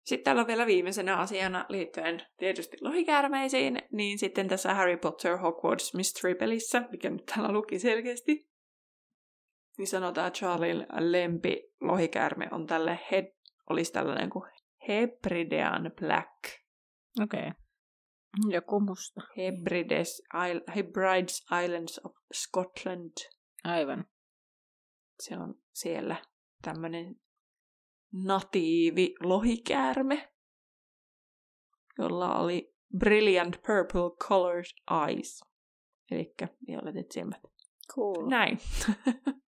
Sitten 0.06 0.24
täällä 0.24 0.42
on 0.42 0.48
vielä 0.48 0.66
viimeisenä 0.66 1.18
asiana 1.18 1.66
liittyen 1.70 2.22
tietysti 2.38 2.78
lohikäärmeisiin, 2.82 3.82
niin 3.92 4.20
sitten 4.20 4.48
tässä 4.48 4.74
Harry 4.74 4.98
Potter 4.98 5.38
Hogwarts 5.38 5.94
Mystery-pelissä, 5.94 6.88
mikä 6.92 7.10
nyt 7.10 7.26
täällä 7.26 7.52
luki 7.52 7.80
selkeästi, 7.80 8.50
niin 9.78 9.88
sanotaan, 9.88 10.28
että 10.28 10.40
Charlien 10.40 10.88
lempi 11.00 11.64
lohikäärme 11.82 12.48
on 12.52 12.68
tälle 12.68 13.00
head, 13.12 13.26
olisi 13.70 13.94
tällainen 13.94 14.30
kuin 14.30 14.52
Hebridean 14.88 15.92
Black. 16.00 16.44
Okei. 17.24 17.40
Okay. 17.40 17.52
Joku 18.50 18.80
musta. 18.80 19.22
Hebrides, 19.38 20.22
Hebrides 20.76 21.46
Islands 21.64 22.02
of 22.06 22.12
Scotland. 22.34 23.12
Aivan. 23.64 24.06
Se 25.20 25.38
on 25.38 25.56
siellä 25.74 26.16
tämmöinen 26.62 27.16
natiivi 28.24 29.16
lohikäärme, 29.24 30.34
jolla 31.98 32.40
oli 32.40 32.76
brilliant 32.98 33.56
purple 33.68 34.28
colored 34.28 34.66
eyes. 35.08 35.44
Eli 36.12 36.34
violetit 36.68 37.12
silmät. 37.12 37.42
Cool. 37.94 38.30
Näin. 38.30 38.58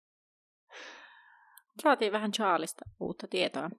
Saatiin 1.82 2.12
vähän 2.12 2.32
Charlista 2.32 2.84
uutta 3.00 3.28
tietoa. 3.28 3.70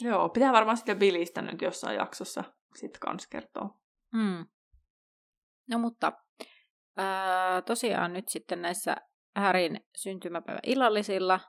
Joo, 0.00 0.28
pitää 0.28 0.52
varmaan 0.52 0.76
sitten 0.76 0.98
Billistä 0.98 1.42
nyt 1.42 1.62
jossain 1.62 1.96
jaksossa 1.96 2.44
sitten 2.74 3.00
kans 3.00 3.26
kertoa. 3.26 3.80
Hmm. 4.16 4.46
No 5.70 5.78
mutta 5.78 6.12
ää, 6.96 7.62
tosiaan 7.62 8.12
nyt 8.12 8.28
sitten 8.28 8.62
näissä 8.62 8.96
Härin 9.36 9.80
syntymäpäivä 9.96 10.60
illallisilla 10.66 11.40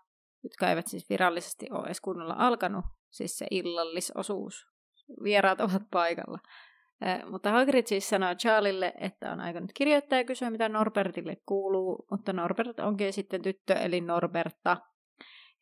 jotka 0.43 0.69
eivät 0.69 0.87
siis 0.87 1.09
virallisesti 1.09 1.67
ole 1.71 1.85
edes 1.85 2.01
kunnolla 2.01 2.35
alkanut, 2.37 2.85
siis 3.09 3.37
se 3.37 3.47
illallisosuus. 3.51 4.67
Vieraat 5.23 5.61
ovat 5.61 5.81
paikalla. 5.91 6.39
Eh, 7.01 7.31
mutta 7.31 7.51
Hagrid 7.51 7.87
siis 7.87 8.09
sanoo 8.09 8.35
Charlille, 8.35 8.93
että 9.01 9.31
on 9.31 9.39
aika 9.39 9.59
nyt 9.59 9.71
kirjoittaa 9.73 10.19
ja 10.19 10.25
kysyä, 10.25 10.49
mitä 10.49 10.69
Norbertille 10.69 11.37
kuuluu, 11.45 12.07
mutta 12.11 12.33
Norbert 12.33 12.79
onkin 12.79 13.13
sitten 13.13 13.41
tyttö, 13.41 13.73
eli 13.73 14.01
Norberta. 14.01 14.77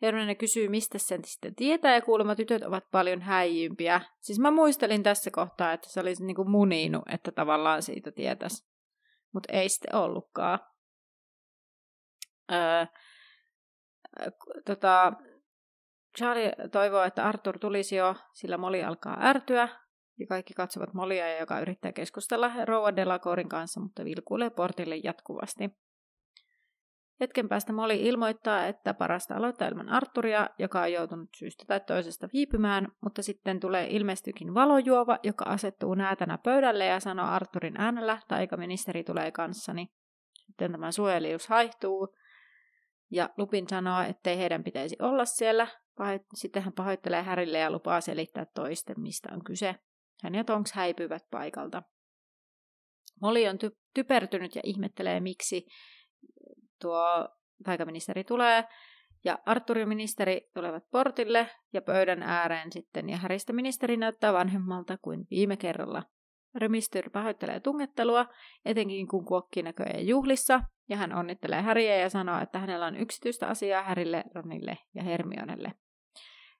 Hermione 0.01 0.35
kysyy, 0.35 0.69
mistä 0.69 0.97
sen 0.97 1.25
sitten 1.25 1.55
tietää, 1.55 1.93
ja 1.93 2.01
kuulemma 2.01 2.35
tytöt 2.35 2.63
ovat 2.63 2.83
paljon 2.91 3.21
häijympiä. 3.21 4.01
Siis 4.21 4.39
mä 4.39 4.51
muistelin 4.51 5.03
tässä 5.03 5.31
kohtaa, 5.31 5.73
että 5.73 5.89
se 5.89 5.99
olisi 5.99 6.25
niinku 6.25 6.45
muniinut, 6.45 7.03
että 7.11 7.31
tavallaan 7.31 7.81
siitä 7.81 8.11
tietäisi. 8.11 8.67
Mutta 9.33 9.53
ei 9.53 9.69
sitten 9.69 9.95
ollutkaan. 9.95 10.59
Öö, 12.51 12.85
tota, 14.65 15.13
Charlie 16.17 16.51
toivoo, 16.71 17.03
että 17.03 17.25
Arthur 17.25 17.59
tulisi 17.59 17.95
jo, 17.95 18.15
sillä 18.33 18.57
Molly 18.57 18.83
alkaa 18.83 19.17
ärtyä. 19.21 19.69
Ja 20.19 20.27
kaikki 20.27 20.53
katsovat 20.53 20.93
Molia, 20.93 21.39
joka 21.39 21.59
yrittää 21.59 21.91
keskustella 21.91 22.51
Rouva 22.65 22.95
Delacorin 22.95 23.49
kanssa, 23.49 23.79
mutta 23.79 24.05
vilkuilee 24.05 24.49
portille 24.49 24.95
jatkuvasti. 25.03 25.69
Hetken 27.19 27.49
päästä 27.49 27.73
Molly 27.73 27.95
ilmoittaa, 27.95 28.65
että 28.65 28.93
parasta 28.93 29.35
aloittaa 29.35 29.67
ilman 29.67 29.89
Arturia, 29.89 30.49
joka 30.59 30.81
on 30.81 30.91
joutunut 30.91 31.29
syystä 31.37 31.63
tai 31.67 31.79
toisesta 31.79 32.29
viipymään, 32.33 32.87
mutta 33.01 33.23
sitten 33.23 33.59
tulee 33.59 33.87
ilmestykin 33.89 34.53
valojuova, 34.53 35.19
joka 35.23 35.45
asettuu 35.45 35.93
näätänä 35.93 36.37
pöydälle 36.37 36.85
ja 36.85 36.99
sanoo 36.99 37.25
Arturin 37.25 37.77
äänellä, 37.77 38.17
taikaministeri 38.27 39.03
tulee 39.03 39.31
kanssani. 39.31 39.87
Sitten 40.33 40.71
tämä 40.71 40.91
suojelius 40.91 41.47
haihtuu, 41.47 42.15
ja 43.11 43.29
Lupin 43.37 43.69
sanoo, 43.69 44.01
ettei 44.01 44.37
heidän 44.37 44.63
pitäisi 44.63 44.95
olla 45.01 45.25
siellä. 45.25 45.67
Sitten 46.33 46.63
hän 46.63 46.73
pahoittelee 46.73 47.23
Härille 47.23 47.57
ja 47.57 47.71
lupaa 47.71 48.01
selittää 48.01 48.45
toisten, 48.55 48.95
mistä 48.99 49.29
on 49.33 49.43
kyse. 49.43 49.75
Hän 50.23 50.35
ja 50.35 50.43
Tonks 50.43 50.73
häipyvät 50.73 51.23
paikalta. 51.31 51.83
Molly 53.21 53.47
on 53.47 53.55
ty- 53.55 53.77
typertynyt 53.93 54.55
ja 54.55 54.61
ihmettelee, 54.63 55.19
miksi 55.19 55.65
tuo 56.81 57.29
taikaministeri 57.63 58.23
tulee. 58.23 58.63
Ja 59.25 59.39
Arthur 59.45 59.77
ja 59.77 59.87
ministeri 59.87 60.49
tulevat 60.53 60.83
portille 60.91 61.49
ja 61.73 61.81
pöydän 61.81 62.23
ääreen 62.23 62.71
sitten, 62.71 63.09
ja 63.09 63.17
Häristä 63.17 63.53
ministeri 63.53 63.97
näyttää 63.97 64.33
vanhemmalta 64.33 64.97
kuin 65.01 65.27
viime 65.29 65.57
kerralla. 65.57 66.03
Remistyr 66.55 67.09
pahoittelee 67.09 67.59
tungettelua, 67.59 68.25
etenkin 68.65 69.07
kun 69.07 69.25
kuokki 69.25 69.63
näköjään 69.63 70.07
juhlissa, 70.07 70.61
ja 70.89 70.97
hän 70.97 71.15
onnittelee 71.15 71.61
Häriä 71.61 71.95
ja 71.95 72.09
sanoo, 72.09 72.41
että 72.41 72.59
hänellä 72.59 72.85
on 72.85 72.95
yksityistä 72.95 73.47
asiaa 73.47 73.83
Härille, 73.83 74.23
Ronille 74.35 74.77
ja 74.93 75.03
Hermionelle. 75.03 75.71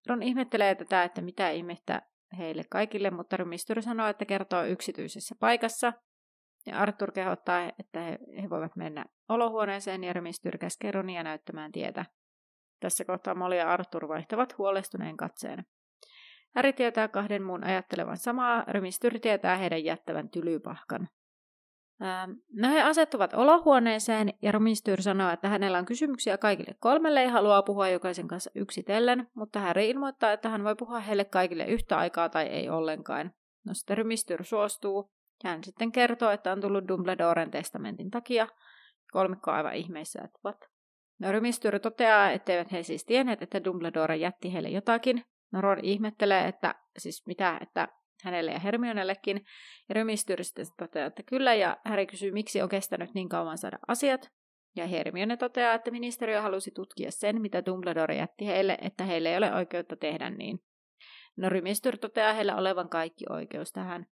Ron 0.07 0.23
ihmettelee 0.23 0.75
tätä, 0.75 1.03
että 1.03 1.21
mitä 1.21 1.49
ihmettä 1.49 2.01
heille 2.37 2.63
kaikille, 2.69 3.11
mutta 3.11 3.37
Remistyr 3.37 3.81
sanoo, 3.81 4.07
että 4.07 4.25
kertoo 4.25 4.63
yksityisessä 4.63 5.35
paikassa, 5.39 5.93
ja 6.65 6.79
Arthur 6.79 7.11
kehottaa, 7.11 7.71
että 7.79 7.99
he, 7.99 8.19
he 8.41 8.49
voivat 8.49 8.75
mennä 8.75 9.05
olohuoneeseen 9.29 10.03
ja 10.03 10.13
Remistyr 10.13 10.57
käskee 10.57 10.91
Ronia 10.91 11.23
näyttämään 11.23 11.71
tietä. 11.71 12.05
Tässä 12.79 13.05
kohtaa 13.05 13.35
Molly 13.35 13.55
ja 13.55 13.69
Arthur 13.69 14.07
vaihtavat 14.07 14.57
huolestuneen 14.57 15.17
katseen. 15.17 15.65
Harry 16.55 16.73
tietää 16.73 17.07
kahden 17.07 17.43
muun 17.43 17.63
ajattelevan 17.63 18.17
samaa, 18.17 18.63
Remistyr 18.67 19.19
tietää 19.19 19.57
heidän 19.57 19.83
jättävän 19.83 20.29
tylypahkan. 20.29 21.07
Ähm, 22.01 22.31
no 22.53 22.69
he 22.69 22.81
asettuvat 22.81 23.33
olohuoneeseen 23.33 24.33
ja 24.41 24.51
Romistyr 24.51 25.01
sanoo, 25.01 25.29
että 25.29 25.49
hänellä 25.49 25.77
on 25.77 25.85
kysymyksiä 25.85 26.37
kaikille 26.37 26.75
kolmelle 26.79 27.23
ja 27.23 27.31
haluaa 27.31 27.63
puhua 27.63 27.89
jokaisen 27.89 28.27
kanssa 28.27 28.51
yksitellen, 28.55 29.27
mutta 29.35 29.59
Harry 29.59 29.83
ilmoittaa, 29.83 30.31
että 30.31 30.49
hän 30.49 30.63
voi 30.63 30.75
puhua 30.75 30.99
heille 30.99 31.25
kaikille 31.25 31.65
yhtä 31.65 31.97
aikaa 31.97 32.29
tai 32.29 32.45
ei 32.45 32.69
ollenkaan. 32.69 33.31
No 33.65 33.73
sitten 33.73 33.97
Romistyr 33.97 34.43
suostuu 34.43 35.11
hän 35.43 35.63
sitten 35.63 35.91
kertoo, 35.91 36.31
että 36.31 36.51
on 36.51 36.61
tullut 36.61 36.87
Dumbledoren 36.87 37.51
testamentin 37.51 38.11
takia. 38.11 38.47
Kolmikko 39.11 39.51
aivan 39.51 39.75
ihmeissä, 39.75 40.21
että 40.23 40.39
what? 40.45 40.57
No 41.19 41.31
Rymistyr 41.31 41.79
toteaa, 41.79 42.31
etteivät 42.31 42.71
he 42.71 42.83
siis 42.83 43.05
tienneet, 43.05 43.41
että 43.41 43.63
Dumbledore 43.63 44.15
jätti 44.15 44.53
heille 44.53 44.69
jotakin. 44.69 45.25
No 45.51 45.61
Ron 45.61 45.79
ihmettelee, 45.83 46.47
että 46.47 46.75
siis 46.97 47.27
mitä, 47.27 47.57
että 47.61 47.87
hänelle 48.23 48.51
ja 48.51 48.59
Hermionellekin. 48.59 49.45
Ja 49.89 49.95
Rymistyr 49.95 50.43
sitten 50.43 50.65
toteaa, 50.77 51.07
että 51.07 51.23
kyllä, 51.23 51.53
ja 51.53 51.77
Harry 51.85 52.05
kysyy, 52.05 52.31
miksi 52.31 52.61
on 52.61 52.69
kestänyt 52.69 53.13
niin 53.13 53.29
kauan 53.29 53.57
saada 53.57 53.79
asiat. 53.87 54.31
Ja 54.75 54.87
Hermione 54.87 55.37
toteaa, 55.37 55.73
että 55.73 55.91
ministeriö 55.91 56.41
halusi 56.41 56.71
tutkia 56.71 57.11
sen, 57.11 57.41
mitä 57.41 57.65
Dumbledore 57.65 58.15
jätti 58.15 58.47
heille, 58.47 58.77
että 58.81 59.03
heille 59.03 59.29
ei 59.29 59.37
ole 59.37 59.55
oikeutta 59.55 59.95
tehdä 59.95 60.29
niin. 60.29 60.59
No 61.37 61.49
Rymistyr 61.49 61.97
toteaa 61.97 62.33
heillä 62.33 62.55
olevan 62.55 62.89
kaikki 62.89 63.25
oikeus 63.29 63.71
tähän. 63.71 64.05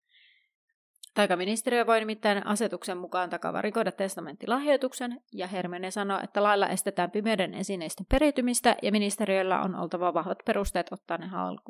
Taikaministeriö 1.13 1.87
voi 1.87 1.99
nimittäin 1.99 2.47
asetuksen 2.47 2.97
mukaan 2.97 3.29
takavarikoida 3.29 3.91
testamenttilahjoituksen, 3.91 5.19
ja 5.33 5.47
Hermione 5.47 5.91
sanoo, 5.91 6.19
että 6.23 6.43
lailla 6.43 6.67
estetään 6.67 7.11
pimeyden 7.11 7.53
esineisten 7.53 8.05
periytymistä, 8.11 8.75
ja 8.81 8.91
ministeriöllä 8.91 9.61
on 9.61 9.75
oltava 9.75 10.13
vahvat 10.13 10.37
perusteet 10.45 10.87
ottaa 10.91 11.17
ne 11.17 11.27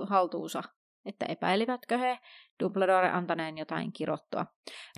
haltuunsa, 0.10 0.64
että 1.06 1.26
epäilivätkö 1.26 1.98
he 1.98 2.18
Dumbledore 2.64 3.10
antaneen 3.10 3.58
jotain 3.58 3.94
kirottua. 3.94 4.46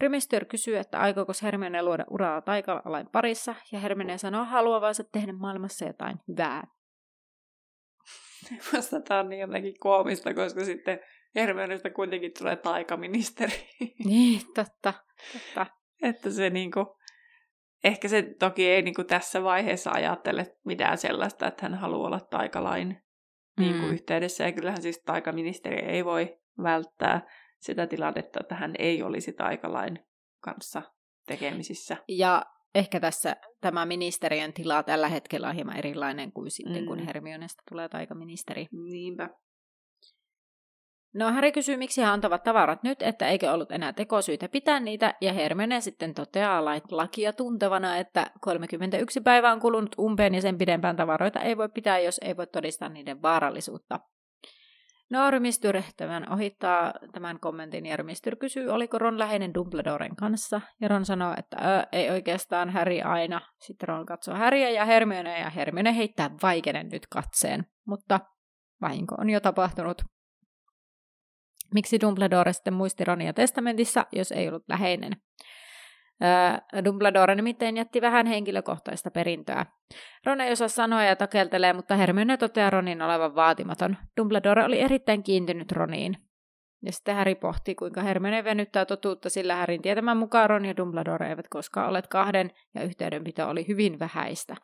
Rymistyr 0.02 0.46
kysyy, 0.46 0.78
että 0.78 1.00
aikooko 1.00 1.34
Hermione 1.44 1.84
luoda 1.84 2.06
uraa 2.10 2.42
taikalain 2.42 3.10
parissa, 3.12 3.56
ja 3.72 3.80
Hermione 3.80 4.18
sanoo 4.18 4.46
haluavansa 4.46 5.04
tehdä 5.12 5.34
maailmassa 5.34 5.86
jotain 5.86 6.18
hyvää. 6.28 6.64
Vasta 8.74 9.02
tämä 9.02 9.20
on 9.20 9.30
niin 9.30 9.42
jotenkin 9.42 9.80
koomista, 9.80 10.34
koska 10.34 10.66
sitten 10.66 11.00
Hermionestä 11.36 11.90
kuitenkin 11.90 12.32
tulee 12.40 12.56
taikaministeri. 12.56 13.68
Niin, 14.06 14.42
totta. 14.56 14.94
totta. 15.34 15.66
että 16.02 16.30
se 16.30 16.50
niinku, 16.50 16.98
ehkä 17.84 18.08
se 18.08 18.22
toki 18.40 18.70
ei 18.70 18.82
niinku 18.82 19.04
tässä 19.04 19.44
vaiheessa 19.44 19.92
ajattele 19.92 20.56
mitään 20.66 20.98
sellaista, 20.98 21.48
että 21.48 21.66
hän 21.66 21.76
haluaa 21.76 22.08
olla 22.08 22.20
taikalain 22.20 23.04
niinku 23.60 23.86
mm. 23.86 23.94
yhteydessä. 23.94 24.44
Ja 24.44 24.52
kyllähän 24.52 24.82
siis 24.82 25.02
taikaministeri 25.06 25.80
ei 25.80 26.06
voi 26.06 26.38
välttää 26.64 27.22
sitä 27.60 27.88
tilannetta, 27.88 28.40
että 28.42 28.56
hän 28.56 28.74
ei 28.80 29.04
olisi 29.04 29.34
taikalain 29.34 30.00
kanssa 30.44 30.82
tekemisissä. 31.28 31.98
Ja 32.08 32.46
ehkä 32.76 33.00
tässä 33.00 33.36
tämä 33.62 33.86
ministeriön 33.86 34.54
tila 34.54 34.84
tällä 34.84 35.08
hetkellä 35.08 35.48
on 35.48 35.56
hieman 35.56 35.78
erilainen 35.78 36.32
kuin 36.32 36.52
sitten, 36.52 36.82
mm. 36.82 36.86
kun 36.86 37.00
Hermionesta 37.00 37.64
tulee 37.70 37.90
taikaministeri. 37.90 38.68
Niinpä. 38.72 39.30
No 41.14 41.32
Harry 41.32 41.52
kysyy, 41.52 41.78
miksi 41.78 42.02
he 42.02 42.08
antavat 42.08 42.44
tavarat 42.44 42.84
nyt, 42.84 43.02
että 43.02 43.28
eikö 43.28 43.52
ollut 43.52 43.72
enää 43.72 43.94
tekosyitä 43.94 44.50
pitää 44.50 44.80
niitä, 44.80 45.14
ja 45.22 45.34
Hermione 45.34 45.82
sitten 45.82 46.14
toteaa 46.14 46.66
lakia 46.92 47.34
tuntevana, 47.34 47.98
että 47.98 48.26
31 48.42 49.22
päivää 49.22 49.52
on 49.52 49.60
kulunut 49.60 49.96
umpeen 50.00 50.36
ja 50.36 50.42
sen 50.42 50.58
pidempään 50.58 50.96
tavaroita 50.96 51.40
ei 51.40 51.58
voi 51.58 51.70
pitää, 51.70 52.00
jos 52.00 52.20
ei 52.24 52.38
voi 52.38 52.48
todistaa 52.48 52.90
niiden 52.90 53.22
vaarallisuutta. 53.22 54.00
No 55.10 55.32
Rymistyr 55.32 55.82
tämän 55.98 56.34
ohittaa 56.34 56.94
tämän 57.12 57.40
kommentin 57.40 57.86
ja 57.86 57.98
Rymistyr 57.98 58.36
kysyy, 58.36 58.70
oliko 58.70 58.98
Ron 58.98 59.20
läheinen 59.20 59.54
Dumbledoren 59.54 60.16
kanssa. 60.16 60.62
Ja 60.82 60.88
Ron 60.88 61.06
sanoo, 61.06 61.34
että 61.38 61.58
ö, 61.58 61.88
ei 61.92 62.10
oikeastaan 62.10 62.70
Harry 62.70 63.02
aina. 63.02 63.42
Sitten 63.60 63.90
Ron 63.90 64.06
katsoo 64.06 64.36
Harryä 64.36 64.70
ja 64.70 64.86
Hermione 64.86 65.40
ja 65.40 65.50
Hermione 65.50 65.96
heittää 65.96 66.30
vaikeinen 66.44 66.90
nyt 66.90 67.08
katseen. 67.10 67.66
Mutta 67.88 68.20
vahinko 68.82 69.16
on 69.20 69.30
jo 69.30 69.40
tapahtunut. 69.40 70.02
Miksi 71.74 72.02
Dumbledore 72.02 72.54
sitten 72.54 72.74
muisti 72.74 73.04
Ronia 73.04 73.34
testamentissa, 73.34 74.06
jos 74.12 74.32
ei 74.32 74.48
ollut 74.48 74.64
läheinen? 74.70 75.12
Dumbledore 76.86 77.36
nimittäin 77.36 77.78
jätti 77.78 78.02
vähän 78.02 78.26
henkilökohtaista 78.26 79.12
perintöä. 79.12 79.66
Ron 80.26 80.42
ei 80.42 80.52
osaa 80.52 80.68
sanoa 80.68 81.04
ja 81.04 81.16
takeltelee, 81.16 81.74
mutta 81.74 81.96
Hermione 81.96 82.38
toteaa 82.38 82.70
Ronin 82.70 83.02
olevan 83.02 83.36
vaatimaton. 83.36 83.98
Dumbledore 84.18 84.64
oli 84.64 84.80
erittäin 84.80 85.24
kiintynyt 85.24 85.72
Roniin. 85.72 86.18
Ja 86.86 86.92
sitten 86.92 87.16
Harry 87.16 87.36
pohti, 87.36 87.76
kuinka 87.76 88.02
Hermione 88.02 88.44
venyttää 88.44 88.86
totuutta, 88.86 89.30
sillä 89.30 89.56
Harryn 89.56 89.82
tietämän 89.82 90.18
mukaan 90.18 90.50
Ron 90.50 90.66
ja 90.66 90.78
Dumbledore 90.78 91.30
eivät 91.30 91.48
koskaan 91.50 91.88
olleet 91.88 92.08
kahden, 92.08 92.52
ja 92.76 92.84
yhteydenpito 92.84 93.50
oli 93.50 93.68
hyvin 93.68 94.00
vähäistä. 94.00 94.56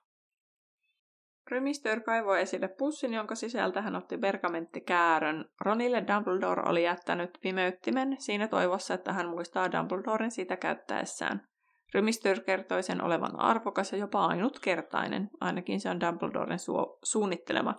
Rymistör 1.52 2.02
kaivoi 2.02 2.42
esille 2.42 2.68
pussin, 2.68 3.14
jonka 3.14 3.36
sisältä 3.36 3.82
hän 3.82 3.96
otti 3.96 4.18
pergamenttikäärön. 4.18 5.46
Ronille 5.62 6.04
Dumbledore 6.08 6.64
oli 6.66 6.84
jättänyt 6.84 7.30
pimeyttimen 7.42 8.16
siinä 8.20 8.48
toivossa, 8.48 8.94
että 8.94 9.14
hän 9.14 9.30
muistaa 9.30 9.72
Dumbledoren 9.72 10.32
sitä 10.32 10.58
käyttäessään. 10.58 11.48
Rymistör 11.94 12.40
kertoi 12.40 12.84
sen 12.84 13.04
olevan 13.04 13.40
arvokas 13.40 13.92
ja 13.92 13.98
jopa 13.98 14.26
ainutkertainen, 14.26 15.30
ainakin 15.42 15.80
se 15.80 15.90
on 15.90 16.00
Dumbledoren 16.00 16.60
su- 16.60 17.00
suunnittelema. 17.04 17.76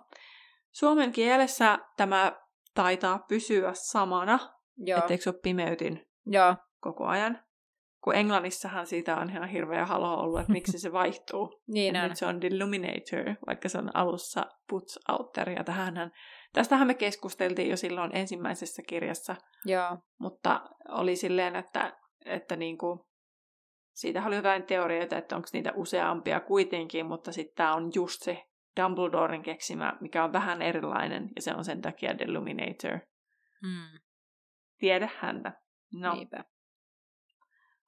Suomen 0.72 1.12
kielessä 1.12 1.78
tämä 1.96 2.32
taitaa 2.74 3.18
pysyä 3.28 3.70
samana, 3.74 4.38
etteikö 4.96 5.22
se 5.22 5.30
ole 5.30 5.40
pimeytin 5.42 6.06
Joo. 6.26 6.56
koko 6.80 7.06
ajan 7.06 7.38
kun 8.04 8.14
Englannissahan 8.14 8.86
siitä 8.86 9.16
on 9.16 9.30
ihan 9.30 9.48
hirveä 9.48 9.86
halo 9.86 10.14
ollut, 10.14 10.40
että 10.40 10.52
miksi 10.52 10.78
se 10.78 10.92
vaihtuu. 10.92 11.60
niin 11.74 11.96
on. 11.96 12.08
Nyt 12.08 12.16
se 12.16 12.26
on 12.26 12.40
Deluminator, 12.40 13.34
vaikka 13.46 13.68
se 13.68 13.78
on 13.78 13.96
alussa 13.96 14.46
Puts 14.68 14.98
Outer. 15.08 15.50
Ja 15.50 15.64
tähänhän, 15.64 16.10
tästähän 16.52 16.86
me 16.86 16.94
keskusteltiin 16.94 17.70
jo 17.70 17.76
silloin 17.76 18.16
ensimmäisessä 18.16 18.82
kirjassa. 18.88 19.36
Joo. 19.64 19.98
Mutta 20.18 20.60
oli 20.88 21.16
silleen, 21.16 21.56
että, 21.56 21.96
että 22.24 22.56
niinku, 22.56 23.06
siitä 23.94 24.26
oli 24.26 24.36
jotain 24.36 24.62
teorioita, 24.62 25.18
että 25.18 25.36
onko 25.36 25.48
niitä 25.52 25.72
useampia 25.76 26.40
kuitenkin, 26.40 27.06
mutta 27.06 27.32
sitten 27.32 27.56
tämä 27.56 27.74
on 27.74 27.90
just 27.94 28.22
se 28.22 28.42
Dumbledoren 28.82 29.42
keksimä, 29.42 29.92
mikä 30.00 30.24
on 30.24 30.32
vähän 30.32 30.62
erilainen, 30.62 31.30
ja 31.36 31.42
se 31.42 31.54
on 31.54 31.64
sen 31.64 31.82
takia 31.82 32.18
Deluminator. 32.18 32.98
Hmm. 33.60 34.00
Tiedä 34.78 35.08
häntä. 35.20 35.52
No. 35.92 36.14
Niinpä. 36.14 36.44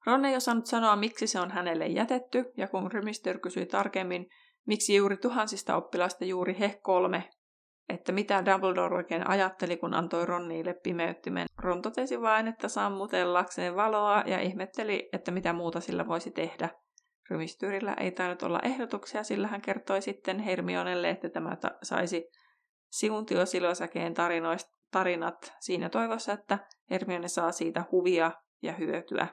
Ron 0.05 0.25
ei 0.25 0.35
osannut 0.35 0.65
sanoa, 0.65 0.95
miksi 0.95 1.27
se 1.27 1.39
on 1.39 1.51
hänelle 1.51 1.87
jätetty, 1.87 2.45
ja 2.57 2.67
kun 2.67 2.91
Rymister 2.91 3.39
kysyi 3.39 3.65
tarkemmin, 3.65 4.29
miksi 4.67 4.95
juuri 4.95 5.17
tuhansista 5.17 5.75
oppilaista 5.75 6.25
juuri 6.25 6.59
he 6.59 6.79
kolme, 6.83 7.29
että 7.89 8.11
mitä 8.11 8.45
Dumbledore 8.45 8.95
oikein 8.95 9.29
ajatteli, 9.29 9.77
kun 9.77 9.93
antoi 9.93 10.25
Ronniille 10.25 10.73
pimeyttimen. 10.73 11.47
Ron 11.57 11.81
totesi 11.81 12.21
vain, 12.21 12.47
että 12.47 12.67
sammutellakseen 12.67 13.75
valoa 13.75 14.23
ja 14.25 14.39
ihmetteli, 14.39 15.09
että 15.13 15.31
mitä 15.31 15.53
muuta 15.53 15.79
sillä 15.79 16.07
voisi 16.07 16.31
tehdä. 16.31 16.69
Rymistyrillä 17.29 17.93
ei 17.93 18.11
tainnut 18.11 18.43
olla 18.43 18.59
ehdotuksia, 18.63 19.23
sillä 19.23 19.47
hän 19.47 19.61
kertoi 19.61 20.01
sitten 20.01 20.39
Hermionelle, 20.39 21.09
että 21.09 21.29
tämä 21.29 21.55
ta- 21.55 21.77
saisi 21.83 22.29
Siuntio 22.91 23.45
Silosäkeen 23.45 24.13
tarinat 24.91 25.53
siinä 25.59 25.89
toivossa, 25.89 26.33
että 26.33 26.59
Hermione 26.89 27.27
saa 27.27 27.51
siitä 27.51 27.83
huvia 27.91 28.31
ja 28.61 28.73
hyötyä. 28.73 29.27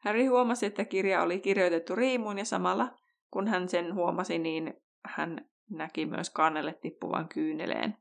Harry 0.00 0.26
huomasi, 0.26 0.66
että 0.66 0.84
kirja 0.84 1.22
oli 1.22 1.40
kirjoitettu 1.40 1.94
riimuun 1.94 2.38
ja 2.38 2.44
samalla 2.44 2.88
kun 3.30 3.48
hän 3.48 3.68
sen 3.68 3.94
huomasi, 3.94 4.38
niin 4.38 4.74
hän 5.04 5.48
näki 5.70 6.06
myös 6.06 6.30
kannelle 6.30 6.74
tippuvan 6.74 7.28
kyyneleen. 7.28 7.96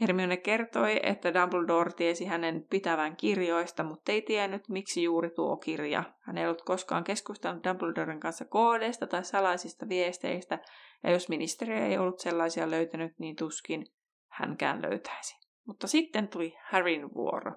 Hermione 0.00 0.36
kertoi, 0.36 1.00
että 1.02 1.34
Dumbledore 1.34 1.92
tiesi 1.92 2.24
hänen 2.24 2.66
pitävän 2.70 3.16
kirjoista, 3.16 3.82
mutta 3.82 4.12
ei 4.12 4.22
tiennyt, 4.22 4.68
miksi 4.68 5.02
juuri 5.02 5.30
tuo 5.30 5.56
kirja. 5.56 6.04
Hän 6.20 6.38
ei 6.38 6.46
ollut 6.46 6.62
koskaan 6.62 7.04
keskustellut 7.04 7.64
Dumbledoren 7.64 8.20
kanssa 8.20 8.44
koodeista 8.44 9.06
tai 9.06 9.24
salaisista 9.24 9.88
viesteistä, 9.88 10.58
ja 11.02 11.10
jos 11.10 11.28
ministeri 11.28 11.74
ei 11.74 11.98
ollut 11.98 12.18
sellaisia 12.18 12.70
löytänyt, 12.70 13.18
niin 13.18 13.36
tuskin 13.36 13.86
hänkään 14.28 14.82
löytäisi. 14.82 15.36
Mutta 15.66 15.86
sitten 15.86 16.28
tuli 16.28 16.56
Harryn 16.70 17.14
vuoro. 17.14 17.52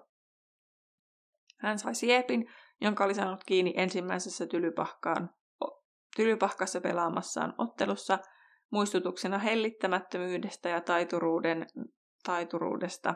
Hän 1.58 1.80
sai 1.80 1.96
siepin, 1.96 2.50
jonka 2.82 3.06
oli 3.06 3.14
saanut 3.14 3.44
kiinni 3.44 3.74
ensimmäisessä 3.78 4.48
tylypahkaan, 4.48 5.30
tylypahkassa 6.16 6.82
pelaamassaan 6.82 7.54
ottelussa– 7.58 8.20
muistutuksena 8.74 9.38
hellittämättömyydestä 9.38 10.70
ja 10.70 10.82
taituruuden, 10.82 11.68
taituruudesta. 12.26 13.16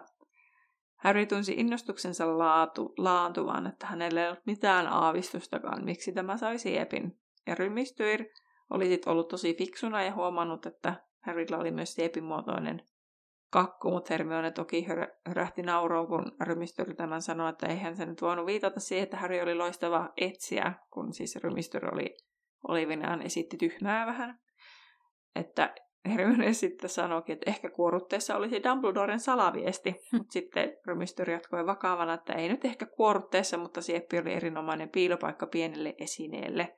Harry 0.95 1.26
tunsi 1.26 1.53
innostuksensa 1.58 2.38
laatu, 2.38 2.93
laantuvan, 2.97 3.68
että 3.68 3.88
hänellä 3.88 4.22
ei 4.22 4.28
ollut 4.28 4.45
mitään 4.45 4.88
aavistustakaan, 4.88 5.86
miksi 5.86 6.12
tämä 6.12 6.38
sai 6.38 6.58
siepin. 6.58 7.20
Ja 7.47 7.55
Rymistyr 7.55 8.26
oli 8.70 9.01
ollut 9.05 9.28
tosi 9.28 9.55
fiksuna 9.58 10.03
ja 10.03 10.14
huomannut, 10.14 10.66
että 10.66 10.95
Harrylla 11.20 11.58
oli 11.58 11.72
myös 11.72 11.93
siepimuotoinen 11.93 12.82
kakku, 13.52 13.91
mutta 13.91 14.14
Hermione 14.14 14.52
toki 14.52 14.88
hörähti 15.28 15.62
nauroon, 15.62 16.08
kun 16.08 16.32
Rymistyr 16.41 16.95
tämän 16.95 17.22
sanoi, 17.22 17.50
että 17.50 17.68
eihän 17.68 17.95
se 17.95 18.06
nyt 18.06 18.22
voinut 18.22 18.45
viitata 18.45 18.80
siihen, 18.80 19.04
että 19.04 19.18
Harry 19.18 19.41
oli 19.41 19.56
loistava 19.56 20.10
etsiä, 20.18 20.74
kun 20.89 21.14
siis 21.14 21.36
Rymistyr 21.36 21.86
oli 21.93 22.18
Olivinaan 22.68 23.22
esitti 23.22 23.58
tyhmää 23.58 24.06
vähän 24.06 24.39
että 25.39 25.76
Hermione 26.06 26.54
sitten 26.54 26.89
sanoikin, 26.89 27.34
että 27.34 27.50
ehkä 27.50 27.70
kuorutteessa 27.70 28.36
olisi 28.36 28.64
Dumbledoren 28.64 29.20
salaviesti, 29.20 29.91
hm. 29.91 30.18
mutta 30.18 30.34
sitten 30.34 30.78
Rymistyri 30.88 31.34
jatkoi 31.34 31.66
vakavana, 31.66 32.14
että 32.14 32.34
ei 32.34 32.50
nyt 32.50 32.66
ehkä 32.66 32.86
kuorutteessa, 32.86 33.58
mutta 33.58 33.82
sieppi 33.82 34.20
oli 34.20 34.34
erinomainen 34.34 34.89
piilopaikka 34.89 35.48
pienelle 35.48 35.95
esineelle. 35.98 36.76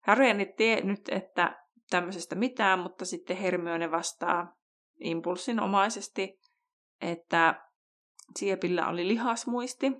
Harry 0.00 0.24
ei 0.24 0.54
tiennyt, 0.56 1.08
että 1.08 1.64
tämmöisestä 1.90 2.34
mitään, 2.34 2.78
mutta 2.78 3.04
sitten 3.04 3.36
Hermione 3.36 3.90
vastaa 3.90 4.56
impulsinomaisesti, 5.00 6.40
että 7.00 7.70
Siepillä 8.38 8.88
oli 8.88 9.08
lihasmuisti. 9.08 9.92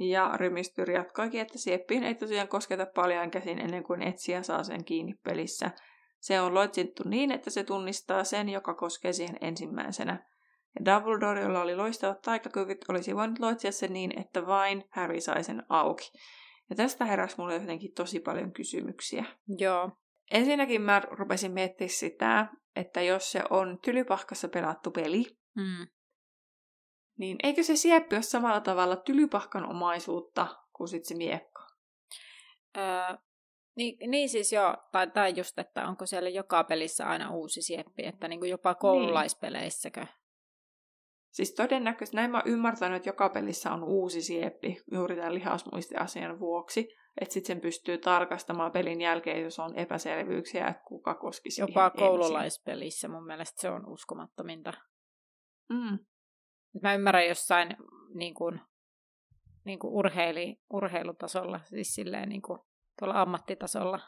Ja 0.00 0.32
Rymistyri 0.36 0.94
jatkoikin, 0.94 1.40
että 1.40 1.58
Sieppiin 1.58 2.04
ei 2.04 2.14
tosiaan 2.14 2.48
kosketa 2.48 2.86
paljon 2.94 3.30
käsin 3.30 3.58
ennen 3.58 3.84
kuin 3.84 4.02
etsiä 4.02 4.42
saa 4.42 4.62
sen 4.62 4.84
kiinni 4.84 5.14
pelissä. 5.24 5.70
Se 6.20 6.40
on 6.40 6.54
loitsittu 6.54 7.02
niin, 7.08 7.30
että 7.30 7.50
se 7.50 7.64
tunnistaa 7.64 8.24
sen, 8.24 8.48
joka 8.48 8.74
koskee 8.74 9.12
siihen 9.12 9.36
ensimmäisenä. 9.40 10.26
Ja 10.78 10.94
Dumbledore, 10.94 11.42
jolla 11.42 11.62
oli 11.62 11.76
loistavat 11.76 12.22
taikakyvyt, 12.22 12.84
olisi 12.88 13.16
voinut 13.16 13.38
loitsia 13.38 13.72
sen 13.72 13.92
niin, 13.92 14.18
että 14.20 14.46
vain 14.46 14.84
Harry 14.90 15.20
sai 15.20 15.44
sen 15.44 15.62
auki. 15.68 16.10
Ja 16.70 16.76
tästä 16.76 17.04
heräsi 17.04 17.34
mulle 17.38 17.54
jotenkin 17.54 17.94
tosi 17.94 18.20
paljon 18.20 18.52
kysymyksiä. 18.52 19.24
Joo. 19.58 19.90
Ensinnäkin 20.30 20.82
mä 20.82 21.00
rupesin 21.00 21.52
miettimään 21.52 21.90
sitä, 21.90 22.46
että 22.76 23.02
jos 23.02 23.32
se 23.32 23.42
on 23.50 23.78
tylypahkassa 23.84 24.48
pelattu 24.48 24.90
peli, 24.90 25.24
mm. 25.56 25.86
niin 27.18 27.36
eikö 27.42 27.62
se 27.62 27.76
sieppi 27.76 28.16
ole 28.16 28.22
samalla 28.22 28.60
tavalla 28.60 28.96
tylypahkan 28.96 29.70
omaisuutta 29.70 30.46
kuin 30.72 30.88
sitten 30.88 31.08
se 31.08 31.14
miekka? 31.14 31.66
Öö, 32.76 33.16
niin, 33.76 34.10
niin 34.10 34.28
siis 34.28 34.52
joo, 34.52 34.76
tai, 34.92 35.10
tai 35.10 35.32
just, 35.36 35.58
että 35.58 35.88
onko 35.88 36.06
siellä 36.06 36.28
joka 36.28 36.64
pelissä 36.64 37.06
aina 37.06 37.30
uusi 37.30 37.62
sieppi, 37.62 38.06
että 38.06 38.28
niin 38.28 38.40
kuin 38.40 38.50
jopa 38.50 38.70
niin. 38.70 38.78
koululaispeleissä,kö? 38.78 40.06
Siis 41.38 41.54
todennäköisesti 41.54 42.16
näin 42.16 42.30
mä 42.30 42.42
ymmärtänyt, 42.46 42.96
että 42.96 43.08
joka 43.08 43.28
pelissä 43.28 43.72
on 43.72 43.84
uusi 43.84 44.22
sieppi 44.22 44.82
juuri 44.92 45.16
tämän 45.16 45.34
lihasmuistiasian 45.34 46.40
vuoksi. 46.40 46.88
Että 47.20 47.32
sitten 47.32 47.46
sen 47.46 47.60
pystyy 47.60 47.98
tarkastamaan 47.98 48.72
pelin 48.72 49.00
jälkeen, 49.00 49.42
jos 49.42 49.58
on 49.58 49.78
epäselvyyksiä, 49.78 50.68
että 50.68 50.82
kuka 50.84 51.14
koskisi 51.14 51.60
Jopa 51.60 51.90
koululaispelissä 51.90 53.06
ensin. 53.06 53.10
mun 53.10 53.26
mielestä 53.26 53.60
se 53.60 53.70
on 53.70 53.88
uskomattominta. 53.88 54.72
Mm. 55.68 55.98
Mä 56.82 56.94
ymmärrän 56.94 57.26
jossain 57.26 57.76
niin 58.14 58.34
kuin, 58.34 58.60
niin 59.64 59.78
kuin 59.78 59.92
urheili, 59.92 60.60
urheilutasolla, 60.72 61.60
siis 61.64 61.94
silleen 61.94 62.28
niin 62.28 62.42
kuin, 62.42 62.58
tuolla 62.98 63.22
ammattitasolla, 63.22 64.00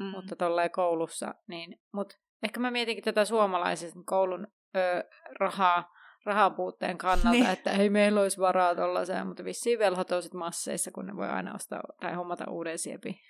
mm. 0.00 0.06
mutta 0.06 0.36
tuolla 0.36 0.68
koulussa. 0.68 1.34
Niin, 1.48 1.80
mutta 1.92 2.16
ehkä 2.42 2.60
mä 2.60 2.70
mietinkin 2.70 3.04
tätä 3.04 3.24
suomalaisen 3.24 4.04
koulun 4.04 4.46
ö, 4.76 5.04
rahaa, 5.40 5.97
rahan 6.24 6.54
puutteen 6.54 6.98
kannalta, 6.98 7.30
niin. 7.30 7.50
että 7.50 7.70
ei 7.70 7.90
meillä 7.90 8.20
olisi 8.20 8.40
varaa 8.40 8.74
tuollaiseen, 8.74 9.26
mutta 9.26 9.44
vissiin 9.44 9.78
velhot 9.78 10.12
on 10.12 10.22
masseissa, 10.34 10.90
kun 10.90 11.06
ne 11.06 11.16
voi 11.16 11.28
aina 11.28 11.54
ostaa 11.54 11.80
tai 12.00 12.14
hommata 12.14 12.50
uuden 12.50 12.78
siepi. 12.78 13.20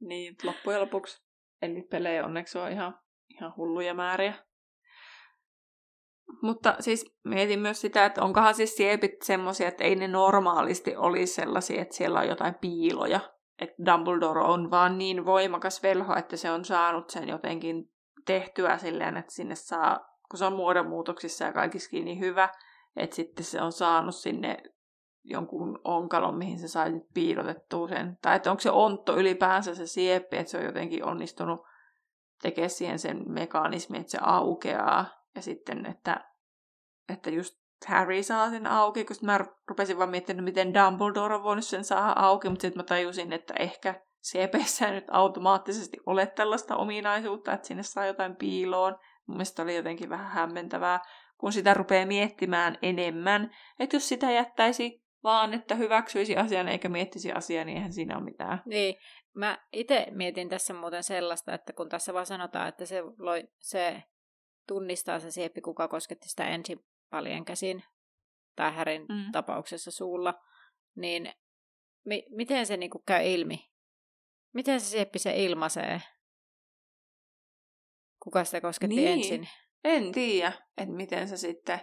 Niin, 0.00 0.36
loppujen 0.44 0.80
lopuksi 0.80 1.26
eli 1.62 1.82
pelejä 1.82 2.24
onneksi 2.24 2.58
on 2.58 2.72
ihan, 2.72 2.98
ihan 3.28 3.52
hulluja 3.56 3.94
määriä. 3.94 4.34
Mutta 6.42 6.76
siis 6.80 7.16
mietin 7.24 7.60
myös 7.60 7.80
sitä, 7.80 8.04
että 8.04 8.22
onkohan 8.22 8.54
siis 8.54 8.76
siepit 8.76 9.22
semmoisia, 9.22 9.68
että 9.68 9.84
ei 9.84 9.96
ne 9.96 10.08
normaalisti 10.08 10.96
olisi 10.96 11.34
sellaisia, 11.34 11.82
että 11.82 11.94
siellä 11.94 12.20
on 12.20 12.28
jotain 12.28 12.54
piiloja. 12.54 13.20
Että 13.60 13.76
Dumbledore 13.86 14.40
on 14.40 14.70
vaan 14.70 14.98
niin 14.98 15.24
voimakas 15.24 15.82
velho, 15.82 16.16
että 16.16 16.36
se 16.36 16.50
on 16.50 16.64
saanut 16.64 17.10
sen 17.10 17.28
jotenkin 17.28 17.90
tehtyä 18.26 18.78
silleen, 18.78 19.16
että 19.16 19.32
sinne 19.32 19.54
saa, 19.54 20.15
kun 20.30 20.38
se 20.38 20.44
on 20.44 20.52
muodonmuutoksissa 20.52 21.44
ja 21.44 21.52
kaikiskin 21.52 22.04
niin 22.04 22.20
hyvä, 22.20 22.48
että 22.96 23.16
sitten 23.16 23.44
se 23.44 23.62
on 23.62 23.72
saanut 23.72 24.14
sinne 24.14 24.56
jonkun 25.24 25.80
onkalon, 25.84 26.38
mihin 26.38 26.58
se 26.58 26.68
sai 26.68 27.00
piilotettua 27.14 27.88
sen. 27.88 28.18
Tai 28.22 28.36
että 28.36 28.50
onko 28.50 28.60
se 28.60 28.70
ontto 28.70 29.16
ylipäänsä 29.16 29.74
se 29.74 29.86
sieppi, 29.86 30.36
että 30.36 30.50
se 30.50 30.58
on 30.58 30.64
jotenkin 30.64 31.04
onnistunut 31.04 31.60
tekemään 32.42 32.70
siihen 32.70 32.98
sen 32.98 33.22
mekanismi, 33.26 33.98
että 33.98 34.10
se 34.10 34.18
aukeaa 34.20 35.06
ja 35.34 35.42
sitten, 35.42 35.86
että, 35.86 36.24
että 37.08 37.30
just 37.30 37.56
Harry 37.86 38.22
saa 38.22 38.50
sen 38.50 38.66
auki, 38.66 39.04
koska 39.04 39.26
mä 39.26 39.40
rupesin 39.68 39.98
vaan 39.98 40.10
miettimään, 40.10 40.44
miten 40.44 40.74
Dumbledore 40.74 41.34
on 41.34 41.42
voinut 41.42 41.64
sen 41.64 41.84
saada 41.84 42.12
auki, 42.16 42.48
mutta 42.48 42.62
sitten 42.62 42.78
mä 42.78 42.84
tajusin, 42.84 43.32
että 43.32 43.54
ehkä 43.58 43.94
CPssä 44.22 44.86
ei 44.86 44.92
nyt 44.92 45.04
automaattisesti 45.10 45.98
ole 46.06 46.26
tällaista 46.26 46.76
ominaisuutta, 46.76 47.52
että 47.52 47.66
sinne 47.66 47.82
saa 47.82 48.06
jotain 48.06 48.36
piiloon. 48.36 48.98
Mun 49.26 49.36
mielestä 49.36 49.62
oli 49.62 49.76
jotenkin 49.76 50.08
vähän 50.08 50.30
hämmentävää, 50.30 51.00
kun 51.38 51.52
sitä 51.52 51.74
rupeaa 51.74 52.06
miettimään 52.06 52.78
enemmän, 52.82 53.50
että 53.78 53.96
jos 53.96 54.08
sitä 54.08 54.30
jättäisi 54.30 55.06
vaan, 55.22 55.54
että 55.54 55.74
hyväksyisi 55.74 56.36
asian 56.36 56.68
eikä 56.68 56.88
miettisi 56.88 57.32
asiaa, 57.32 57.64
niin 57.64 57.76
eihän 57.76 57.92
siinä 57.92 58.16
ole 58.16 58.24
mitään. 58.24 58.62
Niin, 58.66 58.96
mä 59.34 59.58
itse 59.72 60.06
mietin 60.10 60.48
tässä 60.48 60.74
muuten 60.74 61.02
sellaista, 61.02 61.54
että 61.54 61.72
kun 61.72 61.88
tässä 61.88 62.14
vaan 62.14 62.26
sanotaan, 62.26 62.68
että 62.68 62.86
se, 62.86 63.02
loi, 63.18 63.48
se 63.58 64.02
tunnistaa 64.66 65.20
se 65.20 65.30
sieppi, 65.30 65.60
kuka 65.60 65.88
kosketti 65.88 66.28
sitä 66.28 66.48
ensin 66.48 66.84
paljon 67.10 67.44
käsin, 67.44 67.82
tai 68.56 68.72
Härin 68.72 69.06
mm. 69.08 69.32
tapauksessa 69.32 69.90
suulla, 69.90 70.34
niin 70.96 71.32
mi- 72.04 72.26
miten 72.30 72.66
se 72.66 72.76
niinku 72.76 73.02
käy 73.06 73.26
ilmi? 73.26 73.70
Miten 74.54 74.80
se 74.80 74.86
sieppi 74.86 75.18
se 75.18 75.36
ilmaisee? 75.36 76.02
Kuka 78.26 78.44
sitä 78.44 78.60
kosketti 78.60 78.96
niin. 78.96 79.08
ensin? 79.08 79.48
En 79.84 80.12
tiedä, 80.12 80.52
että 80.76 80.94
miten 80.94 81.28
se 81.28 81.36
sitten... 81.36 81.80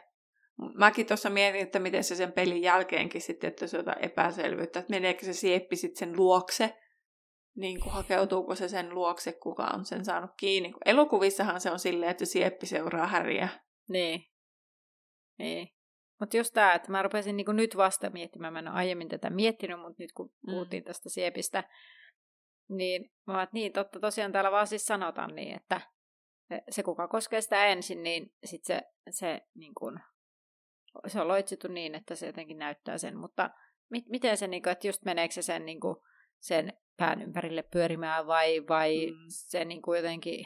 Mäkin 0.78 1.06
tuossa 1.06 1.30
mietin, 1.30 1.62
että 1.62 1.80
miten 1.80 2.04
se 2.04 2.16
sen 2.16 2.32
pelin 2.32 2.62
jälkeenkin 2.62 3.22
sitten, 3.22 3.48
että 3.48 3.68
se 3.68 3.78
jotain 3.78 4.06
epäselvyyttä, 4.06 4.80
että 4.80 4.90
meneekö 4.90 5.26
se 5.26 5.34
sieppi 5.34 5.76
sitten 5.76 6.00
sen 6.00 6.18
luokse, 6.18 6.78
niin 7.56 7.80
kuin 7.82 7.94
hakeutuuko 7.94 8.56
se 8.56 8.68
sen 8.68 8.94
luokse, 8.94 9.34
kuka 9.34 9.64
on 9.64 9.86
sen 9.86 10.06
saanut 10.06 10.32
kiinni. 10.40 10.74
Elokuvissahan 10.86 11.62
se 11.62 11.72
on 11.72 11.80
silleen, 11.80 12.12
että 12.12 12.26
sieppi 12.26 12.66
seuraa 12.66 13.08
häriä. 13.08 13.50
Niin. 13.90 14.26
Niin. 15.40 15.68
Mutta 16.20 16.38
just 16.38 16.54
tämä, 16.54 16.74
että 16.74 16.92
mä 16.92 17.04
rupesin 17.04 17.38
niinku 17.38 17.52
nyt 17.52 17.78
vasta 17.78 18.10
miettimään, 18.10 18.54
mä 18.54 18.60
en 18.60 18.68
ole 18.68 18.76
aiemmin 18.78 19.10
tätä 19.10 19.30
miettinyt, 19.30 19.80
mutta 19.80 20.04
nyt 20.04 20.12
kun 20.12 20.26
mm. 20.26 20.52
puhuttiin 20.52 20.84
tästä 20.84 21.10
siepistä, 21.10 21.64
Niin, 22.70 23.12
mä 23.28 23.38
oon, 23.38 23.48
niin 23.52 23.74
totta 23.74 24.00
tosiaan 24.00 24.32
täällä 24.32 24.52
vaan 24.52 24.68
siis 24.68 24.86
sanotaan 24.86 25.36
niin, 25.36 25.56
että 25.56 25.82
se 26.70 26.84
kuka 26.84 27.08
koskee 27.08 27.42
sitä 27.42 27.66
ensin, 27.66 28.04
niin 28.04 28.34
sit 28.46 28.64
se, 28.64 28.82
se, 29.10 29.42
niin 29.56 29.74
kun, 29.76 30.00
se 31.08 31.22
on 31.22 31.28
loitsittu 31.28 31.68
niin, 31.68 31.96
että 31.96 32.16
se 32.16 32.26
jotenkin 32.26 32.58
näyttää 32.58 32.98
sen, 32.98 33.18
mutta 33.18 33.50
mit, 33.90 34.06
miten 34.10 34.38
se, 34.38 34.48
niin 34.48 34.64
kun, 34.64 34.72
että 34.72 34.88
just 34.88 35.06
meneekö 35.06 35.34
se 35.34 35.42
sen, 35.42 35.66
niin 35.66 35.80
kun, 35.80 36.02
sen 36.40 36.74
pään 36.98 37.22
ympärille 37.22 37.64
pyörimään 37.64 38.28
vai, 38.28 38.68
vai 38.70 39.08
mm. 39.12 39.26
se 39.28 39.66
niin 39.66 39.82
kuin 39.82 39.98
jotenkin... 39.98 40.46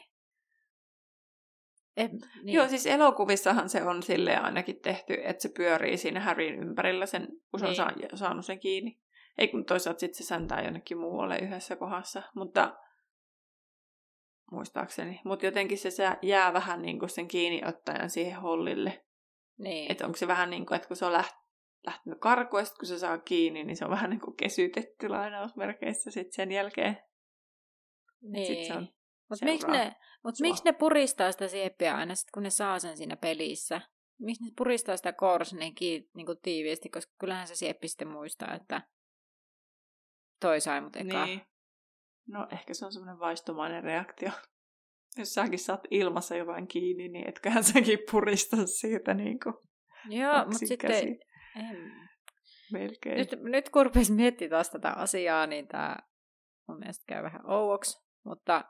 Eh, 1.98 2.10
niin. 2.44 2.56
Joo, 2.56 2.68
siis 2.68 2.86
elokuvissahan 2.86 3.70
se 3.70 3.84
on 3.84 4.04
sille 4.04 4.38
ainakin 4.38 4.82
tehty, 4.82 5.14
että 5.24 5.42
se 5.42 5.50
pyörii 5.58 5.98
siinä 5.98 6.20
Harryn 6.20 6.60
ympärillä, 6.60 7.06
sen, 7.06 7.28
kun 7.52 7.60
se 7.60 7.66
niin. 7.66 8.12
on 8.12 8.18
saanut 8.18 8.46
sen 8.46 8.60
kiinni. 8.60 9.00
Ei 9.38 9.48
kun 9.48 9.66
toisaalta 9.66 10.00
sitten 10.00 10.18
se 10.18 10.28
säntää 10.28 10.64
jonnekin 10.64 10.98
muualle 10.98 11.40
yhdessä 11.40 11.76
kohdassa, 11.76 12.24
mutta 12.36 12.78
muistaakseni. 14.52 15.22
Mutta 15.24 15.46
jotenkin 15.46 15.78
se 15.78 15.90
jää 16.22 16.54
vähän 16.54 16.82
niin 16.82 17.00
kuin 17.00 17.10
sen 17.10 17.28
kiinniottajan 17.28 18.10
siihen 18.10 18.42
hollille. 18.42 19.06
Niin. 19.58 19.92
Että 19.92 20.06
onko 20.06 20.18
se 20.18 20.28
vähän 20.28 20.50
niin 20.50 20.66
kuin, 20.66 20.76
että 20.76 20.88
kun 20.88 20.98
se 20.98 21.06
on 21.06 21.22
läht- 21.22 21.44
lähtenyt 21.86 22.20
karkuun, 22.20 22.64
kun 22.80 22.88
se 22.88 23.00
saa 23.00 23.18
kiinni, 23.18 23.64
niin 23.64 23.78
se 23.78 23.86
on 23.86 23.92
vähän 23.92 24.10
niin 24.10 24.22
kuin 24.22 24.36
kesytetty 24.36 25.10
lainausmerkeissä 25.10 26.12
sitten 26.12 26.34
sen 26.34 26.52
jälkeen. 26.52 26.98
Niin. 28.22 28.48
Sit 28.48 28.66
se 28.66 28.74
on 28.74 28.88
mutta 29.30 29.46
miksi 29.46 29.68
ne, 29.68 29.96
mut 30.24 30.40
miksi 30.40 30.64
ne 30.66 30.74
puristaa 30.74 31.32
sitä 31.32 31.48
sieppiä 31.48 31.96
aina, 31.96 32.16
sit 32.16 32.32
kun 32.32 32.44
ne 32.44 32.50
saa 32.50 32.80
sen 32.80 32.98
siinä 32.98 33.16
pelissä? 33.16 33.82
Miksi 34.20 34.44
ne 34.44 34.52
puristaa 34.58 34.98
sitä 34.98 35.14
kourassa 35.14 35.56
niin, 35.56 35.76
ki, 35.76 36.10
niin 36.16 36.26
kuin 36.26 36.42
tiiviisti, 36.42 36.90
koska 36.90 37.14
kyllähän 37.20 37.48
se 37.48 37.56
sieppi 37.56 37.88
sitten 37.88 38.08
muistaa, 38.08 38.56
että 38.56 38.82
toi 40.42 40.62
sai 40.62 40.82
mut 40.82 40.96
eka. 40.96 41.26
Niin. 41.26 41.42
No 42.28 42.48
ehkä 42.52 42.74
se 42.74 42.86
on 42.86 42.92
semmoinen 42.92 43.20
vaistomainen 43.20 43.84
reaktio. 43.84 44.30
Jos 45.18 45.34
säkin 45.34 45.60
saat 45.60 45.82
ilmassa 45.92 46.36
jotain 46.36 46.68
kiinni, 46.68 47.10
niin 47.10 47.30
etköhän 47.30 47.64
säkin 47.64 48.00
purista 48.12 48.58
siitä 48.68 49.14
niin 49.14 49.40
kuin 49.40 49.56
Joo, 50.10 50.38
mutta 50.38 50.58
sitten 50.58 50.92
en. 50.92 52.08
Melkein. 52.72 53.18
Nyt, 53.18 53.30
nyt 53.42 53.70
kun 53.70 53.86
rupesi 53.86 54.14
miettimään 54.14 54.50
taas 54.50 54.70
tätä 54.70 54.92
asiaa, 54.92 55.48
niin 55.48 55.68
tämä 55.68 55.98
mun 56.68 56.80
mielestä 56.80 57.04
käy 57.08 57.24
vähän 57.24 57.52
ouoksi, 57.52 57.98
mutta 58.26 58.64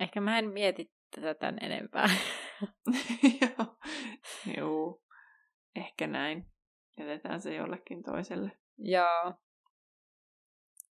ehkä 0.00 0.20
mä 0.20 0.38
en 0.38 0.50
mieti 0.50 0.92
tätä 1.14 1.34
tämän 1.34 1.58
enempää. 1.60 2.08
Joo. 3.40 3.76
Joo, 4.56 5.02
ehkä 5.76 6.06
näin. 6.06 6.46
Jätetään 6.98 7.40
se 7.40 7.54
jollekin 7.54 8.02
toiselle. 8.02 8.52
Joo. 8.78 9.34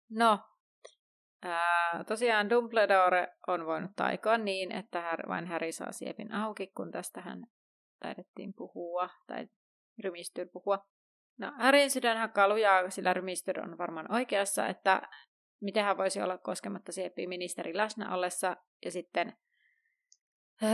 No, 0.09 0.39
ää, 1.45 2.03
tosiaan 2.03 2.49
Dumbledore 2.49 3.27
on 3.47 3.65
voinut 3.65 3.91
taikoa 3.95 4.37
niin, 4.37 4.71
että 4.71 5.17
vain 5.27 5.47
Harry 5.47 5.71
saa 5.71 5.91
siepin 5.91 6.33
auki, 6.33 6.67
kun 6.67 6.91
tästähän 6.91 7.43
taidettiin 7.99 8.53
puhua, 8.53 9.09
tai 9.27 9.47
Rymistyr 10.03 10.47
puhua. 10.53 10.85
No, 11.37 11.51
Harryn 11.57 11.91
sydän 11.91 12.17
hakkaa 12.17 12.49
lujaa, 12.49 12.89
sillä 12.89 13.13
Rymistyr 13.13 13.59
on 13.59 13.77
varmaan 13.77 14.11
oikeassa, 14.11 14.67
että 14.67 15.01
miten 15.61 15.83
hän 15.83 15.97
voisi 15.97 16.21
olla 16.21 16.37
koskematta 16.37 16.91
sieppiä 16.91 17.27
ministeri 17.27 17.77
läsnä 17.77 18.13
ollessa. 18.15 18.57
Ja 18.85 18.91
sitten 18.91 19.37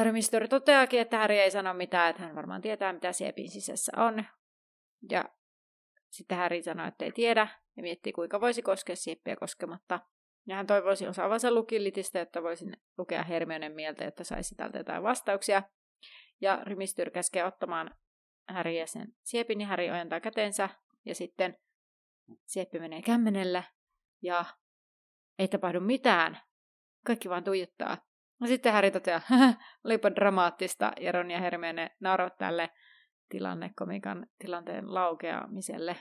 Rymistyr 0.04 0.48
toteakin, 0.48 1.00
että 1.00 1.18
Harry 1.18 1.36
ei 1.36 1.52
sano 1.52 1.74
mitään, 1.74 2.10
että 2.10 2.22
hän 2.22 2.36
varmaan 2.36 2.62
tietää, 2.62 2.94
mitä 2.94 3.12
siepin 3.12 3.52
sisässä 3.52 3.92
on. 3.98 4.26
Ja 5.12 5.26
sitten 6.10 6.38
Harry 6.38 6.64
sanoo, 6.64 6.88
että 6.88 7.06
ei 7.06 7.12
tiedä, 7.12 7.48
ja 7.78 7.84
miettii, 7.84 8.14
kuinka 8.14 8.42
voisi 8.42 8.62
koskea 8.62 8.96
sieppiä 8.96 9.36
koskematta. 9.36 10.00
Ja 10.48 10.56
hän 10.56 10.68
toivoisi 10.68 11.08
osaavansa 11.08 11.52
lukillitistä, 11.52 12.20
jotta 12.20 12.44
voisin 12.44 12.78
lukea 12.98 13.24
Hermionen 13.24 13.72
mieltä, 13.72 14.06
että 14.06 14.24
saisi 14.24 14.56
täältä 14.56 14.78
jotain 14.78 15.04
vastauksia. 15.04 15.64
Ja 16.42 16.64
Rymistyr 16.64 17.12
käskee 17.12 17.46
ottamaan 17.46 17.96
Häri 18.50 18.80
ja 18.80 18.88
sen 18.88 19.08
siepin, 19.24 19.58
niin 19.58 19.68
Häri 19.68 19.92
ojentaa 19.92 20.20
kätensä 20.20 20.70
ja 21.06 21.16
sitten 21.16 21.58
sieppi 22.46 22.80
menee 22.80 23.02
kämmenellä 23.02 23.64
ja 24.22 24.46
ei 25.40 25.48
tapahdu 25.48 25.80
mitään. 25.80 26.42
Kaikki 27.06 27.30
vaan 27.30 27.44
tuijottaa. 27.44 27.98
No 28.40 28.48
sitten 28.48 28.74
Häri 28.74 28.92
toteaa, 28.92 29.22
olipa 29.86 30.16
dramaattista 30.16 30.92
ja 31.00 31.12
Ron 31.12 31.32
ja 31.32 31.40
Hermione 31.40 31.96
naurovat 32.00 32.38
tälle 32.38 32.70
tilannekomikan 33.30 34.28
tilanteen 34.38 34.94
laukeamiselle. 34.94 35.98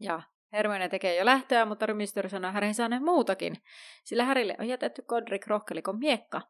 Ja 0.00 0.22
Hermione 0.52 0.88
tekee 0.88 1.16
jo 1.16 1.24
lähtöä, 1.24 1.64
mutta 1.64 1.86
Rymistyr 1.86 2.28
sanoo 2.28 2.52
Härin 2.52 2.74
saaneen 2.74 3.04
muutakin, 3.04 3.56
sillä 4.04 4.24
Härille 4.24 4.56
on 4.58 4.68
jätetty 4.68 5.02
Godric 5.02 5.46
Rohkelikon 5.46 5.98
miekka. 5.98 6.40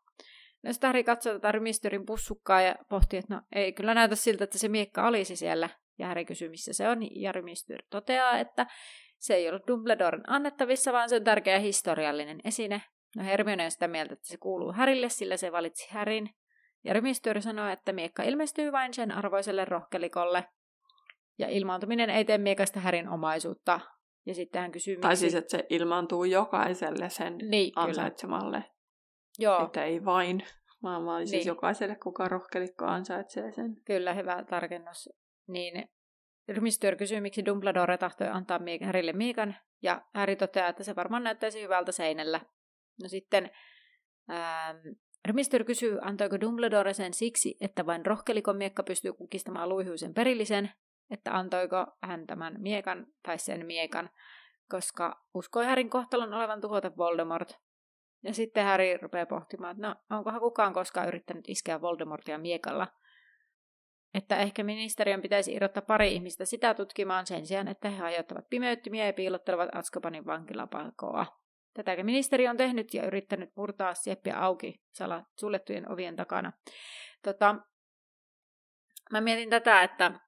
No 0.62 0.72
sitten 0.72 0.88
Harry 0.88 1.04
katsoo 1.04 1.32
tätä 1.32 1.52
rymistyrin 1.52 2.06
pussukkaa 2.06 2.60
ja 2.60 2.74
pohtii, 2.88 3.18
että 3.18 3.34
no 3.34 3.42
ei 3.54 3.72
kyllä 3.72 3.94
näytä 3.94 4.16
siltä, 4.16 4.44
että 4.44 4.58
se 4.58 4.68
miekka 4.68 5.06
olisi 5.06 5.36
siellä. 5.36 5.68
Ja 5.98 6.06
Harry 6.06 6.24
kysyy, 6.24 6.48
missä 6.48 6.72
se 6.72 6.88
on, 6.88 7.20
ja 7.20 7.32
rymistyr 7.32 7.82
toteaa, 7.90 8.38
että 8.38 8.66
se 9.18 9.34
ei 9.34 9.48
ollut 9.48 9.66
Dumbledoren 9.68 10.30
annettavissa, 10.30 10.92
vaan 10.92 11.08
se 11.08 11.16
on 11.16 11.24
tärkeä 11.24 11.58
historiallinen 11.58 12.40
esine. 12.44 12.82
No 13.16 13.24
Hermione 13.24 13.64
on 13.64 13.70
sitä 13.70 13.88
mieltä, 13.88 14.12
että 14.12 14.28
se 14.28 14.36
kuuluu 14.36 14.72
Harille, 14.72 15.08
sillä 15.08 15.36
se 15.36 15.52
valitsi 15.52 15.88
Härin. 15.90 16.30
Ja 16.84 16.92
rymistyr 16.92 17.42
sanoo, 17.42 17.68
että 17.68 17.92
miekka 17.92 18.22
ilmestyy 18.22 18.72
vain 18.72 18.94
sen 18.94 19.12
arvoiselle 19.12 19.64
rohkelikolle. 19.64 20.44
Ja 21.38 21.48
ilmaantuminen 21.48 22.10
ei 22.10 22.24
tee 22.24 22.38
miekasta 22.38 22.80
Härin 22.80 23.08
omaisuutta. 23.08 23.80
Ja 24.26 24.34
sitten 24.34 24.62
hän 24.62 24.72
kysyy, 24.72 24.96
Tai 24.96 25.16
siis, 25.16 25.34
että 25.34 25.50
se 25.50 25.66
ilmaantuu 25.70 26.24
jokaiselle 26.24 27.10
sen 27.10 27.38
niin, 27.38 27.72
ansaitsemalle. 27.76 28.58
Kyllä. 28.58 28.72
Joo. 29.38 29.64
Että 29.66 29.84
ei 29.84 30.04
vain, 30.04 30.42
vaan, 30.82 31.06
vaan 31.06 31.20
siis 31.20 31.30
niin. 31.30 31.38
siis 31.38 31.46
jokaiselle, 31.46 31.96
kuka 31.96 32.28
rohkelikko 32.28 32.84
ansaitsee 32.84 33.52
sen. 33.52 33.76
Kyllä, 33.84 34.14
hyvä 34.14 34.44
tarkennus. 34.44 35.08
Niin 35.48 35.88
Rymistyör 36.48 36.96
kysyy, 36.96 37.20
miksi 37.20 37.44
Dumbledore 37.44 37.98
tahtoi 37.98 38.28
antaa 38.28 38.60
Harrylle 38.84 39.12
Miikan, 39.12 39.56
ja 39.82 40.02
Harry 40.14 40.36
toteaa, 40.36 40.68
että 40.68 40.84
se 40.84 40.96
varmaan 40.96 41.24
näyttäisi 41.24 41.62
hyvältä 41.62 41.92
seinällä. 41.92 42.40
No 43.02 43.08
sitten 43.08 43.50
ähm, 44.30 44.76
Rymistyör 45.28 45.64
kysyy, 45.64 45.98
antoiko 46.02 46.40
Dumbledore 46.40 46.94
sen 46.94 47.14
siksi, 47.14 47.56
että 47.60 47.86
vain 47.86 48.06
rohkelikon 48.06 48.56
miekka 48.56 48.82
pystyy 48.82 49.12
kukistamaan 49.12 49.68
luihuisen 49.68 50.14
perillisen, 50.14 50.70
että 51.12 51.36
antoiko 51.36 51.86
hän 52.02 52.26
tämän 52.26 52.54
miekan 52.58 53.06
tai 53.22 53.38
sen 53.38 53.66
miekan, 53.66 54.10
koska 54.68 55.24
uskoi 55.34 55.64
Härin 55.64 55.90
kohtalon 55.90 56.34
olevan 56.34 56.60
tuhota 56.60 56.96
Voldemort, 56.96 57.58
ja 58.22 58.34
sitten 58.34 58.64
Harry 58.64 58.96
rupeaa 59.02 59.26
pohtimaan, 59.26 59.76
että 59.76 59.88
no, 59.88 60.16
onkohan 60.16 60.40
kukaan 60.40 60.72
koskaan 60.72 61.08
yrittänyt 61.08 61.48
iskeä 61.48 61.80
Voldemortia 61.80 62.38
miekalla. 62.38 62.88
Että 64.14 64.36
ehkä 64.36 64.64
ministeriön 64.64 65.22
pitäisi 65.22 65.52
irrottaa 65.52 65.82
pari 65.82 66.12
ihmistä 66.12 66.44
sitä 66.44 66.74
tutkimaan 66.74 67.26
sen 67.26 67.46
sijaan, 67.46 67.68
että 67.68 67.90
he 67.90 68.02
aiheuttavat 68.02 68.48
pimeyttymiä 68.50 69.06
ja 69.06 69.12
piilottelevat 69.12 69.68
Azkabanin 69.74 70.26
vankilapakoa. 70.26 71.26
Tätäkin 71.74 72.06
ministeri 72.06 72.48
on 72.48 72.56
tehnyt 72.56 72.94
ja 72.94 73.06
yrittänyt 73.06 73.50
murtaa 73.56 73.94
sieppiä 73.94 74.38
auki 74.38 74.82
salat 74.92 75.24
suljettujen 75.40 75.92
ovien 75.92 76.16
takana. 76.16 76.52
Tota, 77.22 77.56
mä 79.12 79.20
mietin 79.20 79.50
tätä, 79.50 79.82
että 79.82 80.20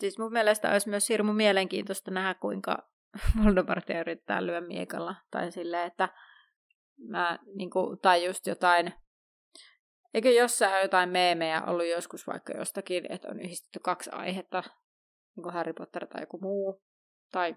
siis 0.00 0.18
mun 0.18 0.32
mielestä 0.32 0.72
olisi 0.72 0.88
myös 0.88 1.08
hirmu 1.08 1.32
mielenkiintoista 1.32 2.10
nähdä, 2.10 2.34
kuinka 2.34 2.90
Voldemortia 3.44 4.00
yrittää 4.00 4.46
lyö 4.46 4.60
miekalla. 4.60 5.14
Tai 5.30 5.52
silleen, 5.52 5.86
että 5.86 6.08
mä, 7.08 7.38
niin 7.54 7.70
kuin, 7.70 7.98
tai 8.00 8.24
just 8.24 8.46
jotain, 8.46 8.92
eikö 10.14 10.30
jossain 10.30 10.82
jotain 10.82 11.08
meemejä 11.08 11.62
ollut 11.62 11.86
joskus 11.86 12.26
vaikka 12.26 12.52
jostakin, 12.52 13.12
että 13.12 13.28
on 13.28 13.40
yhdistetty 13.40 13.80
kaksi 13.82 14.10
aihetta, 14.10 14.62
niin 15.36 15.42
kuin 15.42 15.52
Harry 15.52 15.72
Potter 15.72 16.06
tai 16.06 16.22
joku 16.22 16.38
muu, 16.40 16.82
tai 17.32 17.56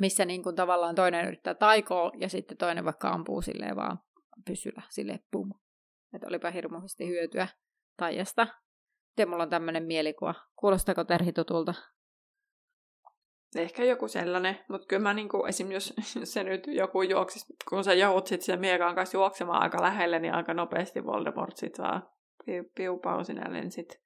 missä 0.00 0.24
niin 0.24 0.42
kuin 0.42 0.56
tavallaan 0.56 0.94
toinen 0.94 1.26
yrittää 1.26 1.54
taikoa 1.54 2.10
ja 2.18 2.28
sitten 2.28 2.56
toinen 2.56 2.84
vaikka 2.84 3.10
ampuu 3.10 3.42
silleen 3.42 3.76
vaan 3.76 3.98
pysyllä, 4.46 4.82
silleen 4.90 5.24
pum. 5.30 5.50
Että 6.14 6.26
olipa 6.26 6.50
hirmuisesti 6.50 7.08
hyötyä 7.08 7.48
taijasta. 7.96 8.46
Miten 9.12 9.28
mulla 9.28 9.42
on 9.42 9.50
tämmöinen 9.50 9.84
mielikuva? 9.84 10.34
Kuulostaako 10.56 11.04
Terhi 11.04 11.32
tutulta? 11.32 11.74
Ehkä 13.56 13.84
joku 13.84 14.08
sellainen, 14.08 14.58
mutta 14.68 14.86
kyllä 14.86 15.02
mä 15.02 15.14
niinku, 15.14 15.44
esim. 15.44 15.70
jos 15.70 15.94
se 16.24 16.44
nyt 16.44 16.66
joku 16.66 17.02
juoksisi, 17.02 17.54
kun 17.68 17.84
sä 17.84 17.94
joudut 17.94 18.26
sit 18.26 18.42
sen 18.42 18.60
miekan 18.60 18.94
kanssa 18.94 19.16
juoksemaan 19.16 19.62
aika 19.62 19.82
lähelle, 19.82 20.18
niin 20.18 20.34
aika 20.34 20.54
nopeasti 20.54 21.04
Voldemort 21.04 21.56
sit 21.56 21.74
saa 21.74 22.14
piupau 22.74 23.24
sinä 23.24 23.52
lensit. 23.52 24.02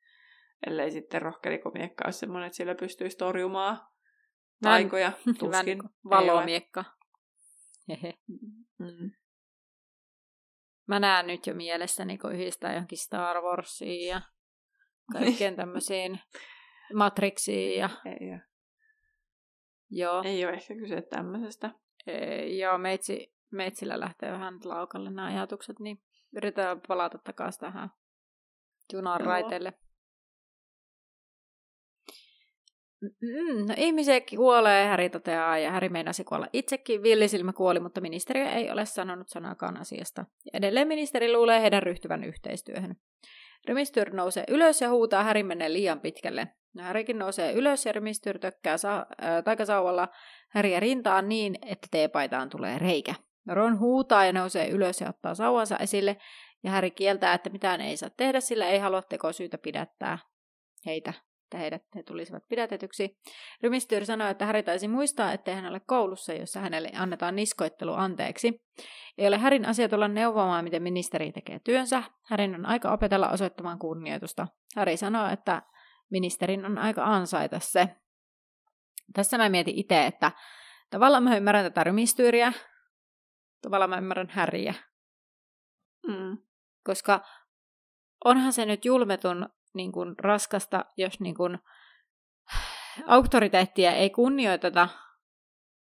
Ellei 0.67 0.91
sitten 0.91 1.23
rohkelikomiekka 1.23 2.05
olisi 2.05 2.19
semmoinen, 2.19 2.47
että 2.47 2.57
sillä 2.57 2.75
pystyisi 2.75 3.17
torjumaan 3.17 3.81
taikoja. 4.63 5.13
Tuskin. 5.39 5.65
Niin 5.65 5.91
valomiekka. 6.11 6.85
Hehe. 7.89 8.15
Mm. 8.79 9.11
Mä 10.87 11.01
näen 11.01 11.27
nyt 11.27 11.47
jo 11.47 11.55
mielessäni, 11.55 12.19
kun 12.19 12.35
yhdistää 12.35 12.73
johonkin 12.73 12.99
Star 12.99 13.43
Warsiin 13.43 14.09
ja 14.09 14.21
kaikkien 15.13 15.57
tämmöisiin 15.57 16.19
Matrixiin 16.95 17.79
ja... 17.79 17.91
Ei, 18.05 18.39
Joo. 19.91 20.23
Ei 20.25 20.45
ole 20.45 20.53
ehkä 20.53 20.75
kyse 20.75 21.03
tämmöisestä. 21.03 21.71
Ei, 22.07 22.59
joo, 22.59 22.79
meitsi, 22.79 23.35
meitsillä 23.51 24.01
lähtee 24.01 24.33
vähän 24.33 24.59
laukalle 24.65 25.11
nämä 25.11 25.27
ajatukset, 25.27 25.79
niin 25.81 26.03
yritetään 26.37 26.81
palata 26.89 27.19
takaisin 27.19 27.61
tähän 27.61 27.91
junan 28.93 29.21
Joo. 29.21 29.73
Mm, 33.01 33.67
no 33.69 33.75
ihmisiä 33.77 34.21
kuolee, 34.37 34.87
Häri 34.87 35.11
toteaa, 35.11 35.59
ja 35.59 35.71
Häri 35.71 35.89
meinasi 35.89 36.25
kuolla 36.25 36.47
itsekin. 36.53 37.03
Villisilmä 37.03 37.53
kuoli, 37.53 37.81
mutta 37.81 38.01
ministeriö 38.01 38.49
ei 38.49 38.71
ole 38.71 38.87
sanonut 38.87 39.29
sanakaan 39.29 39.77
asiasta. 39.77 40.25
Ja 40.45 40.51
edelleen 40.55 40.89
ministeri 40.89 41.33
luulee 41.33 41.61
heidän 41.61 41.83
ryhtyvän 41.83 42.25
yhteistyöhön. 42.25 42.97
Rymistyr 43.69 44.15
nousee 44.15 44.45
ylös 44.49 44.81
ja 44.81 44.91
huutaa 44.91 45.23
Häri 45.25 45.43
menee 45.43 45.73
liian 45.73 46.01
pitkälle. 46.01 46.49
Härikin 46.81 47.19
nousee 47.19 47.53
ylös 47.53 47.87
ja 47.87 47.93
Rymistyr 47.93 48.39
tökkää 48.39 48.77
sa- 48.77 49.07
äh, 49.23 49.45
taikasauvalla 49.45 50.09
Häriä 50.51 50.81
rintaan 50.81 51.29
niin, 51.29 51.59
että 51.63 51.89
teepaitaan 51.91 52.49
tulee 52.49 52.79
reikä. 52.79 53.15
Ron 53.49 53.79
huutaa 53.79 54.25
ja 54.25 54.33
nousee 54.33 54.69
ylös 54.69 55.01
ja 55.01 55.09
ottaa 55.09 55.35
sauvansa 55.35 55.77
esille, 55.77 56.17
ja 56.65 56.71
Häri 56.71 56.91
kieltää, 56.91 57.35
että 57.35 57.51
mitään 57.51 57.81
ei 57.81 57.97
saa 57.97 58.11
tehdä, 58.17 58.41
sillä 58.41 58.69
ei 58.69 58.79
halua 58.79 59.03
tekosyytä 59.03 59.59
pidättää 59.59 60.19
heitä, 60.87 61.13
että 61.47 61.59
heidät 61.59 61.83
he 61.95 62.03
tulisivat 62.03 62.43
pidätetyksi. 62.49 63.19
Rymistyr 63.63 64.05
sanoo, 64.05 64.29
että 64.29 64.47
Häri 64.47 64.63
taisi 64.63 64.89
muistaa, 64.89 65.33
ettei 65.33 65.55
hän 65.55 65.67
ole 65.67 65.81
koulussa, 65.81 66.33
jossa 66.33 66.61
hänelle 66.61 66.91
annetaan 66.97 67.37
niskoittelu 67.37 67.93
anteeksi. 67.93 68.63
Ei 69.19 69.29
ole 69.29 69.39
Härin 69.39 69.67
asia 69.67 69.89
tulla 69.89 70.09
neuvomaan, 70.09 70.65
miten 70.65 70.83
ministeri 70.83 71.33
tekee 71.33 71.59
työnsä. 71.65 72.03
Härin 72.23 72.55
on 72.55 72.67
aika 72.67 72.93
opetella 72.93 73.29
osoittamaan 73.29 73.79
kunnioitusta. 73.79 74.47
Häri 74.77 74.97
sanoo, 74.97 75.29
että 75.29 75.63
ministerin 76.11 76.65
on 76.65 76.79
aika 76.79 77.05
ansaita 77.05 77.61
se. 77.61 77.89
Tässä 79.15 79.39
mä 79.39 79.49
mietin 79.49 79.75
itse, 79.75 80.07
että 80.07 80.33
tavallaan 80.91 81.23
mä 81.23 81.37
ymmärrän 81.37 81.65
tätä 81.65 81.85
rymistyyriä, 81.85 82.53
tavallaan 83.63 83.91
mä 83.91 83.99
ymmärrän 83.99 84.31
Häriä, 84.31 84.75
Mm. 86.07 86.39
koska 86.85 87.21
onhan 88.25 88.53
se 88.53 88.65
nyt 88.65 88.85
julmetun 88.85 89.49
niin 89.77 89.93
kuin, 89.93 90.15
raskasta, 90.19 90.85
jos 90.97 91.21
niin 91.21 91.35
kuin, 91.35 91.59
auktoriteettia 93.07 93.93
ei 93.93 94.11
kunnioiteta, 94.11 94.89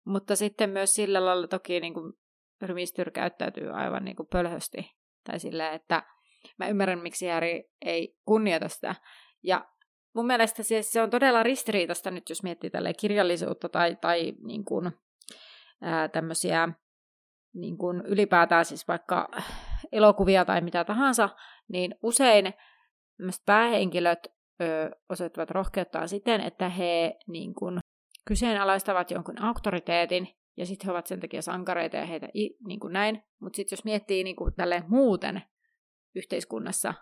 mutta 0.07 0.37
sitten 0.37 0.71
myös 0.71 0.95
sillä 0.95 1.25
lailla 1.25 1.47
toki 1.47 1.81
niin 1.81 1.95
kuin, 1.95 2.13
rymistyr 2.63 3.11
käyttäytyy 3.11 3.71
aivan 3.71 4.05
niin 4.05 4.17
kuin, 4.17 4.29
pölhösti. 4.29 4.91
Tai 5.25 5.39
sillä, 5.39 5.71
että 5.71 6.03
mä 6.59 6.69
ymmärrän, 6.69 6.99
miksi 6.99 7.27
Häri 7.27 7.71
ei 7.85 8.17
kunnioita 8.25 8.69
sitä. 8.69 8.95
Ja 9.43 9.69
mun 10.15 10.27
mielestä 10.27 10.63
se, 10.63 10.83
se 10.83 11.03
on 11.03 11.11
todella 11.11 11.43
ristiriitasta 11.43 12.11
nyt, 12.11 12.29
jos 12.29 12.43
miettii 12.43 12.71
tälle 12.71 12.95
kirjallisuutta 12.95 13.69
tai, 13.69 13.97
tai 14.01 14.33
niin 14.43 14.65
kuin, 14.65 14.93
ää, 15.83 16.09
tämmöisiä 16.09 16.69
niin 17.55 17.79
kuin 17.79 18.03
ylipäätään 18.07 18.65
siis 18.65 18.89
vaikka 18.89 19.29
elokuvia 19.93 20.45
tai 20.45 20.61
mitä 20.61 20.85
tahansa, 20.85 21.29
niin 21.69 21.95
usein 22.03 22.55
päähenkilöt 23.47 24.19
ö, 24.63 24.91
osoittavat 25.09 25.51
rohkeuttaan 25.51 26.09
siten, 26.09 26.41
että 26.41 26.69
he 26.69 27.19
niin 27.27 27.55
kuin, 27.55 27.79
kyseenalaistavat 28.29 29.11
jonkun 29.11 29.43
auktoriteetin, 29.43 30.29
ja 30.57 30.67
sitten 30.67 30.87
he 30.87 30.93
ovat 30.93 31.07
sen 31.07 31.21
takia 31.21 31.43
sankareita 31.43 31.97
ja 31.97 32.07
heitä 32.07 32.29
i, 32.35 32.51
niin 32.67 32.81
kuin 32.81 32.93
näin. 32.93 33.23
Mutta 33.41 33.57
sitten 33.57 33.77
jos 33.77 33.85
miettii 33.85 34.25
niin 34.25 34.37
kuin, 34.37 34.55
tälle 34.55 34.85
muuten 34.89 35.43
yhteiskunnassa, 36.15 36.95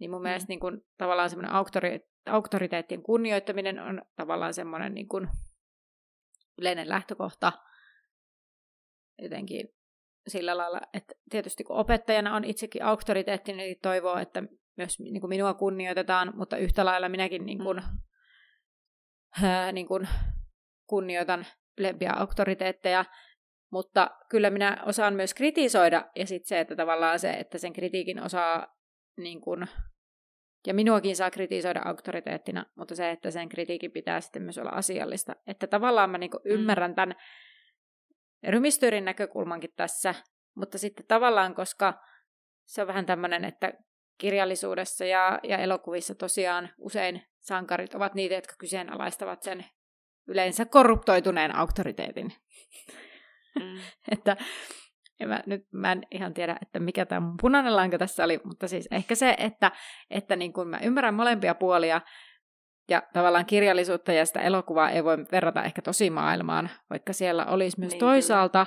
niin 0.00 0.10
mun 0.10 0.20
mm. 0.20 0.22
mielestä 0.22 0.48
niin 0.48 0.60
kuin, 0.60 0.80
tavallaan 0.98 1.30
semmoinen 1.30 1.54
auktori, 1.54 2.00
auktoriteettien 2.26 3.02
kunnioittaminen 3.02 3.78
on 3.78 4.02
tavallaan 4.16 4.54
semmoinen 4.54 4.94
niin 4.94 5.08
kuin, 5.08 5.28
yleinen 6.58 6.88
lähtökohta 6.88 7.52
jotenkin 9.22 9.68
sillä 10.28 10.56
lailla, 10.56 10.80
että 10.94 11.14
tietysti 11.30 11.64
kun 11.64 11.76
opettajana 11.76 12.36
on 12.36 12.44
itsekin 12.44 12.84
auktoriteetti, 12.84 13.52
niin 13.52 13.76
toivoo, 13.82 14.18
että 14.18 14.42
myös 14.76 15.00
niin 15.00 15.20
kuin 15.20 15.28
minua 15.28 15.54
kunnioitetaan, 15.54 16.32
mutta 16.36 16.56
yhtä 16.56 16.84
lailla 16.84 17.08
minäkin 17.08 17.46
niin 17.46 17.58
kuin, 17.58 17.82
ää, 19.42 19.72
niin 19.72 19.86
kuin 19.86 20.08
kunnioitan 20.86 21.46
ylempiä 21.78 22.12
auktoriteetteja, 22.16 23.04
mutta 23.72 24.10
kyllä 24.30 24.50
minä 24.50 24.82
osaan 24.86 25.14
myös 25.14 25.34
kritisoida, 25.34 26.10
ja 26.16 26.26
sitten 26.26 26.48
se, 26.48 26.60
että 26.60 26.76
tavallaan 26.76 27.18
se, 27.18 27.30
että 27.30 27.58
sen 27.58 27.72
kritiikin 27.72 28.22
osaa, 28.22 28.76
niin 29.16 29.40
kuin, 29.40 29.66
ja 30.66 30.74
minuakin 30.74 31.16
saa 31.16 31.30
kritisoida 31.30 31.82
auktoriteettina, 31.84 32.66
mutta 32.74 32.94
se, 32.94 33.10
että 33.10 33.30
sen 33.30 33.48
kritiikin 33.48 33.92
pitää 33.92 34.20
sitten 34.20 34.42
myös 34.42 34.58
olla 34.58 34.70
asiallista. 34.70 35.36
Että 35.46 35.66
tavallaan 35.66 36.10
mä 36.10 36.18
niin 36.18 36.30
kuin 36.30 36.40
ymmärrän 36.44 36.94
tämän 36.94 37.14
rymistyrin 38.48 39.04
näkökulmankin 39.04 39.72
tässä, 39.76 40.14
mutta 40.56 40.78
sitten 40.78 41.06
tavallaan, 41.06 41.54
koska 41.54 41.94
se 42.64 42.82
on 42.82 42.88
vähän 42.88 43.06
tämmöinen, 43.06 43.44
että 43.44 43.72
kirjallisuudessa 44.18 45.04
ja, 45.04 45.40
ja 45.42 45.58
elokuvissa 45.58 46.14
tosiaan 46.14 46.68
usein 46.78 47.22
sankarit 47.40 47.94
ovat 47.94 48.14
niitä, 48.14 48.34
jotka 48.34 48.54
kyseenalaistavat 48.58 49.42
sen 49.42 49.64
yleensä 50.28 50.64
korruptoituneen 50.64 51.56
auktoriteetin. 51.56 52.32
Mm. 53.54 53.80
että 54.12 54.36
ja 55.20 55.26
mä, 55.26 55.42
nyt 55.46 55.66
mä 55.72 55.92
en 55.92 56.02
ihan 56.10 56.34
tiedä, 56.34 56.56
että 56.62 56.80
mikä 56.80 57.06
tämä 57.06 57.20
mun 57.20 57.36
punainen 57.40 57.76
lanka 57.76 57.98
tässä 57.98 58.24
oli, 58.24 58.40
mutta 58.44 58.68
siis 58.68 58.88
ehkä 58.90 59.14
se, 59.14 59.34
että, 59.38 59.72
että 60.10 60.36
niin 60.36 60.52
kun 60.52 60.68
mä 60.68 60.78
ymmärrän 60.82 61.14
molempia 61.14 61.54
puolia, 61.54 62.00
ja 62.88 63.02
tavallaan 63.12 63.46
kirjallisuutta 63.46 64.12
ja 64.12 64.26
sitä 64.26 64.40
elokuvaa 64.40 64.90
ei 64.90 65.04
voi 65.04 65.18
verrata 65.32 65.64
ehkä 65.64 65.82
tosi 65.82 66.10
maailmaan, 66.10 66.70
vaikka 66.90 67.12
siellä 67.12 67.46
olisi 67.46 67.80
myös 67.80 67.92
Niin, 67.92 68.00
toisaalta 68.00 68.66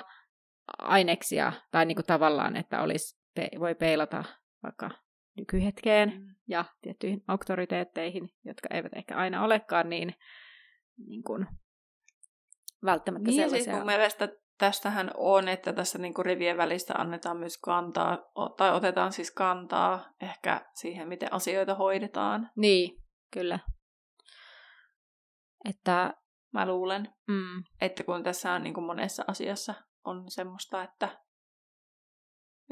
aineksia, 0.82 1.54
tai 1.72 1.86
niin 1.86 1.96
kuin 1.96 2.06
tavallaan, 2.06 2.56
että 2.56 2.82
olisi, 2.82 3.20
voi 3.60 3.76
peilata 3.76 4.24
vaikka 4.64 4.90
nykyhetkeen 5.40 6.10
Mm. 6.10 6.36
ja 6.48 6.66
tiettyihin 6.82 7.24
auktoriteetteihin, 7.28 8.30
jotka 8.46 8.70
eivät 8.74 8.94
ehkä 8.96 9.16
aina 9.18 9.44
olekaan 9.44 9.90
niin, 9.90 10.16
niin 11.08 11.24
kuin, 11.24 11.48
välttämättä 12.86 13.30
Niin, 13.30 13.42
ja 13.42 13.48
sellaisia. 13.48 13.64
siis 13.64 13.76
mun 13.78 13.86
mielestä 13.86 14.30
tästähän 14.58 15.12
on, 15.18 15.48
että 15.48 15.74
tässä 15.74 15.98
niinku 15.98 16.24
rivien 16.24 16.58
välistä 16.58 16.94
annetaan 16.98 17.38
myös 17.38 17.58
kantaa, 17.58 18.18
tai 18.58 18.74
otetaan 18.76 19.12
siis 19.14 19.32
kantaa 19.32 20.06
ehkä 20.22 20.66
siihen, 20.74 21.08
miten 21.08 21.34
asioita 21.34 21.76
hoidetaan. 21.76 22.50
Niin, 22.56 23.04
kyllä. 23.34 23.60
Että, 25.70 26.14
Mä 26.54 26.66
luulen, 26.66 27.10
mm, 27.28 27.64
että 27.82 28.04
kun 28.04 28.24
tässä 28.24 28.52
on 28.52 28.64
niinku 28.64 28.82
monessa 28.82 29.24
asiassa 29.28 29.74
on 30.04 30.32
semmoista, 30.32 30.84
että, 30.84 31.18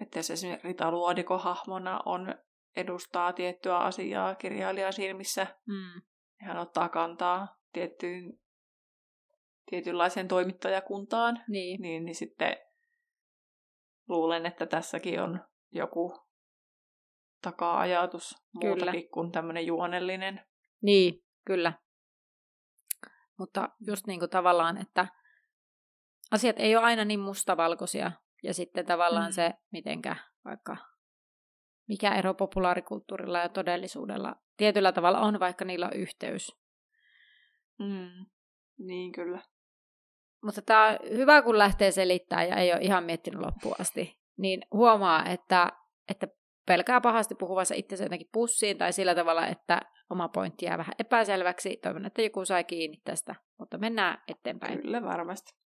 että 0.02 0.20
jos 0.20 0.32
esimerkiksi 0.32 0.68
Rita 0.68 0.92
Luodiko 0.92 1.38
hahmona 1.38 2.00
on 2.06 2.36
edustaa 2.78 3.34
tiettyä 3.34 3.78
asiaa 3.78 4.36
kirjailijan 4.36 4.94
silmissä, 4.94 5.48
mm, 5.66 6.02
hän 6.42 6.58
ottaa 6.58 6.90
kantaa 6.90 7.48
tiettyyn, 7.74 8.40
tietynlaiseen 9.70 10.28
toimittajakuntaan, 10.28 11.44
niin, 11.48 11.82
niin, 11.82 12.06
niin 12.06 12.16
sitten 12.16 12.58
luulen, 14.08 14.46
että 14.46 14.66
tässäkin 14.66 15.22
on 15.22 15.42
joku 15.72 16.28
taka-ajatus 17.42 18.36
Kyllä. 18.62 18.76
muutakin 18.76 19.10
kuin 19.10 19.32
tämmöinen 19.32 19.66
juonellinen. 19.66 20.46
Niin, 20.82 21.24
kyllä. 21.46 21.74
Mutta 23.40 23.70
just 23.88 24.08
niin 24.08 24.20
kuin 24.20 24.30
tavallaan, 24.30 24.78
että 24.78 25.08
asiat 26.32 26.56
ei 26.60 26.76
ole 26.76 26.86
aina 26.86 27.06
niin 27.06 27.20
mustavalkoisia. 27.20 28.12
Ja 28.44 28.54
sitten 28.54 28.86
tavallaan 28.86 29.32
mm. 29.32 29.34
se, 29.34 29.54
mitenkä 29.72 30.16
vaikka, 30.46 30.78
mikä 31.88 32.16
ero 32.16 32.34
populaarikulttuurilla 32.34 33.40
ja 33.40 33.50
todellisuudella 33.50 34.36
tietyllä 34.58 34.92
tavalla 34.92 35.20
on, 35.20 35.40
vaikka 35.40 35.66
niillä 35.66 35.86
on 35.86 36.00
yhteys. 36.00 36.56
Mm. 37.80 38.26
Niin 38.78 39.12
kyllä. 39.12 39.42
Mutta 40.44 40.62
tämä 40.62 40.88
on 40.88 40.98
hyvä, 41.18 41.42
kun 41.42 41.58
lähtee 41.58 41.92
selittämään 41.92 42.50
ja 42.50 42.56
ei 42.56 42.74
ole 42.74 42.82
ihan 42.82 43.04
miettinyt 43.04 43.42
loppuun 43.42 43.76
asti. 43.80 44.18
Niin 44.38 44.62
huomaa, 44.72 45.26
että, 45.26 45.72
että 46.10 46.28
pelkää 46.66 47.02
pahasti 47.02 47.36
puhuvansa 47.36 47.76
itsensä 47.76 48.06
jotenkin 48.06 48.30
pussiin 48.32 48.78
tai 48.78 48.94
sillä 48.94 49.16
tavalla, 49.16 49.48
että 49.48 49.82
oma 50.10 50.30
pointti 50.30 50.66
jää 50.66 50.78
vähän 50.78 50.94
epäselväksi. 51.00 51.78
Toivon, 51.84 52.06
että 52.06 52.22
joku 52.22 52.46
sai 52.46 52.64
kiinni 52.64 53.02
tästä, 53.04 53.36
mutta 53.60 53.78
mennään 53.78 54.22
eteenpäin. 54.28 54.82
Kyllä 54.82 55.02
varmasti. 55.02 55.67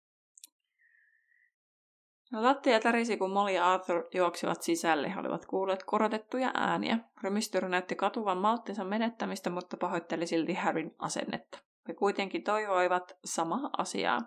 No, 2.32 2.42
lattia 2.42 2.80
tärisi, 2.80 3.16
kun 3.16 3.30
Molly 3.30 3.52
ja 3.52 3.72
Arthur 3.72 4.04
juoksivat 4.14 4.62
sisälle. 4.62 5.14
He 5.14 5.20
olivat 5.20 5.46
kuulleet 5.46 5.84
korotettuja 5.84 6.50
ääniä. 6.54 6.98
Römistyr 7.22 7.68
näytti 7.68 7.96
katuvan 7.96 8.38
malttinsa 8.38 8.84
menettämistä, 8.84 9.50
mutta 9.50 9.76
pahoitteli 9.76 10.26
silti 10.26 10.54
Harryn 10.54 10.90
asennetta. 10.98 11.58
He 11.88 11.94
kuitenkin 11.94 12.44
toivoivat 12.44 13.12
samaa 13.24 13.70
asiaa. 13.78 14.18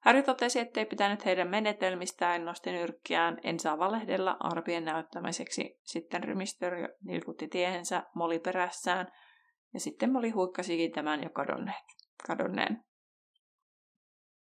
Harry 0.00 0.22
totesi, 0.22 0.58
ettei 0.58 0.86
pitänyt 0.86 1.24
heidän 1.24 1.48
menetelmistään, 1.48 2.44
nosti 2.44 2.72
nyrkkiään, 2.72 3.38
en 3.42 3.60
saa 3.60 3.78
valehdella 3.78 4.36
arpien 4.40 4.84
näyttämiseksi. 4.84 5.78
Sitten 5.82 6.24
Rymistör 6.24 6.74
nilkutti 7.04 7.48
tiehensä 7.48 8.02
Moli 8.14 8.38
perässään, 8.38 9.12
ja 9.74 9.80
sitten 9.80 10.12
Moli 10.12 10.30
huikkasikin 10.30 10.92
tämän 10.92 11.22
jo 11.22 11.30
kadonneet, 11.30 11.84
kadonneen. 12.26 12.84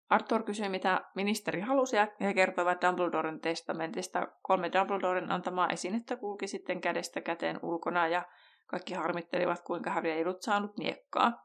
Arthur 0.09 0.43
kysyi, 0.43 0.69
mitä 0.69 1.01
ministeri 1.15 1.61
halusi, 1.61 1.97
ja 1.97 2.09
he 2.21 2.35
kertoivat 2.35 2.83
Dumbledoren 2.83 3.41
testamentista. 3.41 4.29
Kolme 4.43 4.71
Dumbledoren 4.73 5.33
antamaa 5.33 5.69
esinettä 5.69 6.17
kulki 6.17 6.47
sitten 6.47 6.81
kädestä 6.81 7.21
käteen 7.21 7.59
ulkona, 7.63 8.09
ja 8.09 8.23
kaikki 8.67 8.95
harmittelivat, 8.95 9.63
kuinka 9.63 9.91
Harry 9.91 10.11
ei 10.11 10.23
ollut 10.23 10.43
saanut 10.43 10.79
miekkaa. 10.79 11.45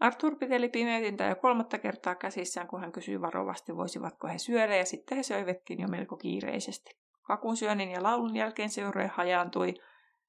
Arthur 0.00 0.36
piteli 0.36 0.68
pimeytintä 0.68 1.24
jo 1.24 1.36
kolmatta 1.36 1.78
kertaa 1.78 2.14
käsissään, 2.14 2.68
kun 2.68 2.80
hän 2.80 2.92
kysyi 2.92 3.20
varovasti, 3.20 3.76
voisivatko 3.76 4.28
he 4.28 4.38
syödä, 4.38 4.76
ja 4.76 4.84
sitten 4.84 5.16
he 5.16 5.22
söivätkin 5.22 5.80
jo 5.80 5.88
melko 5.88 6.16
kiireisesti. 6.16 6.90
Kakun 7.22 7.56
syönnin 7.56 7.90
ja 7.90 8.02
laulun 8.02 8.36
jälkeen 8.36 8.70
seurue 8.70 9.06
hajaantui. 9.06 9.74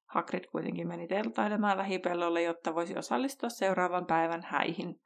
Hagrid 0.05 0.43
kuitenkin 0.51 0.87
meni 0.87 1.07
teltailemaan 1.07 1.77
lähipellolle, 1.77 2.41
jotta 2.41 2.75
voisi 2.75 2.97
osallistua 2.97 3.49
seuraavan 3.49 4.05
päivän 4.05 4.43
häihin. 4.43 5.01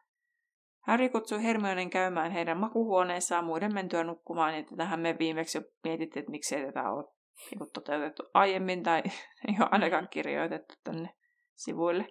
Harry 0.88 1.10
kutsui 1.10 1.44
Hermionen 1.44 1.90
käymään 1.90 2.32
heidän 2.32 2.58
makuhuoneessaan 2.58 3.46
muiden 3.46 3.74
mentyä 3.74 4.04
nukkumaan, 4.04 4.56
ja 4.58 4.64
tähän 4.78 5.00
me 5.00 5.16
viimeksi 5.20 5.58
jo 5.58 5.62
mietittiin, 5.84 6.22
että 6.22 6.32
miksei 6.32 6.66
tätä 6.66 6.92
ole 6.92 7.06
niin 7.52 7.72
toteutettu 7.74 8.24
aiemmin 8.34 8.84
tai 8.84 9.04
ei 9.48 9.56
ole 9.60 9.70
ainakaan 9.72 10.08
kirjoitettu 10.10 10.74
tänne 10.84 11.10
sivuille. 11.56 12.08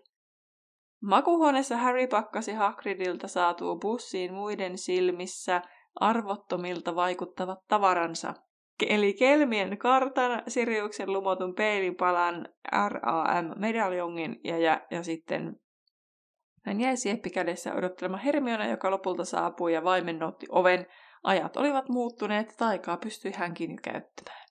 Makuhuoneessa 1.03 1.77
Harry 1.77 2.07
pakkasi 2.07 2.53
Hagridilta 2.53 3.29
saatuu 3.29 3.79
bussiin 3.79 4.35
muiden 4.35 4.79
silmissä 4.79 5.63
arvottomilta 6.01 6.95
vaikuttavat 6.95 7.59
tavaransa. 7.69 8.35
Eli 8.89 9.15
Kelmien 9.15 9.79
kartan, 9.79 10.43
Siriuksen 10.49 11.13
lumotun 11.13 11.55
peilipalan, 11.55 12.49
RAM-medaljongin 12.73 14.41
ja, 14.45 14.59
ja, 14.59 14.81
ja 14.91 15.03
sitten 15.03 15.57
hän 16.65 16.81
jäi 16.81 16.97
sieppi 16.97 17.31
kädessä 17.31 17.75
odottelemaan 17.75 18.23
Hermiona, 18.23 18.67
joka 18.67 18.91
lopulta 18.91 19.25
saapui 19.25 19.75
ja 19.75 19.85
vaimennotti 19.85 20.47
oven. 20.49 20.87
Ajat 21.23 21.57
olivat 21.57 21.89
muuttuneet, 21.89 22.55
taikaa 22.59 22.97
pystyi 22.97 23.33
hänkin 23.33 23.71
jo 23.71 23.77
käyttämään. 23.83 24.45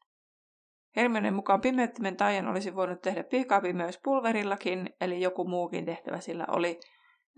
Hermionen 0.96 1.34
mukaan 1.34 1.62
pimeyttimen 1.62 2.18
taian 2.18 2.48
olisi 2.48 2.76
voinut 2.76 3.02
tehdä 3.02 3.24
pikapimeys 3.24 4.00
pulverillakin, 4.04 4.90
eli 5.02 5.22
joku 5.22 5.48
muukin 5.48 5.86
tehtävä 5.86 6.20
sillä 6.20 6.46
oli, 6.48 6.80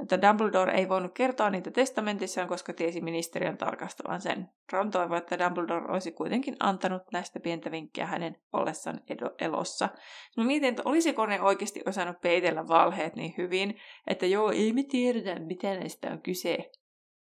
että 0.02 0.22
Dumbledore 0.22 0.74
ei 0.74 0.90
voinut 0.90 1.14
kertoa 1.14 1.50
niitä 1.50 1.72
testamentissaan, 1.72 2.48
koska 2.48 2.74
tiesi 2.74 3.02
ministeriön 3.02 3.58
tarkastavan 3.58 4.22
sen. 4.22 4.50
Ron 4.72 4.92
toivoi, 4.92 5.18
että 5.18 5.40
Dumbledore 5.40 5.92
olisi 5.92 6.12
kuitenkin 6.12 6.56
antanut 6.60 7.02
näistä 7.12 7.40
pientä 7.40 7.72
vinkkiä 7.72 8.06
hänen 8.06 8.36
ollessaan 8.54 9.02
elossa. 9.40 9.90
Mä 10.38 10.44
mietin, 10.44 10.70
että 10.70 10.82
olisiko 10.86 11.26
ne 11.26 11.42
oikeasti 11.42 11.82
osannut 11.86 12.22
peitellä 12.22 12.68
valheet 12.68 13.16
niin 13.16 13.34
hyvin, 13.38 13.80
että 14.08 14.26
joo, 14.26 14.52
ei 14.52 14.74
me 14.74 14.84
tiedetä, 14.84 15.40
mitä 15.40 15.74
näistä 15.74 16.12
on 16.12 16.22
kyse. 16.22 16.72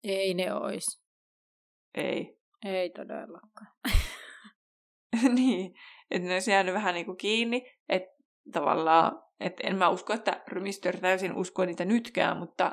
Ei 0.04 0.34
ne 0.34 0.54
ois. 0.54 1.02
Ei. 1.94 2.36
Ei 2.64 2.90
todellakaan. 2.90 3.72
niin, 5.36 5.74
että 6.10 6.28
ne 6.28 6.34
olisi 6.34 6.50
jäänyt 6.50 6.74
vähän 6.74 6.94
niin 6.94 7.06
kuin 7.06 7.18
kiinni, 7.18 7.72
että 7.88 8.16
tavallaan, 8.52 9.22
että 9.40 9.66
en 9.66 9.76
mä 9.76 9.88
usko, 9.88 10.12
että 10.12 10.42
Rymistör 10.48 10.96
täysin 10.96 11.36
uskoo 11.36 11.64
niitä 11.64 11.84
nytkään, 11.84 12.36
mutta 12.36 12.72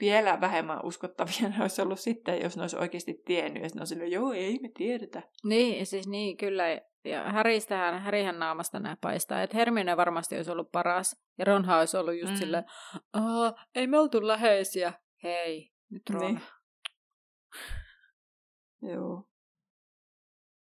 vielä 0.00 0.40
vähemmän 0.40 0.84
uskottavia 0.84 1.48
ne 1.48 1.62
olisi 1.62 1.82
ollut 1.82 2.00
sitten, 2.00 2.42
jos 2.42 2.56
ne 2.56 2.62
olisi 2.62 2.76
oikeasti 2.76 3.22
tiennyt, 3.24 3.62
ja 3.62 3.68
ne 3.74 3.80
olisi 3.80 4.12
joo, 4.12 4.32
ei 4.32 4.58
me 4.62 4.68
tiedetä. 4.76 5.22
Niin, 5.44 5.86
siis 5.86 6.08
niin, 6.08 6.36
kyllä, 6.36 6.64
ja 7.04 7.22
Häristähän, 7.22 8.02
Härihän 8.02 8.38
naamasta 8.38 8.80
nämä 8.80 8.96
paistaa, 9.00 9.42
että 9.42 9.56
Hermione 9.56 9.96
varmasti 9.96 10.36
olisi 10.36 10.50
ollut 10.50 10.72
paras, 10.72 11.22
ja 11.38 11.44
Ronha 11.44 11.78
olisi 11.78 11.96
ollut 11.96 12.20
just 12.20 12.32
mm. 12.32 12.38
silleen, 12.38 12.64
ei 13.74 13.86
me 13.86 13.98
oltu 13.98 14.26
läheisiä, 14.26 14.92
hei, 15.22 15.72
nyt 15.90 16.10
Ron. 16.10 16.34
Niin. 16.34 16.40
Joo. 18.82 19.31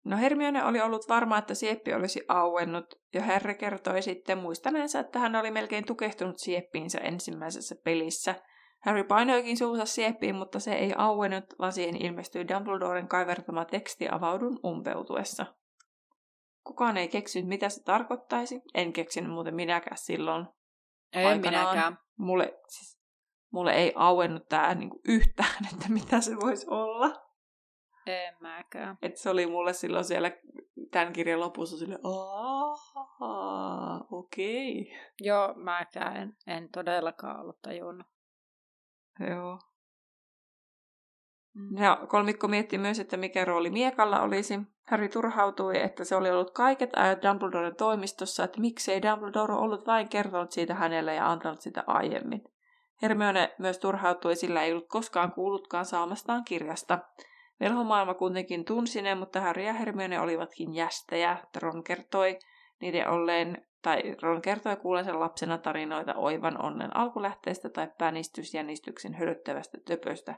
No 0.05 0.17
Hermione 0.17 0.65
oli 0.65 0.81
ollut 0.81 1.09
varma, 1.09 1.39
että 1.39 1.55
sieppi 1.55 1.95
olisi 1.95 2.25
auennut, 2.29 2.95
ja 3.15 3.23
Harry 3.23 3.55
kertoi 3.55 4.03
sitten 4.03 4.39
muistaneensa, 4.39 5.01
että 5.01 5.19
hän 5.19 5.37
oli 5.37 5.51
melkein 5.51 5.85
tukehtunut 5.85 6.39
sieppiinsä 6.39 6.99
ensimmäisessä 6.99 7.75
pelissä. 7.85 8.35
Harry 8.81 9.05
painoikin 9.05 9.57
suunsa 9.57 9.85
sieppiin, 9.85 10.35
mutta 10.35 10.61
se 10.61 10.73
ei 10.73 10.93
auennut, 10.97 11.45
vaan 11.59 11.73
siihen 11.73 12.03
ilmestyi 12.03 12.49
Dumbledoren 12.49 13.09
kaivertama 13.09 13.65
teksti 13.65 14.09
avaudun 14.11 14.61
umpeutuessa. 14.65 15.47
Kukaan 16.65 16.97
ei 16.97 17.09
keksinyt, 17.09 17.49
mitä 17.49 17.69
se 17.69 17.83
tarkoittaisi. 17.83 18.61
En 18.75 18.93
keksinyt 18.93 19.33
muuten 19.33 19.55
minäkään 19.55 19.97
silloin. 19.97 20.47
Ei 21.13 21.27
aikanaan. 21.27 21.67
minäkään. 21.67 21.99
Mulle, 22.19 22.59
siis, 22.69 22.99
mulle 23.53 23.73
ei 23.73 23.93
auennut 23.97 24.49
tämä 24.49 24.75
niinku 24.75 25.01
yhtään, 25.09 25.67
että 25.73 25.89
mitä 25.89 26.21
se 26.21 26.37
voisi 26.41 26.67
olla. 26.71 27.22
En 28.07 28.35
mäkään. 28.41 28.99
Et 29.03 29.17
se 29.17 29.31
oli 29.31 29.47
mulle 29.47 29.73
silloin 29.73 30.05
siellä 30.05 30.31
tämän 30.91 31.13
kirjan 31.13 31.41
lopussa 31.41 31.79
sille, 31.79 31.99
okei. 34.11 34.81
Okay. 34.81 34.95
Joo, 35.21 35.55
mäkään 35.57 36.17
en, 36.17 36.37
en 36.47 36.69
todellakaan 36.69 37.41
ollut 37.41 37.63
tajunnut. 37.63 38.07
Joo. 39.31 39.59
Mm. 41.55 41.83
Ja 41.83 41.99
kolmikko 42.09 42.49
mietti 42.49 42.79
myös, 42.79 42.99
että 42.99 43.17
mikä 43.17 43.45
rooli 43.45 43.71
Miekalla 43.71 44.21
olisi. 44.21 44.61
Harry 44.91 45.09
turhautui, 45.09 45.83
että 45.83 46.05
se 46.05 46.17
oli 46.17 46.31
ollut 46.31 46.51
kaiket 46.51 46.91
ajat 46.97 47.23
Dumbledoren 47.23 47.77
toimistossa, 47.77 48.45
että 48.45 48.61
miksei 48.61 49.03
Dumbledore 49.03 49.55
ollut 49.55 49.87
vain 49.87 50.09
kertonut 50.09 50.53
siitä 50.53 50.75
hänelle 50.75 51.15
ja 51.15 51.31
antanut 51.31 51.61
sitä 51.61 51.85
aiemmin. 51.87 52.45
Hermione 53.03 53.55
myös 53.59 53.79
turhautui, 53.79 54.37
sillä 54.37 54.63
ei 54.63 54.73
ollut 54.73 54.89
koskaan 54.89 55.33
kuullutkaan 55.33 55.85
saamastaan 55.85 56.45
kirjasta. 56.45 56.99
Velhomaailma 57.61 58.15
kuitenkin 58.15 58.65
tunsi 58.65 59.03
ne, 59.03 59.15
mutta 59.15 59.41
Harry 59.41 59.63
ja 59.63 59.73
Hermione 59.73 60.21
olivatkin 60.21 60.75
jästejä. 60.75 61.39
Ron 61.63 61.85
kertoi 61.85 62.39
niiden 62.81 63.09
olleen, 63.09 63.66
tai 63.83 64.16
Ron 64.23 64.43
kertoi 64.43 64.77
kuulensa 64.77 65.20
lapsena 65.20 65.59
tarinoita 65.59 66.15
oivan 66.15 66.65
onnen 66.65 66.97
alkulähteestä 66.97 67.69
tai 67.69 67.89
pänistysjännistyksen 67.99 69.15
hölöttävästä 69.15 69.79
töpöstä. 69.87 70.35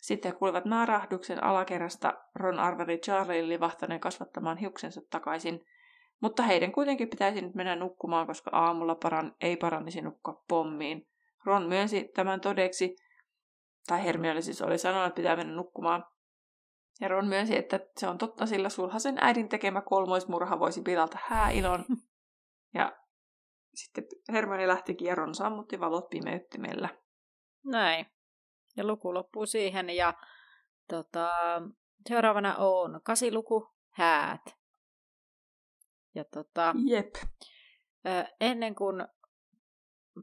Sitten 0.00 0.36
kuulivat 0.36 0.64
naarahduksen 0.64 1.44
alakerrasta. 1.44 2.14
Ron 2.34 2.58
arveli 2.58 2.98
Charlie 2.98 3.48
livahtaneen 3.48 4.00
kasvattamaan 4.00 4.56
hiuksensa 4.56 5.00
takaisin, 5.10 5.60
mutta 6.20 6.42
heidän 6.42 6.72
kuitenkin 6.72 7.08
pitäisi 7.08 7.40
nyt 7.40 7.54
mennä 7.54 7.76
nukkumaan, 7.76 8.26
koska 8.26 8.50
aamulla 8.54 8.94
paran, 8.94 9.34
ei 9.40 9.56
parannisi 9.56 10.00
nukkua 10.00 10.44
pommiin. 10.48 11.08
Ron 11.44 11.68
myönsi 11.68 12.10
tämän 12.14 12.40
todeksi, 12.40 12.96
tai 13.88 14.04
Hermione 14.04 14.40
siis 14.40 14.62
oli 14.62 14.78
sanonut, 14.78 15.06
että 15.06 15.16
pitää 15.16 15.36
mennä 15.36 15.54
nukkumaan. 15.54 16.04
Ja 17.00 17.08
Ron 17.08 17.26
myönsi, 17.26 17.56
että 17.56 17.80
se 17.96 18.08
on 18.08 18.18
totta, 18.18 18.46
sillä 18.46 18.68
sulhasen 18.68 19.18
äidin 19.20 19.48
tekemä 19.48 19.80
kolmoismurha 19.80 20.58
voisi 20.58 20.82
pilata 20.82 21.18
hääilon. 21.26 21.84
Ja 22.74 22.92
sitten 23.74 24.04
Hermione 24.32 24.68
lähtikin 24.68 25.08
ja 25.08 25.14
Ron 25.14 25.34
sammutti 25.34 25.80
valot 25.80 26.08
pimeyttimellä. 26.08 26.88
Näin. 27.64 28.06
Ja 28.76 28.86
luku 28.86 29.14
loppuu 29.14 29.46
siihen 29.46 29.90
ja 29.90 30.14
tota, 30.88 31.30
seuraavana 32.08 32.56
on 32.56 33.00
kasiluku, 33.04 33.74
häät. 33.90 34.40
Ja 36.14 36.24
tota, 36.24 36.74
Jep. 36.86 37.14
ennen 38.40 38.74
kuin 38.74 39.06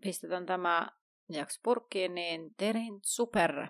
pistetään 0.02 0.46
tämä 0.46 0.90
jakso 1.30 1.60
purkkiin, 1.64 2.16
niin 2.16 2.56
tein 2.58 3.00
super. 3.04 3.68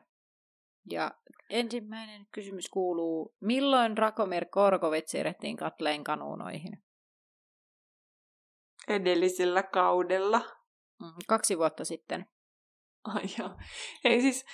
Ja 0.89 1.11
ensimmäinen 1.49 2.27
kysymys 2.31 2.69
kuuluu, 2.69 3.35
milloin 3.41 3.97
Rakomir 3.97 4.45
Korkovit 4.45 5.07
siirrettiin 5.07 5.57
Katleen 5.57 6.03
kanuunoihin? 6.03 6.83
Edellisellä 8.87 9.63
kaudella. 9.63 10.41
Mm, 11.01 11.13
kaksi 11.27 11.57
vuotta 11.57 11.85
sitten. 11.85 12.25
Ai 13.03 13.23
joo. 13.39 13.49
Ei 14.03 14.21
siis, 14.21 14.45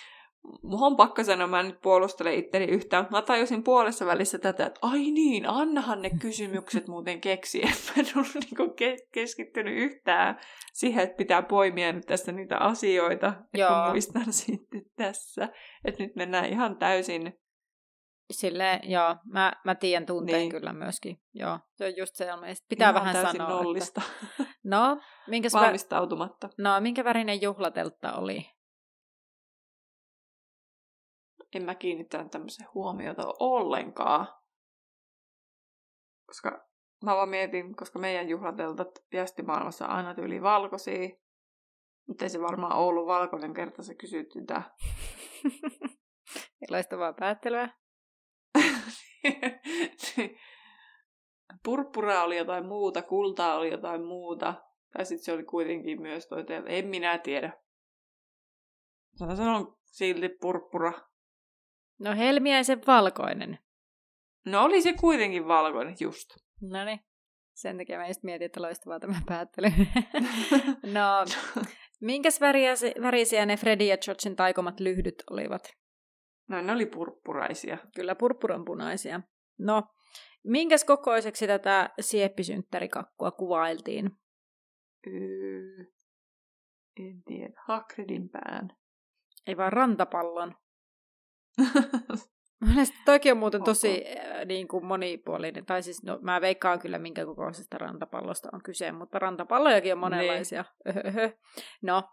Mulla 0.63 0.85
on 0.87 0.95
pakko 0.95 1.23
sanoa, 1.23 1.47
mä 1.47 1.63
nyt 1.63 1.81
puolustele 1.81 2.35
itteni 2.35 2.65
yhtään. 2.65 3.07
Mä 3.11 3.21
tajusin 3.21 3.63
puolessa 3.63 4.05
välissä 4.05 4.37
tätä, 4.37 4.65
että 4.65 4.79
ai 4.81 5.11
niin, 5.11 5.49
annahan 5.49 6.01
ne 6.01 6.09
kysymykset 6.09 6.87
muuten 6.93 7.21
keksi. 7.21 7.61
En 7.61 7.73
mä 7.95 8.03
ollut 8.15 8.35
niinku 8.35 8.63
ke- 8.63 9.07
keskittynyt 9.11 9.77
yhtään 9.77 10.39
siihen, 10.73 11.03
että 11.03 11.17
pitää 11.17 11.41
poimia 11.41 11.93
nyt 11.93 12.05
tässä 12.05 12.31
niitä 12.31 12.57
asioita. 12.57 13.33
Joo. 13.53 13.69
Kun 13.69 13.89
muistan 13.89 14.33
sitten 14.43 14.85
tässä. 14.95 15.49
Että 15.85 16.03
nyt 16.03 16.15
mennään 16.15 16.45
ihan 16.45 16.77
täysin 16.77 17.33
Sille, 18.31 18.79
joo, 18.83 19.15
mä, 19.25 19.53
mä 19.65 19.75
tiedän 19.75 20.05
tunteen 20.05 20.39
niin. 20.39 20.51
kyllä 20.51 20.73
myöskin. 20.73 21.21
Joo, 21.33 21.59
se 21.75 21.85
on 21.85 21.97
just 21.97 22.15
se, 22.15 22.27
pitää 22.69 22.89
Ihan 22.89 23.01
vähän 23.05 23.27
sanoa. 23.27 23.49
nollista. 23.49 24.01
Että... 24.21 24.51
No, 24.63 24.97
minkä 25.27 25.49
Valmistautumatta. 25.53 26.49
No, 26.57 26.81
minkä 26.81 27.03
värinen 27.03 27.41
juhlateltta 27.41 28.13
oli? 28.13 28.45
En 31.55 31.63
mä 31.63 31.75
kiinnittänyt 31.75 32.31
tämmöisen 32.31 32.67
huomiota 32.73 33.23
ollenkaan. 33.39 34.27
Koska 36.25 36.67
mä 37.03 37.15
vaan 37.15 37.29
mietin, 37.29 37.75
koska 37.75 37.99
meidän 37.99 38.29
juhlateltat 38.29 38.89
viestimaailmassa 39.11 39.85
on 39.85 39.91
aina 39.91 40.15
tyyli 40.15 40.41
valkoisia. 40.41 41.09
Mutta 42.07 42.25
ei 42.25 42.29
se 42.29 42.41
varmaan 42.41 42.77
ollut 42.77 43.07
valkoinen 43.07 43.53
kerta, 43.53 43.83
se 43.83 43.95
kysyt 43.95 44.31
sitä. 44.31 44.61
Loistavaa 46.71 47.13
päättelyä. 47.13 47.69
Purppura 51.63 52.23
oli 52.23 52.37
jotain 52.37 52.67
muuta, 52.67 53.01
kultaa 53.01 53.55
oli 53.55 53.71
jotain 53.71 54.05
muuta. 54.05 54.53
Tai 54.93 55.05
sitten 55.05 55.25
se 55.25 55.33
oli 55.33 55.43
kuitenkin 55.43 56.01
myös 56.01 56.27
toi 56.27 56.43
teille. 56.43 56.69
En 56.69 56.87
minä 56.87 57.17
tiedä. 57.17 57.53
Mä 59.19 59.35
sanon 59.35 59.77
silti 59.85 60.29
purppura. 60.41 60.93
No 62.01 62.15
helmiäisen 62.15 62.81
valkoinen. 62.87 63.59
No 64.45 64.63
oli 64.63 64.81
se 64.81 64.93
kuitenkin 64.93 65.47
valkoinen, 65.47 65.95
just. 65.99 66.29
No 66.61 66.85
niin. 66.85 66.99
Sen 67.53 67.77
takia 67.77 67.97
mä 67.97 68.07
just 68.07 68.23
mietin, 68.23 68.45
että 68.45 68.61
loistavaa 68.61 68.99
tämä 68.99 69.21
päättely. 69.25 69.67
no, 70.97 71.25
minkäs 72.01 72.41
värisiä, 72.41 72.91
värisiä 73.01 73.45
ne 73.45 73.57
Freddy 73.57 73.83
ja 73.83 73.97
Georgein 73.97 74.35
taikomat 74.35 74.79
lyhdyt 74.79 75.23
olivat? 75.29 75.61
No 76.49 76.61
ne 76.61 76.71
oli 76.71 76.85
purppuraisia. 76.85 77.77
Kyllä 77.95 78.15
purppuranpunaisia. 78.15 79.21
No, 79.59 79.83
minkäs 80.43 80.83
kokoiseksi 80.83 81.47
tätä 81.47 81.89
sieppisynttärikakkua 81.99 83.31
kuvailtiin? 83.31 84.11
Öö, 85.07 85.85
en 86.99 87.23
tiedä. 87.25 87.53
Hagridin 87.67 88.29
pään. 88.29 88.69
Ei 89.47 89.57
vaan 89.57 89.73
rantapallon. 89.73 90.55
Mielestäni 92.65 93.01
toikin 93.05 93.31
on 93.31 93.37
muuten 93.37 93.63
tosi 93.63 94.03
äh, 94.07 94.45
niin 94.45 94.67
kuin 94.67 94.85
monipuolinen. 94.85 95.65
Tai 95.65 95.83
siis, 95.83 96.03
no, 96.03 96.19
mä 96.21 96.41
veikkaan 96.41 96.79
kyllä, 96.79 96.99
minkä 96.99 97.25
kokoisesta 97.25 97.77
rantapallosta 97.77 98.49
on 98.53 98.63
kyse, 98.63 98.91
mutta 98.91 99.19
rantapallojakin 99.19 99.93
on 99.93 99.99
monenlaisia. 99.99 100.65
Niin. 100.85 101.33
no, 101.81 102.03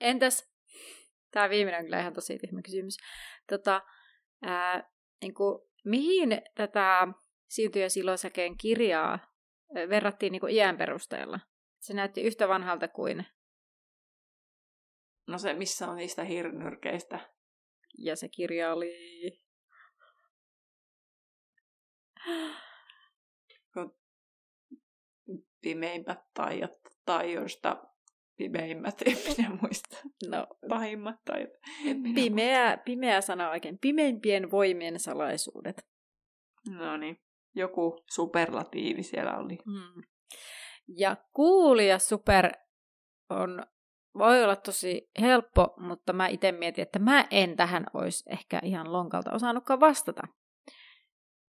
entäs, 0.00 0.50
tämä 1.30 1.50
viimeinen 1.50 1.78
on 1.78 1.84
kyllä 1.84 2.00
ihan 2.00 2.12
tosi 2.12 2.38
tyhmä 2.38 2.62
kysymys. 2.62 2.96
Tota, 3.48 3.82
ää, 4.42 4.90
niin 5.22 5.34
kuin, 5.34 5.58
mihin 5.84 6.42
tätä 6.54 7.08
Siutu 7.48 7.78
ja 7.78 7.90
Silosäkeen 7.90 8.56
kirjaa 8.56 9.18
verrattiin 9.88 10.32
niin 10.32 10.40
kuin 10.40 10.54
iän 10.54 10.76
perusteella? 10.76 11.40
Se 11.80 11.94
näytti 11.94 12.22
yhtä 12.22 12.48
vanhalta 12.48 12.88
kuin... 12.88 13.26
No 15.28 15.38
se, 15.38 15.54
missä 15.54 15.88
on 15.88 15.96
niistä 15.96 16.24
hirnyrkeistä. 16.24 17.18
Ja 17.98 18.16
se 18.16 18.28
kirja 18.28 18.72
oli... 18.72 18.92
Pimeimmät 25.60 26.20
taijat 26.34 26.72
taijoista 27.04 27.92
pimeimmät, 28.36 29.02
en 29.06 29.16
minä 29.36 29.50
muista. 29.62 29.96
No, 30.28 30.46
Pahimmat 30.68 31.16
taijat. 31.24 31.50
Pimeä, 32.14 32.76
pimeä 32.84 33.20
sana 33.20 33.50
oikein. 33.50 33.78
Pimeimpien 33.78 34.50
voimien 34.50 35.00
salaisuudet. 35.00 35.86
No 36.68 36.96
niin, 36.96 37.20
joku 37.54 38.04
superlatiivi 38.10 39.02
siellä 39.02 39.36
oli. 39.36 39.58
Hmm. 39.64 40.02
Ja 40.98 41.16
kuulija 41.32 41.98
super 41.98 42.52
on, 43.30 43.66
voi 44.18 44.44
olla 44.44 44.56
tosi 44.56 45.10
helppo, 45.20 45.74
mutta 45.76 46.12
mä 46.12 46.28
itse 46.28 46.52
mietin, 46.52 46.82
että 46.82 46.98
mä 46.98 47.26
en 47.30 47.56
tähän 47.56 47.86
olisi 47.94 48.24
ehkä 48.30 48.60
ihan 48.64 48.92
lonkalta 48.92 49.32
osannutkaan 49.32 49.80
vastata. 49.80 50.22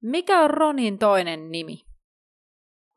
Mikä 0.01 0.39
on 0.39 0.49
Ronin 0.49 0.99
toinen 0.99 1.51
nimi? 1.51 1.81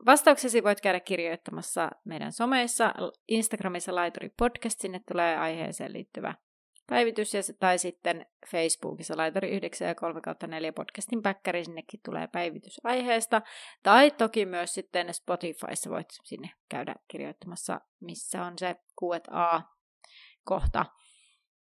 Vastauksesi 0.06 0.64
voit 0.64 0.80
käydä 0.80 1.00
kirjoittamassa 1.00 1.90
meidän 2.04 2.32
someissa, 2.32 2.94
Instagramissa 3.28 3.94
Laituri 3.94 4.28
Podcast, 4.38 4.80
sinne 4.80 5.00
tulee 5.08 5.36
aiheeseen 5.36 5.92
liittyvä 5.92 6.34
päivitys, 6.86 7.34
ja, 7.34 7.40
tai 7.60 7.78
sitten 7.78 8.26
Facebookissa 8.50 9.16
Laituri 9.16 9.50
9 9.50 9.88
ja 9.88 9.94
3 9.94 10.20
4 10.46 10.72
podcastin 10.72 11.22
päkkäri, 11.22 11.64
sinnekin 11.64 12.00
tulee 12.04 12.26
päivitys 12.26 12.80
aiheesta. 12.84 13.42
Tai 13.82 14.10
toki 14.10 14.46
myös 14.46 14.74
sitten 14.74 15.14
Spotifyssa 15.14 15.90
voit 15.90 16.08
sinne 16.24 16.50
käydä 16.68 16.94
kirjoittamassa, 17.08 17.80
missä 18.00 18.42
on 18.42 18.58
se 18.58 18.76
Q&A-kohta. 19.00 20.86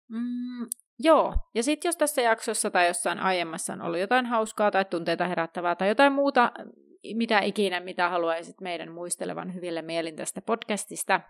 Mm, 0.09 0.67
joo, 0.99 1.35
ja 1.55 1.63
sitten 1.63 1.89
jos 1.89 1.97
tässä 1.97 2.23
jaksossa 2.23 2.71
tai 2.71 2.87
jossain 2.87 3.19
aiemmassa 3.19 3.73
on 3.73 3.83
ollut 3.83 4.01
jotain 4.01 4.27
hauskaa 4.27 4.71
tai 4.71 4.85
tunteita 4.85 5.29
herättävää 5.29 5.77
tai 5.77 5.89
jotain 5.89 6.13
muuta, 6.13 6.53
mitä 7.15 7.41
ikinä, 7.41 7.81
mitä 7.81 8.09
haluaisit 8.09 8.61
meidän 8.61 8.93
muistelevan 8.93 9.55
hyville 9.55 9.83
mielin 9.83 10.17
tästä 10.17 10.43
podcastista, 10.43 11.21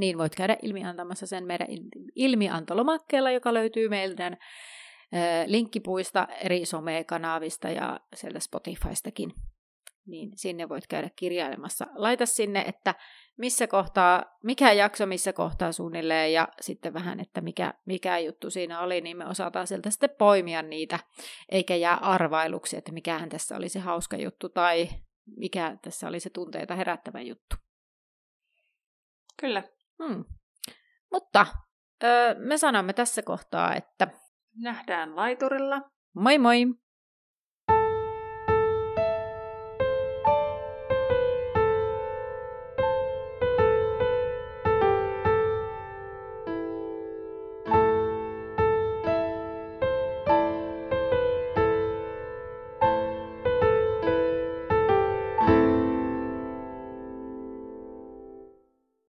niin 0.00 0.18
voit 0.18 0.34
käydä 0.34 0.56
ilmiantamassa 0.62 1.26
sen 1.26 1.46
meidän 1.46 1.68
ilmiantolomakkeella, 2.14 3.30
joka 3.30 3.54
löytyy 3.54 3.88
meidän 3.88 4.36
linkkipuista 5.46 6.28
eri 6.40 6.66
somekanavista 6.66 7.68
ja 7.68 8.00
sieltä 8.14 8.40
Spotifystakin. 8.40 9.32
Niin 10.06 10.30
sinne 10.36 10.68
voit 10.68 10.86
käydä 10.86 11.10
kirjailemassa. 11.16 11.86
Laita 11.94 12.26
sinne, 12.26 12.64
että 12.66 12.94
missä 13.38 13.66
kohtaa, 13.66 14.24
mikä 14.44 14.72
jakso 14.72 15.06
missä 15.06 15.32
kohtaa 15.32 15.72
suunnilleen 15.72 16.32
ja 16.32 16.48
sitten 16.60 16.94
vähän, 16.94 17.20
että 17.20 17.40
mikä, 17.40 17.74
mikä 17.86 18.18
juttu 18.18 18.50
siinä 18.50 18.80
oli, 18.80 19.00
niin 19.00 19.16
me 19.16 19.26
osataan 19.26 19.66
sieltä 19.66 19.90
sitten 19.90 20.10
poimia 20.18 20.62
niitä, 20.62 20.98
eikä 21.48 21.76
jää 21.76 21.96
arvailuksi, 21.96 22.76
että 22.76 22.92
mikähän 22.92 23.28
tässä 23.28 23.56
oli 23.56 23.68
se 23.68 23.78
hauska 23.78 24.16
juttu 24.16 24.48
tai 24.48 24.88
mikä 25.36 25.76
tässä 25.82 26.08
oli 26.08 26.20
se 26.20 26.30
tunteita 26.30 26.74
herättävä 26.74 27.20
juttu. 27.20 27.56
Kyllä. 29.40 29.62
Hmm. 30.04 30.24
Mutta 31.12 31.46
öö, 32.04 32.34
me 32.34 32.58
sanomme 32.58 32.92
tässä 32.92 33.22
kohtaa, 33.22 33.74
että 33.74 34.08
nähdään 34.56 35.16
laiturilla. 35.16 35.90
Moi 36.14 36.38
moi! 36.38 36.66